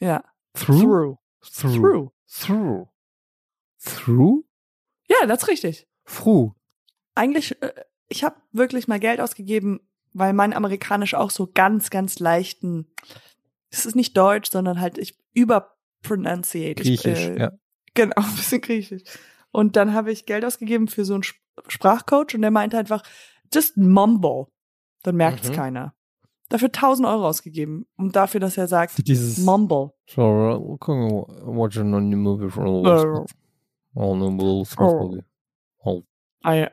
Ja, 0.01 0.23
Through? 0.55 0.79
through. 0.81 1.19
Through. 1.81 2.13
Through. 2.29 2.89
Through. 3.85 4.45
Ja, 5.09 5.27
das 5.27 5.43
ist 5.43 5.49
richtig. 5.49 5.87
Through. 6.07 6.53
Eigentlich, 7.15 7.61
äh, 7.63 7.73
ich 8.09 8.25
habe 8.25 8.37
wirklich 8.53 8.89
mal 8.89 9.01
Geld 9.01 9.21
ausgegeben, 9.21 9.81
weil 10.13 10.33
mein 10.33 10.53
Amerikanisch 10.53 11.15
auch 11.15 11.31
so 11.31 11.49
ganz, 11.53 11.91
ganz 11.91 12.19
leichten. 12.19 12.87
Es 13.71 13.87
ist 13.87 13.97
nicht 13.97 14.17
Deutsch, 14.17 14.51
sondern 14.51 14.81
halt 14.81 14.99
ich 14.99 15.19
überpronunciate. 15.33 16.83
Griechisch, 16.83 17.27
äh, 17.29 17.39
ja. 17.39 17.53
Genau, 17.95 18.15
ein 18.17 18.35
bisschen 18.37 18.61
Griechisch. 18.61 19.03
Und 19.51 19.77
dann 19.77 19.93
habe 19.95 20.11
ich 20.13 20.27
Geld 20.27 20.45
ausgegeben 20.45 20.89
für 20.89 21.05
so 21.05 21.15
einen 21.15 21.23
Sp- 21.27 21.39
Sprachcoach 21.69 22.35
und 22.35 22.43
der 22.43 22.51
meinte 22.51 22.77
einfach, 22.79 23.03
just 23.53 23.77
mumble. 23.77 24.47
Dann 25.03 25.17
merkt's 25.17 25.49
Mhm. 25.51 25.55
keiner. 25.55 25.95
Dafür 26.49 26.71
1000 26.73 27.07
Euro 27.09 27.27
ausgegeben. 27.29 27.87
Und 27.97 28.17
dafür, 28.17 28.41
dass 28.41 28.57
er 28.57 28.69
sagt, 28.69 29.07
Dieses. 29.07 29.39
mumble. 29.39 29.91
So, 30.07 30.23
we're 30.23 30.79
going 30.79 31.11
watching 31.45 31.95
a 31.95 32.01
new 32.01 32.17
movie 32.17 32.51
for 32.51 33.27
No, 33.95 34.15
Will 34.39 34.65
Oh. 35.85 36.03
I, 36.47 36.67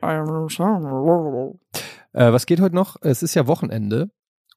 Äh, 2.12 2.32
was 2.32 2.46
geht 2.46 2.60
heute 2.60 2.74
noch? 2.74 2.96
Es 3.00 3.22
ist 3.22 3.34
ja 3.34 3.46
Wochenende. 3.46 4.10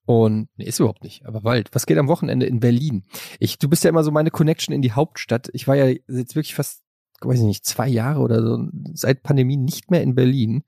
Und, 0.08 0.50
nee, 0.56 0.66
ist 0.66 0.80
überhaupt 0.80 1.04
nicht, 1.04 1.26
aber 1.26 1.42
bald. 1.42 1.74
Was 1.74 1.86
geht 1.88 1.98
am 1.98 2.08
Wochenende 2.08 2.46
in 2.46 2.60
Berlin? 2.60 3.06
Ich, 3.40 3.58
du 3.58 3.68
bist 3.70 3.84
ja 3.84 3.90
immer 3.90 4.04
so 4.04 4.12
meine 4.12 4.30
Connection 4.30 4.74
in 4.76 4.82
die 4.84 4.92
Hauptstadt. 4.92 5.50
Ich 5.54 5.68
war 5.68 5.76
ja 5.76 5.88
jetzt 6.08 6.36
wirklich 6.36 6.54
fast, 6.54 6.84
weiß 7.22 7.40
ich 7.40 7.46
nicht, 7.46 7.66
zwei 7.66 7.88
Jahre 7.88 8.20
oder 8.20 8.42
so, 8.46 8.68
seit 8.94 9.24
Pandemie 9.24 9.58
nicht 9.58 9.90
mehr 9.90 10.04
in 10.04 10.14
Berlin. 10.14 10.64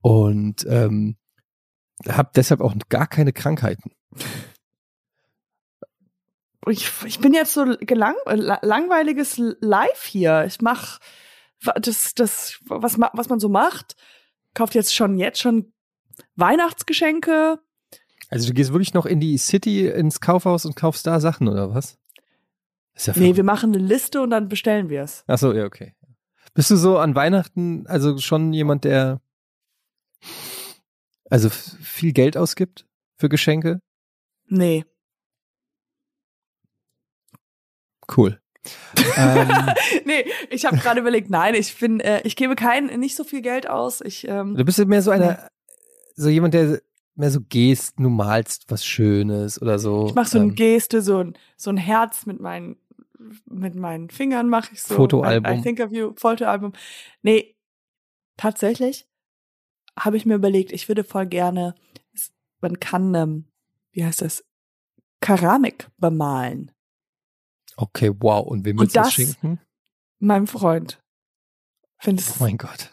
Und, 0.00 0.66
ähm, 0.68 1.16
habe 2.08 2.30
deshalb 2.34 2.60
auch 2.60 2.74
gar 2.88 3.06
keine 3.06 3.32
Krankheiten. 3.32 3.92
ich, 6.66 6.90
ich 7.04 7.20
bin 7.20 7.32
jetzt 7.34 7.52
so 7.54 7.76
gelang, 7.80 8.14
äh, 8.26 8.34
la- 8.36 8.58
langweiliges 8.62 9.36
Live 9.60 10.04
hier. 10.04 10.44
Ich 10.46 10.60
mach 10.60 10.98
wa- 10.98 11.04
das, 11.80 12.14
das, 12.14 12.58
was, 12.66 12.98
was 12.98 13.28
man 13.28 13.40
so 13.40 13.48
macht. 13.48 13.96
Kauft 14.54 14.74
jetzt 14.74 14.94
schon, 14.94 15.18
jetzt 15.18 15.40
schon 15.40 15.72
Weihnachtsgeschenke. 16.36 17.58
Also 18.28 18.48
du 18.48 18.54
gehst 18.54 18.72
wirklich 18.72 18.94
noch 18.94 19.06
in 19.06 19.20
die 19.20 19.36
City, 19.38 19.88
ins 19.88 20.20
Kaufhaus 20.20 20.64
und 20.64 20.76
kaufst 20.76 21.06
da 21.06 21.20
Sachen 21.20 21.48
oder 21.48 21.74
was? 21.74 21.98
Ist 22.94 23.06
ja 23.08 23.14
Nee, 23.16 23.36
wir 23.36 23.44
machen 23.44 23.74
eine 23.74 23.82
Liste 23.82 24.22
und 24.22 24.30
dann 24.30 24.48
bestellen 24.48 24.88
wir 24.88 25.02
es. 25.02 25.24
Ach 25.26 25.38
so, 25.38 25.52
ja, 25.52 25.64
okay. 25.64 25.94
Bist 26.54 26.70
du 26.70 26.76
so 26.76 26.98
an 26.98 27.14
Weihnachten, 27.14 27.86
also 27.86 28.18
schon 28.18 28.52
jemand, 28.52 28.84
der 28.84 29.20
also 31.28 31.50
viel 31.50 32.12
Geld 32.12 32.36
ausgibt 32.36 32.86
für 33.16 33.28
Geschenke? 33.28 33.80
Nee. 34.46 34.84
Cool. 38.16 38.40
Ähm, 39.16 39.48
nee, 40.04 40.24
ich 40.50 40.64
habe 40.64 40.76
gerade 40.76 41.00
überlegt, 41.00 41.30
nein, 41.30 41.54
ich 41.54 41.78
bin, 41.78 42.00
äh, 42.00 42.20
ich 42.24 42.36
gebe 42.36 42.54
kein, 42.54 42.86
nicht 42.98 43.16
so 43.16 43.24
viel 43.24 43.42
Geld 43.42 43.68
aus. 43.68 44.00
Ich, 44.00 44.26
ähm, 44.28 44.54
du 44.56 44.64
bist 44.64 44.78
ja 44.78 44.84
mehr 44.84 45.02
so 45.02 45.10
einer, 45.10 45.48
so 46.16 46.28
jemand, 46.28 46.54
der 46.54 46.80
mehr 47.16 47.30
so 47.30 47.40
gehst, 47.40 47.94
du 47.98 48.08
malst 48.08 48.64
was 48.68 48.84
Schönes 48.84 49.60
oder 49.60 49.78
so. 49.78 50.06
ich 50.06 50.14
mache 50.14 50.28
so 50.28 50.38
eine 50.38 50.48
ähm, 50.48 50.54
Geste, 50.54 51.00
so 51.02 51.18
ein, 51.18 51.34
so 51.56 51.70
ein 51.70 51.76
Herz 51.76 52.26
mit 52.26 52.40
meinen, 52.40 52.76
mit 53.46 53.74
meinen 53.74 54.10
Fingern 54.10 54.48
mache 54.48 54.70
ich 54.72 54.82
so. 54.82 54.94
Fotoalbum. 54.94 55.52
I, 55.52 55.58
I 55.58 55.62
think 55.62 55.80
of 55.80 55.92
you, 55.92 56.12
Fotoalbum. 56.16 56.72
Nee, 57.22 57.56
tatsächlich 58.36 59.06
habe 59.98 60.16
ich 60.16 60.26
mir 60.26 60.34
überlegt, 60.34 60.72
ich 60.72 60.88
würde 60.88 61.04
voll 61.04 61.26
gerne, 61.26 61.74
man 62.60 62.80
kann, 62.80 63.14
ähm, 63.14 63.44
wie 63.92 64.04
heißt 64.04 64.22
das, 64.22 64.44
Keramik 65.20 65.88
bemalen. 65.98 66.70
Okay, 67.76 68.12
wow. 68.20 68.46
Und 68.46 68.64
wem 68.64 68.78
willst 68.78 68.94
du 68.96 69.00
das 69.00 69.12
schenken? 69.12 69.60
Meinem 70.18 70.46
Freund. 70.46 71.02
Findest 71.98 72.36
Oh 72.40 72.44
mein 72.44 72.56
Gott. 72.58 72.90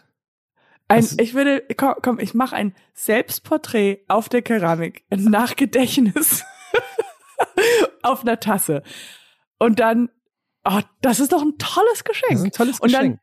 Ein, 0.87 1.01
Das- 1.01 1.17
ich 1.19 1.33
würde, 1.33 1.63
komm, 1.77 1.95
komm 2.01 2.19
ich 2.19 2.33
mache 2.33 2.55
ein 2.55 2.75
Selbstporträt 2.93 4.03
auf 4.07 4.27
der 4.29 4.41
Keramik, 4.41 5.05
ein 5.09 5.23
Nachgedächtnis 5.25 6.43
auf 8.03 8.21
einer 8.21 8.39
Tasse. 8.39 8.83
Und 9.59 9.79
dann, 9.79 10.09
oh, 10.65 10.79
das 11.01 11.19
ist 11.19 11.31
doch 11.31 11.41
ein 11.41 11.57
tolles 11.57 11.89
Das 11.89 11.97
ist 11.99 12.03
Geschenk. 12.05 12.45
ein 12.45 12.51
tolles 12.51 12.79
Und 12.79 12.91
dann- 12.93 13.01
Geschenk. 13.01 13.19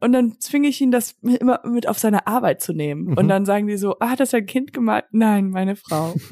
Und 0.00 0.12
dann 0.12 0.40
zwinge 0.40 0.66
ich 0.68 0.80
ihn, 0.80 0.90
das 0.90 1.12
immer 1.22 1.60
mit 1.64 1.86
auf 1.86 1.98
seine 1.98 2.26
Arbeit 2.26 2.60
zu 2.62 2.72
nehmen. 2.72 3.04
Mhm. 3.04 3.18
Und 3.18 3.28
dann 3.28 3.44
sagen 3.44 3.66
die 3.68 3.76
so, 3.76 3.96
ah, 4.00 4.08
hat 4.10 4.20
das 4.20 4.32
ein 4.34 4.46
Kind 4.46 4.72
gemalt? 4.72 5.04
Nein, 5.12 5.50
meine 5.50 5.76
Frau. 5.76 6.14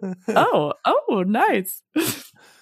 oh, 0.52 0.72
oh, 1.08 1.22
nice. 1.24 1.84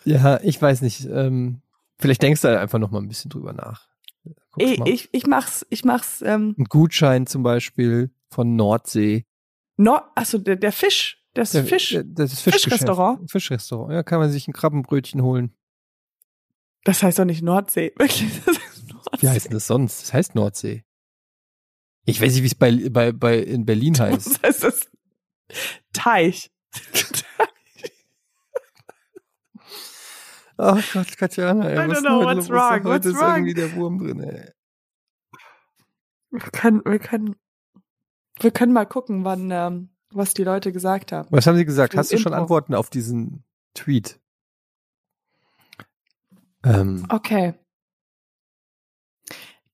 Ja, 0.06 0.40
ich 0.42 0.60
weiß 0.60 0.80
nicht. 0.82 1.04
Ähm, 1.04 1.60
vielleicht 1.98 2.22
denkst 2.22 2.40
du 2.42 2.48
da 2.48 2.60
einfach 2.60 2.78
noch 2.78 2.90
mal 2.90 3.00
ein 3.00 3.08
bisschen 3.08 3.28
drüber 3.30 3.52
nach. 3.52 3.88
Guck's 4.52 4.70
Ich, 4.70 4.78
mal. 4.78 4.88
ich, 4.88 5.08
ich 5.12 5.26
mach's, 5.26 5.66
ich 5.70 5.84
mach's, 5.84 6.22
ähm, 6.22 6.54
Ein 6.58 6.64
Gutschein 6.64 7.26
zum 7.26 7.42
Beispiel 7.42 8.10
von 8.30 8.56
Nordsee. 8.56 9.26
no, 9.76 10.00
achso, 10.14 10.38
der, 10.38 10.56
der 10.56 10.72
Fisch, 10.72 11.22
das 11.34 11.52
Der- 11.52 11.64
Fisch, 11.64 11.90
der- 11.90 12.04
Das 12.04 12.32
ist 12.32 12.40
Fischgeschäft. 12.40 12.72
Fischrestaurant? 12.78 13.30
Fischrestaurant. 13.30 13.92
Ja, 13.92 14.02
kann 14.02 14.18
man 14.20 14.30
sich 14.30 14.48
ein 14.48 14.52
Krabbenbrötchen 14.52 15.22
holen. 15.22 15.52
das 16.84 17.02
heißt 17.02 17.18
doch 17.18 17.24
nicht 17.24 17.42
Nordsee, 17.42 17.92
wirklich, 17.98 18.30
das 18.44 18.56
ist 18.56 18.88
Nordsee. 18.92 19.22
Wie 19.22 19.28
heißt 19.28 19.46
denn 19.46 19.52
das 19.52 19.66
sonst? 19.66 20.02
Das 20.02 20.12
heißt 20.14 20.34
Nordsee. 20.34 20.84
Ich 22.04 22.20
weiß 22.20 22.32
nicht, 22.34 22.42
wie 22.42 22.46
es 22.46 22.54
bei, 22.54 22.88
bei, 22.90 23.10
bei 23.12 23.38
in 23.38 23.64
Berlin 23.66 23.94
heißt. 23.98 24.26
Das 24.26 24.42
heißt 24.42 24.62
das 24.64 24.90
Teich. 25.92 26.50
Oh 30.58 30.78
Gott, 30.92 31.16
Katjana, 31.18 31.68
ey, 31.68 31.74
I 31.76 31.88
don't 31.90 32.00
know 32.02 32.24
what's 32.24 32.48
los? 32.48 32.50
wrong, 32.50 32.72
Heute 32.72 32.84
what's 32.84 33.06
ist 33.06 33.16
wrong? 33.16 33.34
irgendwie 33.36 33.54
der 33.54 33.74
Wurm 33.74 33.98
drin, 33.98 34.20
ey. 34.20 34.50
Wir 36.30 36.40
können, 36.50 36.82
wir 36.84 36.98
können, 36.98 37.36
wir 38.40 38.50
können 38.50 38.72
mal 38.72 38.86
gucken, 38.86 39.24
wann, 39.24 39.50
ähm, 39.50 39.90
was 40.10 40.34
die 40.34 40.44
Leute 40.44 40.72
gesagt 40.72 41.12
haben. 41.12 41.28
Was 41.30 41.46
haben 41.46 41.56
sie 41.56 41.64
gesagt? 41.64 41.96
Hast 41.96 42.12
du 42.12 42.18
schon 42.18 42.32
Intro. 42.32 42.42
Antworten 42.42 42.74
auf 42.74 42.90
diesen 42.90 43.44
Tweet? 43.74 44.18
Ähm, 46.64 47.06
Okay. 47.10 47.54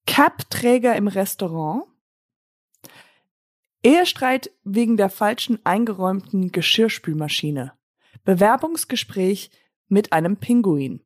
Cap-Träger 0.06 0.96
im 0.96 1.06
Restaurant. 1.08 1.84
Ehestreit 3.84 4.50
wegen 4.64 4.96
der 4.96 5.10
falschen 5.10 5.64
eingeräumten 5.64 6.52
Geschirrspülmaschine. 6.52 7.72
Bewerbungsgespräch 8.24 9.50
mit 9.92 10.12
einem 10.12 10.36
Pinguin. 10.38 11.04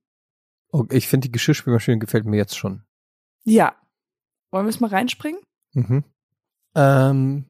oh, 0.73 0.85
ich 0.91 1.09
finde 1.09 1.29
die 1.29 1.33
Geschirrspülmaschine 1.33 1.99
gefällt 1.99 2.25
mir 2.25 2.37
jetzt 2.37 2.57
schon. 2.57 2.83
Ja. 3.45 3.75
Wollen 4.51 4.67
wir 4.67 4.71
es 4.71 4.81
mal 4.81 4.91
reinspringen? 4.91 5.41
Mhm. 5.73 6.05
Ähm, 6.75 7.47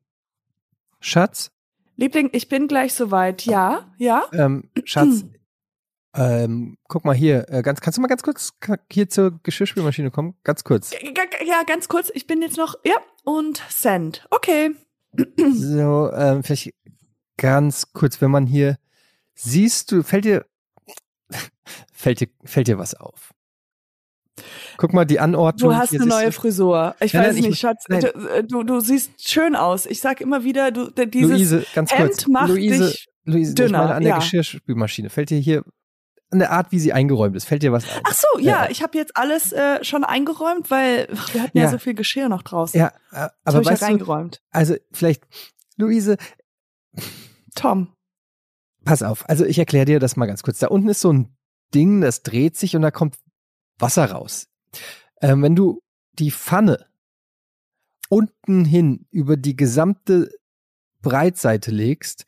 Schatz, 0.99 1.51
Liebling, 1.97 2.31
ich 2.33 2.49
bin 2.49 2.69
gleich 2.69 2.95
soweit. 2.95 3.45
Ja, 3.45 3.93
ja. 3.99 4.25
ähm, 4.33 4.71
Schatz, 4.85 5.25
ähm, 6.15 6.77
guck 6.89 7.05
mal 7.05 7.15
hier, 7.15 7.47
äh, 7.51 7.63
ganz, 7.63 7.81
kannst 7.81 7.99
du 7.99 8.03
mal 8.03 8.09
ganz 8.09 8.23
kurz 8.23 8.53
hier 8.91 9.09
zur 9.09 9.39
Geschirrspülmaschine 9.43 10.11
kommen? 10.11 10.37
Ganz 10.43 10.65
kurz. 10.65 10.93
Ja, 10.93 11.63
ganz 11.67 11.89
kurz. 11.89 12.11
Ich 12.15 12.27
bin 12.27 12.43
jetzt 12.43 12.57
noch, 12.57 12.77
ja, 12.85 12.97
und 13.25 13.63
Send. 13.69 14.27
Okay. 14.31 14.71
So, 15.37 16.11
ähm, 16.13 16.43
vielleicht 16.43 16.75
ganz 17.37 17.93
kurz, 17.93 18.21
wenn 18.21 18.31
man 18.31 18.47
hier 18.47 18.79
siehst 19.35 19.93
du, 19.93 20.03
fällt 20.03 20.25
dir, 20.25 20.47
fällt 21.93 22.21
dir, 22.21 22.29
fällt 22.45 22.69
dir 22.69 22.79
was 22.79 22.95
auf? 22.95 23.33
Guck 24.77 24.93
mal, 24.93 25.07
die 25.07 25.19
Anordnung. 25.19 25.71
Du 25.71 25.77
hast 25.77 25.95
eine 25.95 26.05
neue 26.07 26.27
du- 26.27 26.33
Frisur. 26.33 26.95
Ich 27.01 27.15
Nein, 27.15 27.23
weiß 27.25 27.35
nein, 27.35 27.43
ich- 27.45 27.49
nicht, 27.51 27.61
Schatz. 27.61 27.85
nein. 27.89 28.01
Du, 28.03 28.43
du, 28.43 28.63
du 28.65 28.81
siehst 28.81 29.29
schön 29.29 29.57
aus. 29.57 29.87
Ich 29.87 30.01
sag 30.01 30.21
immer 30.21 30.45
wieder, 30.45 30.71
du, 30.71 30.91
dieses 30.91 31.31
Luise, 31.31 31.67
ganz 31.75 31.91
Hemd 31.93 32.11
kurz. 32.11 32.27
macht 32.27 32.49
Luise, 32.51 32.89
dich 32.89 33.09
Luise, 33.25 33.51
ich 33.51 33.55
dünner, 33.55 33.79
meine 33.79 33.95
an 33.95 34.03
der 34.03 34.11
ja. 34.11 34.19
Geschirrspülmaschine. 34.19 35.09
Fällt 35.09 35.31
dir 35.31 35.39
hier 35.39 35.65
an 36.31 36.41
der 36.41 36.51
Art, 36.53 36.71
wie 36.73 36.79
sie 36.81 36.93
eingeräumt 36.93 37.35
ist, 37.37 37.47
fällt 37.47 37.63
dir 37.63 37.73
was 37.73 37.85
ein? 37.91 38.01
Ach 38.05 38.13
so, 38.13 38.39
ja, 38.41 38.65
Ja. 38.65 38.71
ich 38.71 38.83
habe 38.83 38.99
jetzt 38.99 39.17
alles 39.17 39.53
äh, 39.53 39.83
schon 39.85 40.05
eingeräumt, 40.05 40.71
weil 40.71 41.09
ach, 41.17 41.33
wir 41.33 41.43
hatten 41.43 41.57
ja. 41.57 41.65
Ja. 41.65 41.71
so 41.71 41.79
viel 41.79 41.95
Geschirr 41.95 42.29
noch 42.29 42.43
draußen. 42.43 42.79
Ja, 42.79 42.89
äh, 42.89 42.91
das 43.13 43.31
aber 43.45 43.55
habe 43.55 43.61
ich 43.63 43.67
ja 43.67 43.73
weißt 43.73 43.83
du, 43.83 43.87
reingeräumt. 43.87 44.43
also 44.51 44.75
vielleicht, 44.93 45.23
Luise, 45.79 46.17
Tom. 47.55 47.95
Pass 48.87 49.03
auf. 49.03 49.29
Also 49.29 49.45
ich 49.45 49.59
erkläre 49.59 49.85
dir 49.85 50.01
das 50.01 50.17
mal 50.17 50.27
ganz 50.27 50.43
kurz. 50.43 50.59
Da 50.59 50.69
unten 50.69 50.89
ist 50.89 51.01
so 51.01 51.13
ein 51.13 51.37
Ding, 51.75 52.01
das 52.01 52.23
dreht 52.23 52.57
sich 52.57 52.75
und 52.75 52.83
da 52.83 52.91
kommt 52.91 53.17
Wasser 53.79 54.11
raus. 54.11 54.49
Ähm, 55.21 55.43
wenn 55.43 55.55
du 55.55 55.83
die 56.15 56.31
Pfanne 56.31 56.87
unten 58.09 58.65
hin 58.65 59.07
über 59.11 59.37
die 59.37 59.57
gesamte 59.57 60.31
Breitseite 61.03 61.71
legst, 61.71 62.25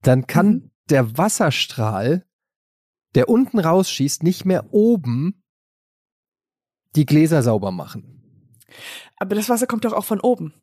dann 0.00 0.26
kann 0.26 0.46
Mhm. 0.46 0.70
der 0.88 1.18
Wasserstrahl, 1.18 2.24
der 3.14 3.28
unten 3.28 3.58
rausschießt, 3.58 4.22
nicht 4.22 4.44
mehr 4.44 4.72
oben 4.72 5.42
die 6.94 7.06
Gläser 7.06 7.42
sauber 7.42 7.72
machen. 7.72 8.60
Aber 9.16 9.34
das 9.34 9.48
Wasser 9.48 9.66
kommt 9.66 9.84
doch 9.84 9.92
auch 9.92 10.04
von 10.04 10.20
oben. 10.20 10.54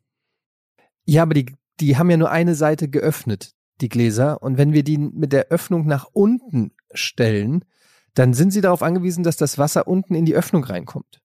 Ja, 1.05 1.23
aber 1.23 1.33
die, 1.33 1.55
die 1.79 1.97
haben 1.97 2.09
ja 2.09 2.17
nur 2.17 2.31
eine 2.31 2.55
Seite 2.55 2.89
geöffnet, 2.89 3.53
die 3.81 3.89
Gläser. 3.89 4.41
Und 4.41 4.57
wenn 4.57 4.73
wir 4.73 4.83
die 4.83 4.97
mit 4.97 5.33
der 5.33 5.47
Öffnung 5.47 5.85
nach 5.87 6.05
unten 6.13 6.71
stellen, 6.93 7.65
dann 8.13 8.33
sind 8.33 8.51
sie 8.51 8.61
darauf 8.61 8.83
angewiesen, 8.83 9.23
dass 9.23 9.37
das 9.37 9.57
Wasser 9.57 9.87
unten 9.87 10.15
in 10.15 10.25
die 10.25 10.35
Öffnung 10.35 10.63
reinkommt. 10.63 11.21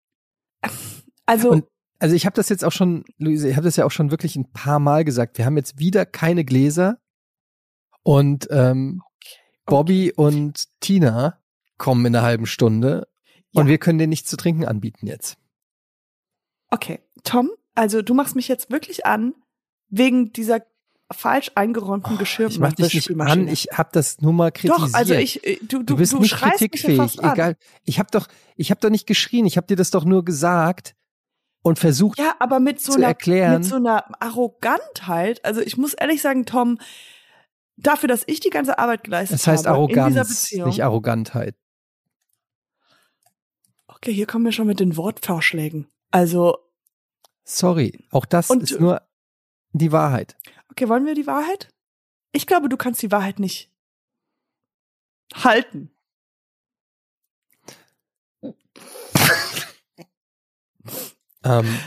Also, 1.29 1.51
Und 1.51 1.65
also 1.99 2.15
ich 2.15 2.25
habe 2.25 2.37
das 2.37 2.49
jetzt 2.51 2.65
auch 2.65 2.71
schon, 2.71 3.03
Luise, 3.19 3.49
ich 3.49 3.57
habe 3.57 3.65
das 3.65 3.75
ja 3.75 3.85
auch 3.85 3.91
schon 3.91 4.13
wirklich 4.13 4.37
ein 4.37 4.53
paar 4.53 4.79
Mal 4.79 5.03
gesagt. 5.05 5.39
Wir 5.39 5.45
haben 5.45 5.57
jetzt 5.57 5.81
wieder 5.81 6.07
keine 6.07 6.45
Gläser 6.45 6.99
und 8.05 8.47
ähm, 8.53 9.03
Bobby 9.65 10.13
und 10.15 10.67
Tina 10.79 11.41
kommen 11.79 12.07
in 12.07 12.15
einer 12.15 12.25
halben 12.25 12.47
Stunde 12.47 13.09
und 13.53 13.65
Ja. 13.65 13.71
wir 13.71 13.79
können 13.79 13.99
denen 13.99 14.11
nichts 14.11 14.31
zu 14.31 14.37
trinken 14.37 14.65
anbieten 14.65 15.09
jetzt. 15.09 15.37
okay. 16.71 17.01
Tom, 17.25 17.51
also 17.75 18.03
du 18.03 18.15
machst 18.15 18.37
mich 18.37 18.47
jetzt 18.47 18.71
wirklich 18.71 19.05
an, 19.05 19.35
wegen 19.89 20.33
dieser 20.33 20.61
falsch 21.13 21.53
eingeräumten 21.55 22.19
Geschirr. 22.19 22.47
Oh, 22.47 22.51
Ich 22.51 22.59
mach 22.59 22.73
dich 22.73 22.95
nicht 22.95 23.21
an, 23.21 23.47
ich 23.49 23.69
habe 23.73 23.91
das 23.93 24.21
nur 24.21 24.33
mal 24.33 24.51
kritisiert. 24.51 24.89
Doch, 24.91 24.95
also 24.95 25.15
ich, 25.15 25.45
äh, 25.47 25.57
du, 25.63 25.79
du, 25.79 25.85
Du 25.85 25.97
bist 25.97 26.13
du 26.13 26.19
nicht 26.19 26.35
kritikfähig, 26.37 27.19
egal. 27.19 27.57
Ich 27.85 27.99
habe 27.99 28.09
doch, 28.11 28.27
ich 28.57 28.71
habe 28.71 28.81
doch 28.81 28.91
nicht 28.91 29.07
geschrien, 29.07 29.47
ich 29.47 29.57
habe 29.57 29.67
dir 29.67 29.77
das 29.77 29.91
doch 29.91 30.05
nur 30.05 30.25
gesagt 30.25 30.95
und 31.63 31.79
versucht. 31.79 32.19
Ja, 32.19 32.35
aber 32.41 32.59
mit 32.61 32.81
so 32.81 32.95
einer, 32.95 33.07
erklären. 33.09 33.55
mit 33.61 33.65
so 33.65 33.77
einer 33.77 34.05
Arrogantheit. 34.21 35.45
Also 35.45 35.61
ich 35.61 35.77
muss 35.77 35.95
ehrlich 35.95 36.23
sagen, 36.23 36.45
Tom, 36.45 36.79
dafür, 37.77 38.09
dass 38.09 38.25
ich 38.27 38.41
die 38.41 38.51
ganze 38.51 38.79
Arbeit 38.79 39.05
geleistet 39.05 39.39
Das 39.39 39.47
heißt 39.47 39.67
habe 39.67 39.83
in 39.83 39.89
dieser 39.89 40.01
Arroganz, 40.03 40.29
Beziehung. 40.29 40.69
nicht 40.69 40.83
Arrogantheit. 40.83 41.55
okay, 43.89 44.13
hier 44.13 44.27
kommen 44.27 44.45
wir 44.45 44.53
schon 44.53 44.67
mit 44.67 44.81
den 44.81 44.97
Wortvorschlägen. 44.97 45.87
Also, 46.11 46.59
Sorry, 47.45 48.05
auch 48.11 48.27
das 48.27 48.51
Und- 48.51 48.65
ist 48.65 48.81
nur 48.81 49.03
die 49.73 49.93
Wahrheit. 49.93 50.37
Okay, 50.77 50.89
wollen 50.89 51.07
wir 51.07 51.15
die 51.15 51.27
Wahrheit? 51.27 51.71
Ich 52.33 52.47
glaube, 52.47 52.69
du 52.69 52.77
kannst 52.77 53.01
die 53.01 53.11
Wahrheit 53.11 53.39
nicht 53.39 53.71
halten. 55.35 55.91
Ähm, 61.43 61.79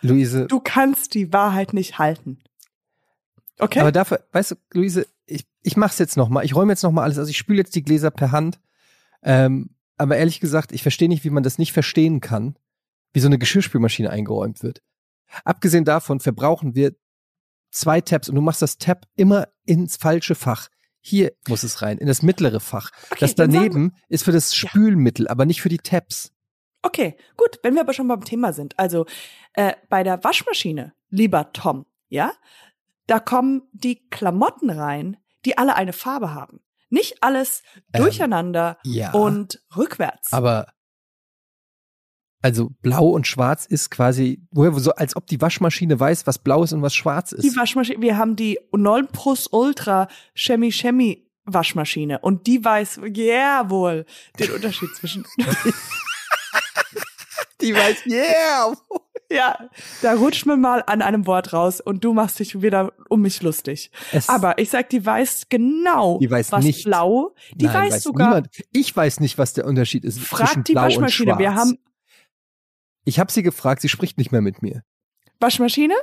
Luise, 0.00 0.46
Du 0.46 0.60
kannst 0.60 1.14
die 1.14 1.32
Wahrheit 1.32 1.74
nicht 1.74 1.98
halten. 1.98 2.38
Okay? 3.58 3.80
aber 3.80 3.92
dafür, 3.92 4.24
weißt 4.32 4.52
du, 4.52 4.54
Luise, 4.72 5.06
ich, 5.26 5.46
ich 5.62 5.76
mach's 5.76 5.98
jetzt 5.98 6.16
nochmal. 6.16 6.44
Ich 6.46 6.54
räume 6.54 6.72
jetzt 6.72 6.82
nochmal 6.82 7.04
alles. 7.04 7.18
Also 7.18 7.28
ich 7.28 7.36
spüle 7.36 7.58
jetzt 7.58 7.74
die 7.74 7.82
Gläser 7.82 8.10
per 8.10 8.32
Hand. 8.32 8.58
Ähm, 9.22 9.70
aber 9.98 10.16
ehrlich 10.16 10.40
gesagt, 10.40 10.72
ich 10.72 10.80
verstehe 10.80 11.08
nicht, 11.10 11.24
wie 11.24 11.30
man 11.30 11.42
das 11.42 11.58
nicht 11.58 11.72
verstehen 11.72 12.20
kann, 12.20 12.56
wie 13.12 13.20
so 13.20 13.26
eine 13.26 13.38
Geschirrspülmaschine 13.38 14.08
eingeräumt 14.08 14.62
wird. 14.62 14.80
Abgesehen 15.44 15.84
davon 15.84 16.20
verbrauchen 16.20 16.74
wir 16.74 16.94
zwei 17.70 18.00
Tabs 18.00 18.28
und 18.28 18.34
du 18.34 18.40
machst 18.40 18.62
das 18.62 18.78
Tab 18.78 19.06
immer 19.16 19.48
ins 19.64 19.96
falsche 19.96 20.34
Fach. 20.34 20.68
Hier 21.00 21.32
muss 21.48 21.62
es 21.62 21.80
rein, 21.82 21.96
in 21.98 22.06
das 22.06 22.22
mittlere 22.22 22.60
Fach. 22.60 22.90
okay, 23.10 23.20
Das 23.20 23.34
daneben 23.34 23.94
ist 24.08 24.24
für 24.24 24.32
das 24.32 24.50
Ja. 24.60 24.68
Spülmittel, 24.68 25.28
aber 25.28 25.46
nicht 25.46 25.62
für 25.62 25.68
die 25.70 25.78
Tabs. 25.78 26.32
Okay, 26.82 27.16
gut, 27.36 27.58
wenn 27.62 27.74
wir 27.74 27.82
aber 27.82 27.92
schon 27.94 28.08
beim 28.08 28.24
Thema 28.24 28.52
sind. 28.52 28.78
Also 28.78 29.06
äh, 29.54 29.74
bei 29.88 30.02
der 30.02 30.22
Waschmaschine, 30.24 30.92
lieber 31.10 31.52
Tom, 31.52 31.86
ja, 32.08 32.32
da 33.06 33.18
kommen 33.20 33.62
die 33.72 34.06
Klamotten 34.08 34.70
rein, 34.70 35.16
die 35.44 35.56
alle 35.58 35.74
eine 35.76 35.92
Farbe 35.92 36.34
haben. 36.34 36.60
Nicht 36.90 37.22
alles 37.22 37.62
Ähm, 37.92 38.02
durcheinander 38.02 38.78
Ja. 38.82 39.12
und 39.12 39.62
rückwärts. 39.76 40.32
Aber 40.32 40.72
also 42.42 42.70
blau 42.82 43.08
und 43.08 43.26
schwarz 43.26 43.66
ist 43.66 43.90
quasi, 43.90 44.42
woher 44.50 44.72
so, 44.74 44.92
als 44.92 45.14
ob 45.16 45.26
die 45.26 45.40
Waschmaschine 45.40 45.98
weiß, 46.00 46.26
was 46.26 46.38
blau 46.38 46.62
ist 46.62 46.72
und 46.72 46.82
was 46.82 46.94
schwarz 46.94 47.32
ist. 47.32 47.44
die 47.44 47.54
Waschmaschine, 47.56 48.00
wir 48.00 48.16
haben 48.16 48.36
die 48.36 48.58
9 48.72 49.08
Plus 49.08 49.46
Ultra 49.50 50.08
Chemi 50.34 50.70
Chemi 50.70 51.26
Waschmaschine 51.44 52.18
und 52.20 52.46
die 52.46 52.64
weiß 52.64 53.00
jawohl 53.12 54.04
den 54.38 54.50
Unterschied 54.52 54.90
zwischen 54.94 55.24
Die 57.60 57.74
weiß, 57.74 58.06
yeah! 58.06 58.72
ja, 59.30 59.68
da 60.00 60.14
rutscht 60.14 60.46
man 60.46 60.60
mal 60.62 60.82
an 60.86 61.02
einem 61.02 61.26
Wort 61.26 61.52
raus 61.52 61.80
und 61.80 62.02
du 62.04 62.14
machst 62.14 62.38
dich 62.38 62.62
wieder 62.62 62.92
um 63.10 63.20
mich 63.20 63.42
lustig. 63.42 63.90
Es, 64.12 64.28
Aber 64.30 64.58
ich 64.58 64.70
sag, 64.70 64.88
die 64.88 65.04
weiß 65.04 65.46
genau, 65.50 66.18
Die 66.18 66.30
weiß 66.30 66.52
was 66.52 66.64
nicht. 66.64 66.84
blau, 66.84 67.34
die 67.54 67.66
nein, 67.66 67.90
weiß, 67.90 68.02
sogar. 68.02 68.28
Niemand. 68.28 68.48
Ich 68.72 68.96
weiß 68.96 69.20
nicht, 69.20 69.36
was 69.36 69.52
der 69.52 69.66
Unterschied 69.66 70.04
ist 70.04 70.16
zwischen 70.16 70.26
Frag 70.36 70.64
die 70.64 70.72
blau 70.72 70.84
Waschmaschine. 70.84 71.32
und 71.32 71.38
schwarz. 71.38 71.38
Wir 71.38 71.54
haben 71.54 71.78
ich 73.04 73.18
habe 73.18 73.32
sie 73.32 73.42
gefragt, 73.42 73.82
sie 73.82 73.88
spricht 73.88 74.18
nicht 74.18 74.32
mehr 74.32 74.40
mit 74.40 74.62
mir. 74.62 74.82
Waschmaschine. 75.40 75.94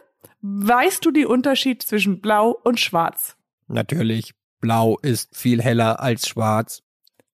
Weißt 0.41 1.05
du 1.05 1.11
den 1.11 1.27
Unterschied 1.27 1.83
zwischen 1.83 2.21
blau 2.21 2.51
und 2.63 2.79
schwarz? 2.79 3.37
Natürlich, 3.67 4.33
blau 4.59 4.97
ist 4.99 5.35
viel 5.35 5.61
heller 5.61 5.99
als 5.99 6.27
schwarz. 6.27 6.83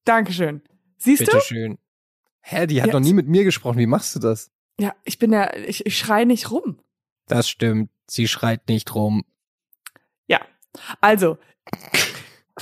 Dankeschön. 0.05 0.61
Siehst 0.97 1.21
du? 1.21 1.25
Bitteschön. 1.31 1.77
Hä, 2.41 2.67
die 2.67 2.81
hat 2.81 2.87
Ja, 2.87 2.93
noch 2.93 2.99
nie 2.99 3.13
mit 3.13 3.27
mir 3.27 3.43
gesprochen. 3.43 3.77
Wie 3.77 3.87
machst 3.87 4.15
du 4.15 4.19
das? 4.19 4.51
Ja, 4.79 4.93
ich 5.05 5.17
bin 5.19 5.31
ja, 5.31 5.55
ich, 5.55 5.85
ich 5.85 5.97
schreie 5.97 6.25
nicht 6.25 6.51
rum. 6.51 6.79
Das 7.27 7.47
stimmt. 7.49 7.89
Sie 8.07 8.27
schreit 8.27 8.67
nicht 8.67 8.95
rum. 8.95 9.23
Ja. 10.27 10.41
Also. 10.99 11.37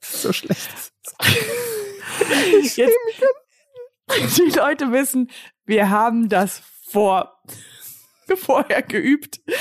so 0.00 0.32
schlecht. 0.32 0.92
Jetzt, 2.62 2.96
die 4.36 4.50
Leute 4.56 4.92
wissen, 4.92 5.30
wir 5.64 5.90
haben 5.90 6.28
das 6.28 6.62
vor, 6.88 7.40
vorher 8.36 8.82
geübt. 8.82 9.40
oh 9.46 9.52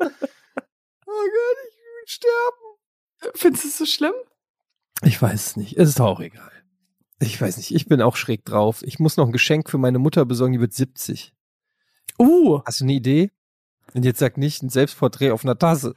Gott, 0.00 1.58
ich 1.68 1.76
will 1.76 2.06
sterben. 2.06 3.32
Findest 3.34 3.64
du 3.64 3.68
es 3.68 3.78
so 3.78 3.86
schlimm? 3.86 4.14
Ich 5.04 5.20
weiß 5.20 5.46
es 5.46 5.56
nicht. 5.56 5.76
Es 5.76 5.88
ist 5.88 6.00
auch 6.00 6.20
egal. 6.20 6.50
Ich 7.20 7.40
weiß 7.40 7.56
nicht. 7.56 7.74
Ich 7.74 7.86
bin 7.86 8.02
auch 8.02 8.16
schräg 8.16 8.44
drauf. 8.44 8.82
Ich 8.82 8.98
muss 8.98 9.16
noch 9.16 9.26
ein 9.26 9.32
Geschenk 9.32 9.70
für 9.70 9.78
meine 9.78 9.98
Mutter 9.98 10.24
besorgen, 10.24 10.54
die 10.54 10.60
wird 10.60 10.72
70. 10.72 11.32
Uh. 12.18 12.62
Hast 12.64 12.80
du 12.80 12.84
eine 12.84 12.92
Idee? 12.94 13.30
Und 13.94 14.04
jetzt 14.04 14.18
sag 14.18 14.38
nicht 14.38 14.62
ein 14.62 14.70
Selbstporträt 14.70 15.30
auf 15.30 15.44
einer 15.44 15.58
Tasse. 15.58 15.94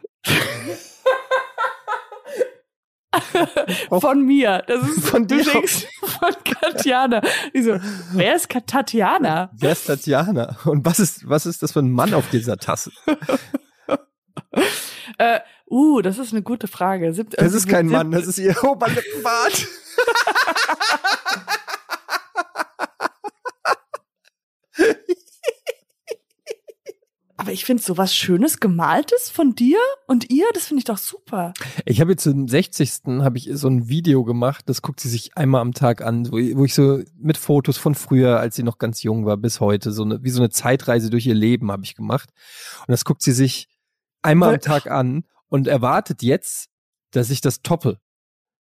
Von 3.99 4.26
mir. 4.26 4.63
Das 4.68 4.88
ist 4.88 5.07
Von 5.09 5.28
dir. 5.28 5.43
von 5.43 6.34
Katjana. 6.43 7.22
Die 7.53 7.61
so, 7.63 7.78
wer 8.13 8.36
ist 8.36 8.49
Tatjana? 8.68 9.49
Wer 9.53 9.72
ist 9.72 9.86
Tatjana? 9.86 10.57
Und 10.66 10.86
was 10.86 10.99
ist, 10.99 11.28
was 11.30 11.45
ist 11.45 11.61
das 11.63 11.72
für 11.74 11.80
ein 11.80 11.91
Mann 11.91 12.13
auf 12.13 12.30
dieser 12.30 12.57
Tasse? 12.57 12.91
Äh, 15.18 15.39
uh, 15.70 16.01
das 16.01 16.18
ist 16.18 16.34
eine 16.34 16.41
gute 16.41 16.68
Frage. 16.68 17.13
Sieb- 17.13 17.30
Das 17.32 17.39
also 17.39 17.57
ist 17.57 17.70
kein 17.70 17.88
Mann, 17.88 18.11
das 18.11 18.26
ist 18.28 18.38
ihr 18.38 18.55
Oberlippenbart. 18.63 19.68
Aber 27.45 27.53
ich 27.53 27.63
finde 27.63 27.83
so 27.83 27.95
was 27.95 28.15
Schönes 28.15 28.59
gemaltes 28.59 29.29
von 29.29 29.53
dir 29.53 29.77
und 30.07 30.31
ihr, 30.31 30.45
das 30.55 30.65
finde 30.65 30.79
ich 30.79 30.85
doch 30.85 30.97
super. 30.97 31.53
Ich 31.85 32.01
habe 32.01 32.09
jetzt 32.13 32.23
zum 32.23 32.47
60. 32.47 33.01
habe 33.19 33.37
ich 33.37 33.51
so 33.53 33.67
ein 33.67 33.87
Video 33.87 34.23
gemacht, 34.23 34.63
das 34.67 34.81
guckt 34.81 34.99
sie 34.99 35.09
sich 35.09 35.37
einmal 35.37 35.61
am 35.61 35.71
Tag 35.71 36.01
an, 36.01 36.31
wo 36.31 36.39
ich, 36.39 36.57
wo 36.57 36.65
ich 36.65 36.73
so 36.73 37.03
mit 37.15 37.37
Fotos 37.37 37.77
von 37.77 37.93
früher, 37.93 38.39
als 38.39 38.55
sie 38.55 38.63
noch 38.63 38.79
ganz 38.79 39.03
jung 39.03 39.27
war, 39.27 39.37
bis 39.37 39.59
heute, 39.59 39.91
so 39.91 40.01
eine, 40.01 40.23
wie 40.23 40.31
so 40.31 40.41
eine 40.41 40.49
Zeitreise 40.49 41.11
durch 41.11 41.27
ihr 41.27 41.35
Leben 41.35 41.71
habe 41.71 41.83
ich 41.83 41.93
gemacht. 41.93 42.31
Und 42.79 42.91
das 42.91 43.05
guckt 43.05 43.21
sie 43.21 43.31
sich 43.31 43.67
einmal 44.23 44.49
am 44.49 44.53
Weil- 44.53 44.59
Tag 44.61 44.89
an 44.89 45.25
und 45.47 45.67
erwartet 45.67 46.23
jetzt, 46.23 46.69
dass 47.11 47.29
ich 47.29 47.41
das 47.41 47.61
toppe. 47.61 47.99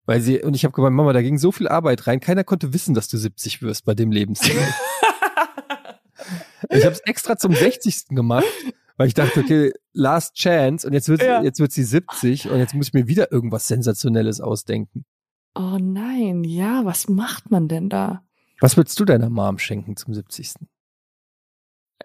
Weil 0.06 0.22
sie, 0.22 0.40
und 0.44 0.56
ich 0.56 0.66
habe 0.66 0.76
gemeint, 0.76 0.96
Mama, 0.96 1.14
da 1.14 1.24
ging 1.24 1.40
so 1.40 1.52
viel 1.52 1.68
Arbeit 1.68 2.06
rein, 2.06 2.20
keiner 2.20 2.44
konnte 2.44 2.74
wissen, 2.74 2.94
dass 2.94 3.08
du 3.08 3.18
70 3.18 3.64
wirst 3.64 3.86
bei 3.86 3.96
dem 3.96 4.12
Lebensstil. 4.12 4.56
ich 6.70 6.84
habe 6.84 6.94
es 6.94 7.00
extra 7.02 7.38
zum 7.38 7.54
60. 7.54 8.08
gemacht, 8.10 8.46
weil 8.98 9.08
ich 9.08 9.14
dachte, 9.14 9.40
okay, 9.42 9.74
last 9.94 10.36
chance 10.36 10.86
und 10.88 10.94
jetzt 10.94 11.10
wird, 11.10 11.22
Ja. 11.22 11.42
jetzt 11.44 11.60
wird 11.60 11.72
sie 11.72 11.84
70 11.84 12.50
und 12.50 12.60
jetzt 12.60 12.74
muss 12.74 12.88
ich 12.88 12.94
mir 12.94 13.08
wieder 13.08 13.32
irgendwas 13.32 13.68
Sensationelles 13.68 14.42
ausdenken. 14.42 15.06
Oh 15.56 15.78
nein, 15.80 16.44
ja, 16.44 16.86
was 16.86 17.08
macht 17.10 17.50
man 17.52 17.68
denn 17.68 17.90
da? 17.90 18.24
Was 18.60 18.78
würdest 18.78 19.00
du 19.00 19.06
deiner 19.06 19.30
Mom 19.30 19.58
schenken 19.60 19.96
zum 19.98 20.14
70.? 20.14 20.54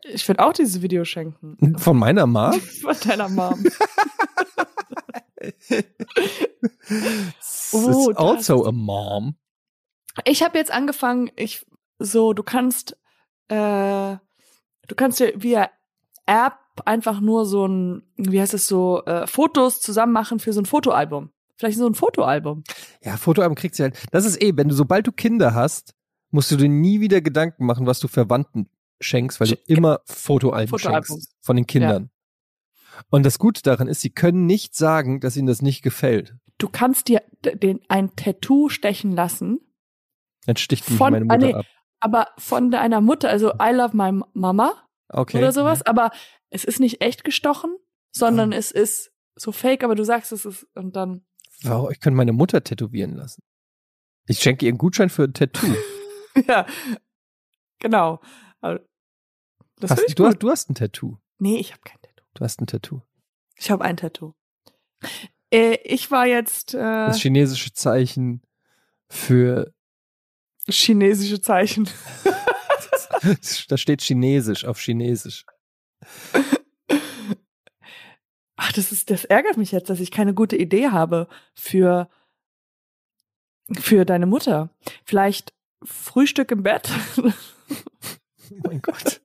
Ich 0.04 0.26
würde 0.26 0.44
auch 0.44 0.52
dieses 0.52 0.82
Video 0.82 1.04
schenken. 1.04 1.78
Von 1.78 1.98
meiner 1.98 2.26
Mom? 2.26 2.52
Von 2.82 2.96
deiner 3.06 3.28
Mom. 3.28 3.62
Oh, 7.72 8.12
also 8.16 8.66
a 8.66 8.72
mom. 8.72 9.36
Ich 10.24 10.42
habe 10.42 10.58
jetzt 10.58 10.70
angefangen, 10.70 11.30
ich 11.36 11.64
so, 11.98 12.32
du 12.32 12.42
kannst, 12.42 12.96
äh, 13.48 14.16
du 14.88 14.94
kannst 14.96 15.20
dir 15.20 15.32
via 15.36 15.70
App 16.26 16.54
einfach 16.84 17.20
nur 17.20 17.44
so 17.46 17.66
ein, 17.66 18.02
wie 18.16 18.40
heißt 18.40 18.54
es 18.54 18.66
so, 18.66 19.04
äh, 19.04 19.26
Fotos 19.26 19.80
zusammen 19.80 20.12
machen 20.12 20.38
für 20.38 20.52
so 20.52 20.60
ein 20.60 20.66
Fotoalbum. 20.66 21.30
Vielleicht 21.56 21.78
so 21.78 21.86
ein 21.86 21.94
Fotoalbum. 21.94 22.64
Ja, 23.02 23.16
Fotoalbum 23.16 23.54
kriegst 23.54 23.78
du 23.78 23.84
halt. 23.84 23.98
Das 24.10 24.24
ist 24.24 24.42
eh, 24.42 24.52
wenn 24.56 24.68
du, 24.68 24.74
sobald 24.74 25.06
du 25.06 25.12
Kinder 25.12 25.54
hast, 25.54 25.94
musst 26.30 26.50
du 26.50 26.56
dir 26.56 26.68
nie 26.68 27.00
wieder 27.00 27.20
Gedanken 27.20 27.66
machen, 27.66 27.86
was 27.86 28.00
du 28.00 28.08
Verwandten 28.08 28.68
schenkst, 29.00 29.38
weil 29.40 29.48
du 29.48 29.56
immer 29.66 30.00
Fotoalben 30.06 30.68
Fotoalbum. 30.70 31.04
schenkst 31.18 31.34
von 31.40 31.56
den 31.56 31.66
Kindern. 31.66 32.10
Und 33.10 33.24
das 33.24 33.38
Gute 33.38 33.62
daran 33.62 33.88
ist, 33.88 34.00
sie 34.00 34.10
können 34.10 34.46
nicht 34.46 34.74
sagen, 34.74 35.20
dass 35.20 35.36
ihnen 35.36 35.46
das 35.46 35.62
nicht 35.62 35.82
gefällt. 35.82 36.34
Du 36.58 36.68
kannst 36.68 37.08
dir 37.08 37.22
den, 37.42 37.80
ein 37.88 38.14
Tattoo 38.16 38.68
stechen 38.68 39.12
lassen, 39.12 39.60
Dann 40.46 40.56
sticht 40.56 40.88
mich 40.88 40.98
Von- 40.98 41.12
meine 41.12 41.26
ah, 41.28 41.34
Mutter 41.34 41.46
nee. 41.46 41.54
ab. 41.54 41.66
Aber 42.02 42.28
von 42.36 42.70
deiner 42.70 43.00
Mutter, 43.00 43.28
also 43.30 43.52
I 43.60 43.70
love 43.72 43.96
my 43.96 44.22
Mama 44.34 44.74
Okay. 45.08 45.38
oder 45.38 45.52
sowas, 45.52 45.82
aber 45.82 46.10
es 46.50 46.64
ist 46.64 46.80
nicht 46.80 47.00
echt 47.02 47.22
gestochen, 47.22 47.76
sondern 48.12 48.52
es 48.52 48.70
ist 48.72 49.12
so 49.36 49.52
fake, 49.52 49.84
aber 49.84 49.94
du 49.94 50.04
sagst 50.04 50.32
es 50.32 50.44
ist 50.44 50.66
und 50.74 50.96
dann 50.96 51.24
Wow, 51.62 51.90
ich 51.92 52.00
könnte 52.00 52.16
meine 52.16 52.32
Mutter 52.32 52.64
tätowieren 52.64 53.14
lassen. 53.14 53.42
Ich 54.26 54.40
schenke 54.40 54.66
ihr 54.66 54.70
einen 54.70 54.78
Gutschein 54.78 55.10
für 55.10 55.24
ein 55.24 55.32
Tattoo. 55.34 55.66
ja, 56.48 56.66
genau. 57.78 58.20
Hast, 58.60 60.18
du, 60.18 60.26
hast, 60.26 60.38
du 60.38 60.50
hast 60.50 60.70
ein 60.70 60.74
Tattoo. 60.74 61.18
Nee, 61.38 61.58
ich 61.58 61.72
habe 61.72 61.82
kein 61.84 62.00
Tattoo. 62.02 62.24
Du 62.34 62.44
hast 62.44 62.60
ein 62.60 62.66
Tattoo. 62.66 63.02
Ich 63.56 63.70
habe 63.70 63.84
ein 63.84 63.96
Tattoo. 63.96 64.34
Äh, 65.52 65.78
ich 65.84 66.10
war 66.10 66.26
jetzt 66.26 66.74
äh, 66.74 66.78
Das 66.78 67.20
chinesische 67.20 67.72
Zeichen 67.72 68.42
für, 69.08 69.72
chinesische 70.68 71.40
Zeichen. 71.40 71.88
da 73.68 73.76
steht 73.76 74.02
Chinesisch 74.02 74.64
auf 74.64 74.78
Chinesisch. 74.80 75.44
Ach, 78.56 78.72
das 78.72 78.92
ist, 78.92 79.10
das 79.10 79.24
ärgert 79.24 79.56
mich 79.56 79.72
jetzt, 79.72 79.90
dass 79.90 80.00
ich 80.00 80.10
keine 80.10 80.34
gute 80.34 80.56
Idee 80.56 80.88
habe 80.88 81.28
für 81.54 82.08
für 83.80 84.04
deine 84.04 84.26
Mutter. 84.26 84.70
Vielleicht 85.04 85.52
Frühstück 85.82 86.50
im 86.50 86.62
Bett. 86.62 86.90
Oh 87.16 87.30
mein 88.64 88.82
Gott. 88.82 89.20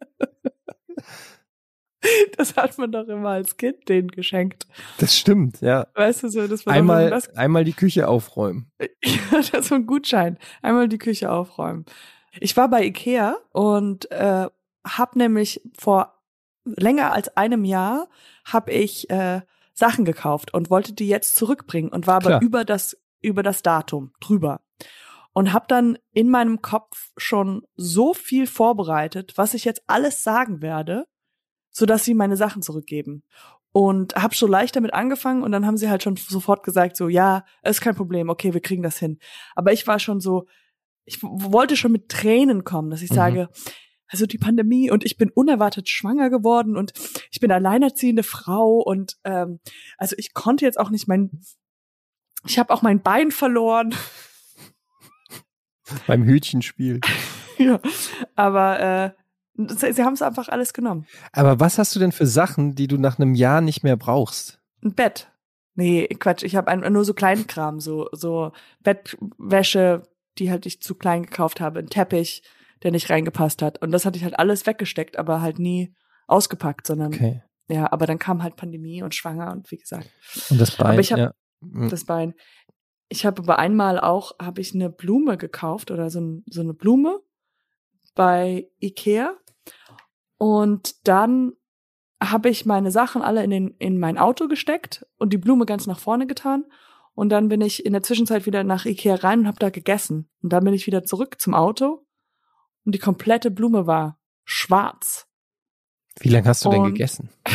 Das 2.38 2.56
hat 2.56 2.78
man 2.78 2.92
doch 2.92 3.08
immer 3.08 3.30
als 3.30 3.58
Kind 3.58 3.90
denen 3.90 4.10
geschenkt. 4.10 4.68
Das 5.00 5.18
stimmt, 5.18 5.62
ja. 5.62 5.88
Weißt 5.96 6.24
du 6.24 6.30
so, 6.30 6.48
das 6.48 6.66
war 6.66 6.74
Einmal, 6.74 7.10
das, 7.10 7.30
einmal 7.36 7.64
die 7.64 7.74
Küche 7.74 8.08
aufräumen. 8.08 8.72
Ja, 8.80 8.88
das 9.32 9.50
ist 9.50 9.68
so 9.70 9.76
ein 9.76 9.88
Gutschein. 9.88 10.38
Einmal 10.62 10.88
die 10.88 10.98
Küche 10.98 11.32
aufräumen. 11.32 11.86
Ich 12.40 12.56
war 12.56 12.70
bei 12.70 12.86
Ikea 12.86 13.38
und 13.52 14.12
äh, 14.12 14.48
habe 14.86 15.18
nämlich 15.18 15.62
vor 15.78 16.22
länger 16.66 17.14
als 17.14 17.36
einem 17.36 17.66
Jahr 17.66 18.08
habe 18.46 18.72
ich 18.72 19.10
äh, 19.10 19.42
Sachen 19.74 20.06
gekauft 20.06 20.54
und 20.54 20.70
wollte 20.70 20.94
die 20.94 21.08
jetzt 21.08 21.36
zurückbringen 21.36 21.90
und 21.90 22.08
war 22.08 22.16
aber 22.16 22.30
Klar. 22.30 22.42
über 22.42 22.66
das 22.66 22.98
über 23.22 23.42
das 23.42 23.64
Datum 23.64 24.12
drüber 24.20 24.62
und 25.38 25.54
habe 25.54 25.66
dann 25.68 26.00
in 26.14 26.30
meinem 26.30 26.64
Kopf 26.64 27.12
schon 27.16 27.62
so 27.76 28.16
viel 28.16 28.48
vorbereitet, 28.48 29.34
was 29.36 29.54
ich 29.54 29.66
jetzt 29.66 29.84
alles 29.86 30.24
sagen 30.24 30.64
werde, 30.64 31.06
so 31.78 31.86
dass 31.86 32.04
sie 32.04 32.16
meine 32.16 32.38
Sachen 32.38 32.64
zurückgeben. 32.64 33.24
Und 33.72 34.16
habe 34.16 34.36
so 34.36 34.48
leicht 34.48 34.76
damit 34.76 34.96
angefangen 34.96 35.44
und 35.44 35.52
dann 35.52 35.68
haben 35.68 35.78
sie 35.78 35.90
halt 35.90 36.02
schon 36.02 36.16
sofort 36.16 36.64
gesagt 36.64 36.98
so, 36.98 37.08
ja, 37.08 37.46
ist 37.62 37.82
kein 37.82 37.94
Problem, 37.94 38.30
okay, 38.30 38.56
wir 38.56 38.62
kriegen 38.62 38.82
das 38.82 38.98
hin. 38.98 39.20
Aber 39.54 39.72
ich 39.72 39.86
war 39.86 40.00
schon 40.00 40.20
so, 40.20 40.48
ich 41.06 41.22
wollte 41.22 41.78
schon 41.78 41.92
mit 41.92 42.10
Tränen 42.10 42.64
kommen, 42.64 42.90
dass 42.90 43.04
ich 43.04 43.12
Mhm. 43.12 43.16
sage, 43.16 43.50
also 44.08 44.26
die 44.26 44.40
Pandemie 44.40 44.90
und 44.90 45.06
ich 45.06 45.18
bin 45.18 45.30
unerwartet 45.30 45.88
schwanger 45.88 46.32
geworden 46.32 46.76
und 46.76 46.94
ich 47.30 47.40
bin 47.40 47.52
alleinerziehende 47.52 48.24
Frau 48.24 48.78
und 48.78 49.18
ähm, 49.24 49.60
also 50.00 50.16
ich 50.18 50.34
konnte 50.34 50.66
jetzt 50.66 50.80
auch 50.80 50.90
nicht 50.90 51.08
mein, 51.08 51.30
ich 52.48 52.58
habe 52.58 52.74
auch 52.74 52.82
mein 52.82 53.04
Bein 53.04 53.30
verloren. 53.30 53.94
Beim 56.08 56.24
Hütchenspiel. 56.24 57.02
ja, 57.60 57.80
aber 58.36 58.80
äh, 58.80 59.12
sie, 59.58 60.04
haben 60.04 60.14
es 60.14 60.22
einfach 60.22 60.48
alles 60.50 60.74
genommen. 60.74 61.06
Aber 61.32 61.60
was 61.60 61.78
hast 61.78 61.96
du 61.96 62.00
denn 62.00 62.12
für 62.12 62.28
Sachen, 62.28 62.76
die 62.76 62.88
du 62.88 62.98
nach 62.98 63.20
einem 63.20 63.36
Jahr 63.36 63.62
nicht 63.62 63.84
mehr 63.84 63.98
brauchst? 63.98 64.60
Ein 64.84 64.94
Bett. 64.94 65.32
Nee, 65.76 66.08
Quatsch, 66.20 66.44
ich 66.44 66.56
habe 66.56 66.76
nur 66.90 67.06
so 67.06 67.14
Kleinkram, 67.14 67.80
so 67.80 68.08
so 68.12 68.52
Bettwäsche, 68.82 70.04
die 70.40 70.50
halt 70.52 70.66
ich 70.66 70.82
zu 70.82 70.96
klein 70.96 71.24
gekauft 71.24 71.62
habe, 71.62 71.80
ein 71.80 71.88
Teppich, 71.90 72.44
der 72.84 72.92
nicht 72.92 73.10
reingepasst 73.10 73.62
hat 73.62 73.82
und 73.82 73.92
das 73.92 74.06
hatte 74.06 74.18
ich 74.18 74.24
halt 74.24 74.38
alles 74.40 74.66
weggesteckt, 74.66 75.18
aber 75.18 75.42
halt 75.42 75.60
nie 75.60 75.94
ausgepackt, 76.28 76.88
sondern 76.88 77.14
Okay. 77.14 77.44
ja, 77.70 77.92
aber 77.92 78.06
dann 78.08 78.20
kam 78.20 78.42
halt 78.44 78.56
Pandemie 78.56 79.04
und 79.04 79.14
schwanger 79.16 79.52
und 79.52 79.70
wie 79.72 79.78
gesagt, 79.78 80.10
Und 80.50 80.60
das 80.60 80.76
Bein, 80.76 80.88
Aber 80.94 81.00
ich 81.00 81.12
hab- 81.12 81.20
ja. 81.20 81.32
Mhm. 81.62 81.90
das 81.90 82.06
Bein. 82.06 82.34
Ich 83.10 83.26
habe 83.26 83.42
aber 83.42 83.58
einmal 83.60 84.00
auch 84.00 84.34
habe 84.40 84.62
ich 84.62 84.74
eine 84.76 84.90
Blume 84.90 85.38
gekauft 85.38 85.92
oder 85.92 86.10
so, 86.10 86.20
ein, 86.20 86.44
so 86.50 86.62
eine 86.62 86.74
Blume 86.74 87.20
bei 88.16 88.68
Ikea 88.82 89.36
und 90.38 91.08
dann 91.08 91.54
habe 92.22 92.50
ich 92.50 92.66
meine 92.66 92.92
Sachen 92.92 93.22
alle 93.22 93.44
in 93.44 93.50
den 93.52 93.68
in 93.78 94.00
mein 94.00 94.18
Auto 94.18 94.48
gesteckt 94.48 95.06
und 95.18 95.32
die 95.34 95.38
Blume 95.38 95.66
ganz 95.66 95.86
nach 95.88 96.00
vorne 96.00 96.28
getan 96.28 96.66
Und 97.14 97.30
dann 97.30 97.48
bin 97.50 97.62
ich 97.62 97.86
in 97.86 97.94
der 97.94 98.04
Zwischenzeit 98.04 98.46
wieder 98.46 98.64
nach 98.64 98.86
Ikea 98.86 99.16
rein 99.16 99.40
und 99.42 99.48
habe 99.48 99.60
da 99.60 99.70
gegessen. 99.72 100.30
Und 100.44 100.54
dann 100.54 100.64
bin 100.64 100.74
ich 100.74 100.86
wieder 100.88 101.04
zurück 101.04 101.40
zum 101.42 101.54
Auto 101.56 102.06
und 102.86 102.94
die 102.96 103.00
komplette 103.00 103.50
Blume 103.52 103.86
war 103.88 104.20
schwarz. 104.46 105.28
Wie 106.20 106.30
lange 106.30 106.48
hast 106.48 106.64
du 106.66 106.70
denn 106.70 106.82
Und- 106.82 106.94
gegessen? 106.94 107.30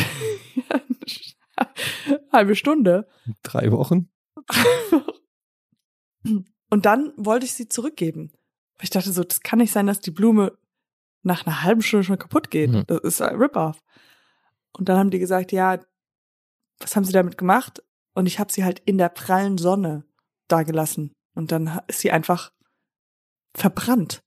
Halbe 2.31 2.55
Stunde. 2.55 3.07
Drei 3.43 3.71
Wochen? 3.71 4.09
Und 6.69 6.85
dann 6.85 7.13
wollte 7.17 7.45
ich 7.45 7.53
sie 7.53 7.67
zurückgeben. 7.67 8.31
Ich 8.81 8.89
dachte 8.89 9.11
so, 9.11 9.23
das 9.23 9.41
kann 9.41 9.59
nicht 9.59 9.71
sein, 9.71 9.87
dass 9.87 9.99
die 9.99 10.11
Blume 10.11 10.57
nach 11.23 11.45
einer 11.45 11.63
halben 11.63 11.81
Stunde 11.81 12.03
schon 12.03 12.19
kaputt 12.19 12.51
geht. 12.51 12.71
Mhm. 12.71 12.83
Das 12.87 12.99
ist 12.99 13.21
ein 13.21 13.35
Rip-Off. 13.35 13.81
Und 14.77 14.89
dann 14.89 14.97
haben 14.97 15.09
die 15.09 15.19
gesagt, 15.19 15.51
ja, 15.51 15.79
was 16.79 16.95
haben 16.95 17.05
sie 17.05 17.13
damit 17.13 17.37
gemacht? 17.37 17.81
Und 18.13 18.25
ich 18.25 18.39
habe 18.39 18.51
sie 18.51 18.63
halt 18.63 18.79
in 18.85 18.97
der 18.97 19.09
prallen 19.09 19.57
Sonne 19.57 20.05
da 20.47 20.63
gelassen. 20.63 21.13
Und 21.33 21.51
dann 21.51 21.79
ist 21.87 21.99
sie 21.99 22.11
einfach 22.11 22.51
verbrannt. 23.55 24.23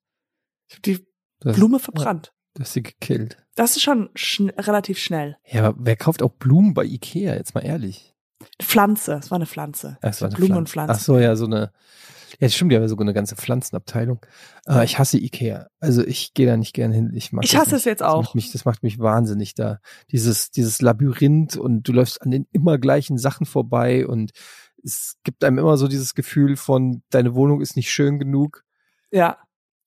Ich 0.69 0.75
habe 0.75 0.83
die 0.83 1.07
Das, 1.41 1.57
Blume 1.57 1.79
verbrannt. 1.79 2.33
Du 2.55 2.63
hast 2.63 2.73
sie 2.73 2.83
gekillt. 2.83 3.37
Das 3.55 3.77
ist 3.77 3.83
schon 3.83 4.11
schn 4.15 4.51
relativ 4.51 4.99
schnell. 4.99 5.37
Ja, 5.45 5.65
aber 5.65 5.77
wer 5.79 5.97
kauft 5.97 6.23
auch 6.23 6.33
Blumen 6.33 6.75
bei 6.75 6.85
Ikea? 6.85 7.35
Jetzt 7.35 7.55
mal 7.55 7.65
ehrlich. 7.65 8.16
Pflanze, 8.63 9.15
es 9.15 9.31
war 9.31 9.37
eine 9.37 9.47
Pflanze. 9.47 9.99
Ach, 10.03 10.11
es 10.11 10.21
war 10.21 10.29
eine 10.29 10.37
Blume 10.37 10.59
und 10.59 10.69
Pflanze. 10.69 10.95
Pflanze. 10.95 11.01
Ach 11.01 11.05
so, 11.05 11.19
ja, 11.19 11.37
so 11.37 11.47
eine. 11.47 11.73
Ja, 12.39 12.49
stimmt, 12.51 12.73
ja, 12.73 12.87
sogar 12.87 13.05
eine 13.05 13.15
ganze 13.15 13.35
Pflanzenabteilung. 13.35 14.21
Äh, 14.69 14.85
ich 14.85 14.99
hasse 14.99 15.17
Ikea. 15.17 15.69
Also 15.81 16.05
ich 16.05 16.35
gehe 16.35 16.47
da 16.47 16.57
nicht 16.59 16.75
gern 16.75 16.93
hin. 16.93 17.13
Ich, 17.15 17.33
mag 17.33 17.45
Ich 17.45 17.57
hasse 17.57 17.77
es 17.77 17.85
jetzt 17.85 18.01
Das 18.01 18.09
auch. 18.09 18.23
macht, 18.25 18.35
mich, 18.35 18.53
das 18.53 18.67
macht 18.67 18.83
mich 18.83 18.99
wahnsinnig 18.99 19.55
da. 19.55 19.79
Dieses, 20.11 20.51
dieses 20.51 20.83
Labyrinth 20.83 21.57
und 21.57 21.89
du 21.89 21.93
läufst 21.93 22.21
an 22.21 22.31
den 22.31 22.47
immer 22.53 22.77
gleichen 22.77 23.17
Sachen 23.17 23.47
vorbei 23.47 24.07
und 24.07 24.33
es 24.85 25.17
gibt 25.25 25.45
einem 25.45 25.59
immer 25.59 25.79
so 25.79 25.89
dieses 25.89 26.15
Gefühl 26.15 26.57
von, 26.57 27.03
deine 27.11 27.35
Wohnung 27.35 27.61
ist 27.63 27.75
nicht 27.77 27.91
schön 27.91 28.19
genug. 28.19 28.65
Ja. 29.11 29.39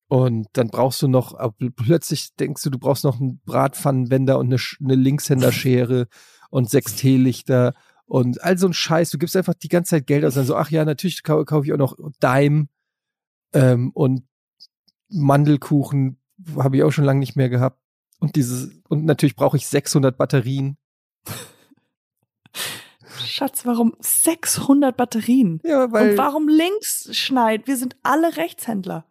Und 0.07 0.47
dann 0.53 0.69
brauchst 0.69 1.01
du 1.03 1.07
noch, 1.07 1.37
aber 1.37 1.53
plötzlich 1.75 2.35
denkst 2.35 2.63
du, 2.63 2.71
du 2.71 2.79
brauchst 2.79 3.03
noch 3.03 3.19
einen 3.19 3.41
Bratpfannenwender 3.45 4.39
und 4.39 4.47
eine, 4.47 4.61
eine 4.83 4.95
Linkshänderschere 4.95 6.07
und 6.49 6.67
sechs 6.69 6.95
Teelichter 6.95 7.73
und 8.09 8.43
all 8.43 8.57
so 8.57 8.67
ein 8.67 8.73
Scheiß. 8.73 9.11
Du 9.11 9.17
gibst 9.17 9.35
einfach 9.35 9.53
die 9.53 9.69
ganze 9.69 9.91
Zeit 9.91 10.07
Geld 10.07 10.25
aus. 10.25 10.33
Dann 10.33 10.45
so, 10.45 10.55
ach 10.55 10.71
ja, 10.71 10.83
natürlich 10.83 11.23
kau 11.23 11.45
kaufe 11.45 11.67
ich 11.67 11.73
auch 11.73 11.77
noch 11.77 11.95
Dime 12.21 12.67
ähm, 13.53 13.91
und 13.91 14.23
Mandelkuchen 15.09 16.19
habe 16.57 16.77
ich 16.77 16.83
auch 16.83 16.91
schon 16.91 17.05
lange 17.05 17.19
nicht 17.19 17.35
mehr 17.35 17.49
gehabt. 17.49 17.79
Und 18.19 18.35
dieses, 18.35 18.71
und 18.89 19.05
natürlich 19.05 19.35
brauche 19.35 19.57
ich 19.57 19.67
600 19.67 20.17
Batterien. 20.17 20.77
Schatz, 23.23 23.65
warum 23.65 23.95
600 23.99 24.97
Batterien? 24.97 25.61
Ja, 25.63 25.91
weil 25.91 26.11
Und 26.11 26.17
warum 26.17 26.47
links 26.47 27.15
schneit? 27.15 27.67
Wir 27.67 27.77
sind 27.77 27.95
alle 28.01 28.37
Rechtshändler. 28.37 29.05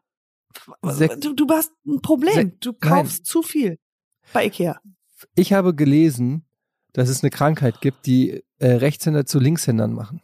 Du, 0.82 1.34
du 1.34 1.48
hast 1.50 1.72
ein 1.86 2.02
Problem. 2.02 2.58
Du 2.58 2.72
kaufst 2.72 3.26
zu 3.26 3.42
viel 3.42 3.78
bei 4.32 4.46
Ikea. 4.46 4.80
ich 5.36 5.52
habe 5.52 5.74
gelesen, 5.74 6.44
dass 6.92 7.08
es 7.08 7.22
eine 7.22 7.30
Krankheit 7.30 7.80
gibt, 7.80 8.06
die 8.06 8.42
äh, 8.58 8.72
Rechtshänder 8.72 9.26
zu 9.26 9.38
Linkshändern 9.38 9.92
machen. 9.92 10.20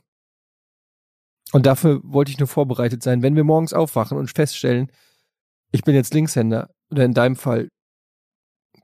Und 1.52 1.66
dafür 1.66 2.00
wollte 2.02 2.32
ich 2.32 2.38
nur 2.38 2.48
vorbereitet 2.48 3.02
sein. 3.02 3.22
Wenn 3.22 3.36
wir 3.36 3.44
morgens 3.44 3.72
aufwachen 3.72 4.18
und 4.18 4.30
feststellen, 4.30 4.90
ich 5.70 5.82
bin 5.84 5.94
jetzt 5.94 6.14
Linkshänder, 6.14 6.70
oder 6.90 7.04
in 7.04 7.14
deinem 7.14 7.36
Fall, 7.36 7.68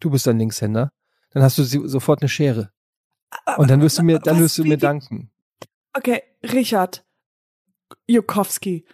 du 0.00 0.10
bist 0.10 0.26
ein 0.28 0.38
Linkshänder, 0.38 0.90
dann 1.30 1.42
hast 1.42 1.58
du 1.58 1.64
sofort 1.64 2.22
eine 2.22 2.28
Schere. 2.28 2.70
Und 3.56 3.70
dann 3.70 3.80
wirst 3.80 3.98
du 3.98 4.02
mir, 4.02 4.18
dann 4.18 4.40
wirst 4.40 4.58
du 4.58 4.64
mir 4.64 4.78
danken. 4.78 5.30
Okay, 5.92 6.22
Richard 6.42 7.04
Jukowski. 8.06 8.84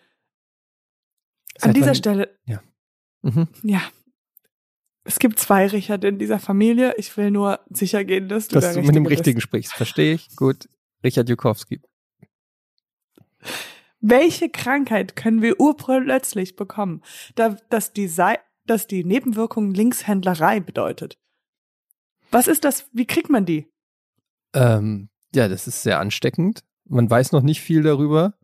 An 1.61 1.72
dieser 1.72 1.94
Stelle, 1.94 2.38
Mhm. 3.22 3.48
ja. 3.62 3.82
Es 5.07 5.18
gibt 5.18 5.38
zwei 5.38 5.66
Richard 5.66 6.04
in 6.04 6.18
dieser 6.18 6.38
Familie. 6.38 6.94
Ich 6.96 7.16
will 7.16 7.30
nur 7.30 7.61
sicher 7.70 8.04
gehen, 8.04 8.28
dass 8.28 8.48
du 8.48 8.57
Dass 8.59 8.74
du 8.74 8.80
mit 8.80 8.94
dem 8.94 9.07
Richtige 9.07 9.11
Richtigen 9.11 9.36
bist. 9.36 9.44
sprichst. 9.46 9.72
Verstehe 9.74 10.14
ich. 10.14 10.34
Gut. 10.36 10.68
Richard 11.04 11.28
Jukowski. 11.28 11.80
Welche 14.00 14.48
Krankheit 14.50 15.16
können 15.16 15.42
wir 15.42 15.61
urplötzlich 15.61 16.57
bekommen, 16.57 17.02
da, 17.34 17.57
dass, 17.70 17.92
die 17.92 18.09
Sei 18.09 18.38
dass 18.66 18.86
die 18.86 19.04
Nebenwirkung 19.04 19.72
Linkshändlerei 19.72 20.61
bedeutet? 20.61 21.18
Was 22.30 22.48
ist 22.48 22.64
das? 22.64 22.86
Wie 22.92 23.07
kriegt 23.07 23.30
man 23.30 23.46
die? 23.46 23.68
Ähm, 24.52 25.09
ja, 25.34 25.48
das 25.48 25.68
ist 25.68 25.82
sehr 25.82 26.00
ansteckend. 26.00 26.64
Man 26.84 27.09
weiß 27.09 27.32
noch 27.32 27.42
nicht 27.42 27.61
viel 27.61 27.82
darüber. 27.82 28.34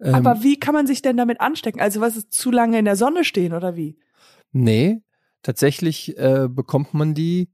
Ähm, 0.00 0.14
Aber 0.14 0.42
wie 0.42 0.58
kann 0.58 0.74
man 0.74 0.86
sich 0.86 1.02
denn 1.02 1.16
damit 1.16 1.40
anstecken? 1.40 1.80
Also 1.80 2.00
was 2.00 2.16
ist 2.16 2.32
zu 2.32 2.50
lange 2.50 2.78
in 2.78 2.84
der 2.84 2.96
Sonne 2.96 3.24
stehen 3.24 3.52
oder 3.52 3.76
wie? 3.76 3.98
Nee, 4.52 5.02
tatsächlich 5.44 6.18
äh, 6.18 6.48
bekommt 6.48 6.94
man 6.94 7.14
die, 7.14 7.52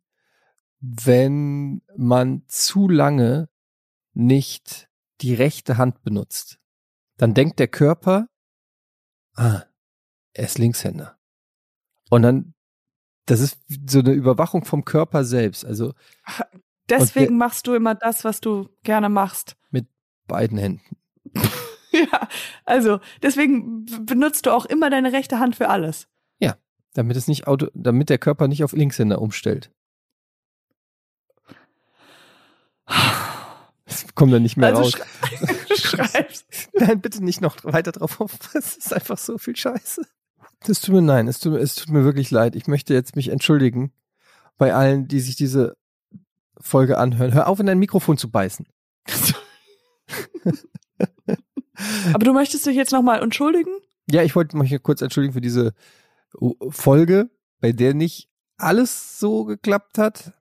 wenn 0.80 1.82
man 1.96 2.44
zu 2.46 2.88
lange 2.88 3.50
nicht 4.14 4.88
die 5.20 5.34
rechte 5.34 5.76
Hand 5.76 6.02
benutzt. 6.02 6.58
Dann 7.18 7.34
denkt 7.34 7.58
der 7.58 7.68
Körper, 7.68 8.28
ah, 9.34 9.64
er 10.32 10.44
ist 10.44 10.56
Linkshänder. 10.56 11.18
Und 12.08 12.22
dann, 12.22 12.54
das 13.26 13.40
ist 13.40 13.58
so 13.86 13.98
eine 13.98 14.12
Überwachung 14.12 14.64
vom 14.64 14.86
Körper 14.86 15.24
selbst, 15.24 15.66
also 15.66 15.92
Deswegen 16.88 17.36
machst 17.36 17.68
du 17.68 17.74
immer 17.74 17.94
das, 17.94 18.24
was 18.24 18.40
du 18.40 18.68
gerne 18.82 19.08
machst. 19.08 19.56
beiden 20.26 20.58
Händen. 20.58 20.96
ja, 21.92 22.28
also 22.64 22.98
deswegen 23.22 23.84
benutzt 24.06 24.46
du 24.46 24.50
auch 24.50 24.64
immer 24.64 24.90
deine 24.90 25.12
rechte 25.12 25.38
Hand 25.38 25.56
für 25.56 25.68
alles. 25.68 26.08
Damit 26.94 27.16
es 27.16 27.28
nicht 27.28 27.46
auto, 27.46 27.68
damit 27.74 28.08
der 28.08 28.18
Körper 28.18 28.48
nicht 28.48 28.64
auf 28.64 28.72
Linkshänder 28.72 29.20
umstellt. 29.22 29.70
Das 33.86 34.06
kommt 34.14 34.32
dann 34.32 34.42
nicht 34.42 34.56
mehr 34.56 34.68
also 34.68 34.82
raus. 34.82 34.92
schrei. 35.76 36.26
Nein, 36.74 37.00
bitte 37.00 37.24
nicht 37.24 37.40
noch 37.40 37.62
weiter 37.64 37.92
drauf 37.92 38.20
auf. 38.20 38.32
Es 38.54 38.76
ist 38.76 38.92
einfach 38.92 39.18
so 39.18 39.38
viel 39.38 39.56
Scheiße. 39.56 40.02
Das 40.66 40.80
tut 40.80 40.94
mir 40.94 41.00
nein, 41.02 41.26
es 41.26 41.38
tut, 41.40 41.52
mir- 41.54 41.58
es 41.60 41.74
tut 41.74 41.88
mir 41.90 42.04
wirklich 42.04 42.30
leid. 42.30 42.54
Ich 42.54 42.66
möchte 42.66 42.92
jetzt 42.92 43.16
mich 43.16 43.28
entschuldigen 43.28 43.92
bei 44.58 44.74
allen, 44.74 45.08
die 45.08 45.20
sich 45.20 45.34
diese 45.36 45.76
Folge 46.60 46.98
anhören. 46.98 47.32
Hör 47.32 47.48
auf, 47.48 47.60
in 47.60 47.66
dein 47.66 47.78
Mikrofon 47.78 48.18
zu 48.18 48.30
beißen. 48.30 48.66
Aber 52.12 52.24
du 52.24 52.32
möchtest 52.34 52.66
dich 52.66 52.76
jetzt 52.76 52.92
nochmal 52.92 53.22
entschuldigen? 53.22 53.70
Ja, 54.10 54.22
ich 54.22 54.36
wollte 54.36 54.56
mich 54.58 54.68
hier 54.68 54.80
kurz 54.80 55.00
entschuldigen 55.00 55.32
für 55.32 55.40
diese 55.40 55.72
Folge, 56.70 57.30
bei 57.60 57.72
der 57.72 57.94
nicht 57.94 58.28
alles 58.56 59.18
so 59.18 59.44
geklappt 59.44 59.98
hat. 59.98 60.32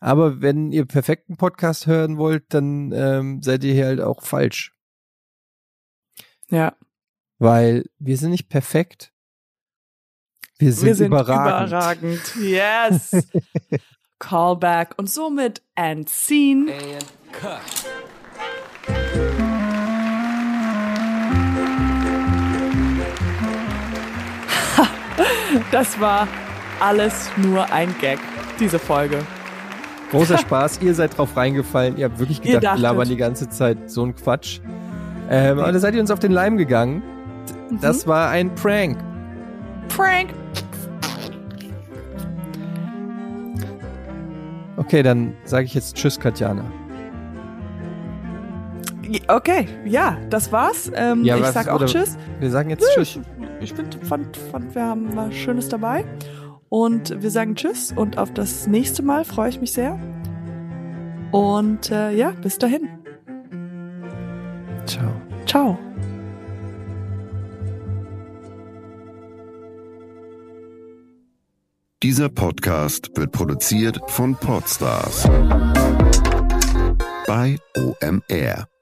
Aber 0.00 0.40
wenn 0.40 0.70
ihr 0.72 0.86
perfekten 0.86 1.36
Podcast 1.36 1.86
hören 1.86 2.18
wollt, 2.18 2.54
dann 2.54 2.92
ähm, 2.92 3.42
seid 3.42 3.64
ihr 3.64 3.74
hier 3.74 3.86
halt 3.86 4.00
auch 4.00 4.22
falsch. 4.22 4.72
Ja, 6.50 6.76
Weil 7.38 7.84
wir 7.98 8.16
sind 8.16 8.30
nicht 8.30 8.48
perfekt. 8.48 9.12
Wir 10.58 10.72
sind, 10.72 10.86
wir 10.86 10.94
sind 10.94 11.06
überragend. 11.08 11.68
überragend. 11.68 12.36
Yes. 12.40 13.28
Callback. 14.18 14.98
Und 14.98 15.08
somit 15.10 15.62
and 15.74 16.08
scene. 16.08 16.72
And 16.72 17.06
cut. 17.32 17.60
Das 25.70 26.00
war 26.00 26.26
alles 26.80 27.30
nur 27.36 27.70
ein 27.72 27.94
Gag, 28.00 28.18
diese 28.60 28.78
Folge. 28.78 29.18
Großer 30.10 30.38
Spaß, 30.38 30.80
ihr 30.82 30.94
seid 30.94 31.18
drauf 31.18 31.36
reingefallen. 31.36 31.96
Ihr 31.98 32.06
habt 32.06 32.18
wirklich 32.18 32.40
gedacht, 32.40 32.76
wir 32.76 32.82
labern 32.82 33.08
die 33.08 33.16
ganze 33.16 33.48
Zeit 33.48 33.90
so 33.90 34.04
ein 34.04 34.14
Quatsch. 34.14 34.60
Ähm, 35.30 35.58
aber 35.58 35.70
da 35.72 35.78
seid 35.78 35.94
ihr 35.94 36.00
uns 36.00 36.10
auf 36.10 36.18
den 36.18 36.32
Leim 36.32 36.56
gegangen. 36.56 37.02
Mhm. 37.70 37.80
Das 37.80 38.06
war 38.06 38.30
ein 38.30 38.54
Prank. 38.54 38.96
Prank. 39.94 40.30
Okay, 44.76 45.02
dann 45.02 45.34
sage 45.44 45.66
ich 45.66 45.74
jetzt 45.74 45.96
Tschüss, 45.96 46.18
Katjana. 46.18 46.64
Okay, 49.26 49.66
ja, 49.86 50.16
das 50.30 50.52
war's. 50.52 50.90
Ähm, 50.94 51.24
Ja, 51.24 51.36
ich 51.36 51.42
was- 51.42 51.54
sag 51.54 51.68
auch 51.68 51.84
Tschüss. 51.84 52.16
Wir 52.40 52.50
sagen 52.50 52.70
jetzt 52.70 52.86
Tschüss. 52.94 53.18
Ich 53.60 53.72
find, 53.72 53.94
fand, 54.02 54.36
fand, 54.36 54.74
wir 54.74 54.84
haben 54.84 55.16
was 55.16 55.34
Schönes 55.34 55.68
dabei. 55.68 56.04
Und 56.68 57.22
wir 57.22 57.30
sagen 57.30 57.54
Tschüss 57.56 57.92
und 57.92 58.18
auf 58.18 58.32
das 58.32 58.66
nächste 58.66 59.02
Mal 59.02 59.24
freue 59.24 59.48
ich 59.48 59.60
mich 59.60 59.72
sehr. 59.72 59.98
Und 61.32 61.90
äh, 61.90 62.12
ja, 62.12 62.30
bis 62.42 62.58
dahin. 62.58 62.88
Ciao. 64.86 65.10
Ciao. 65.46 65.78
Dieser 72.02 72.28
Podcast 72.28 73.10
wird 73.16 73.32
produziert 73.32 73.98
von 74.06 74.36
Podstars 74.36 75.24
bei 77.26 77.58
OMR. 77.76 78.77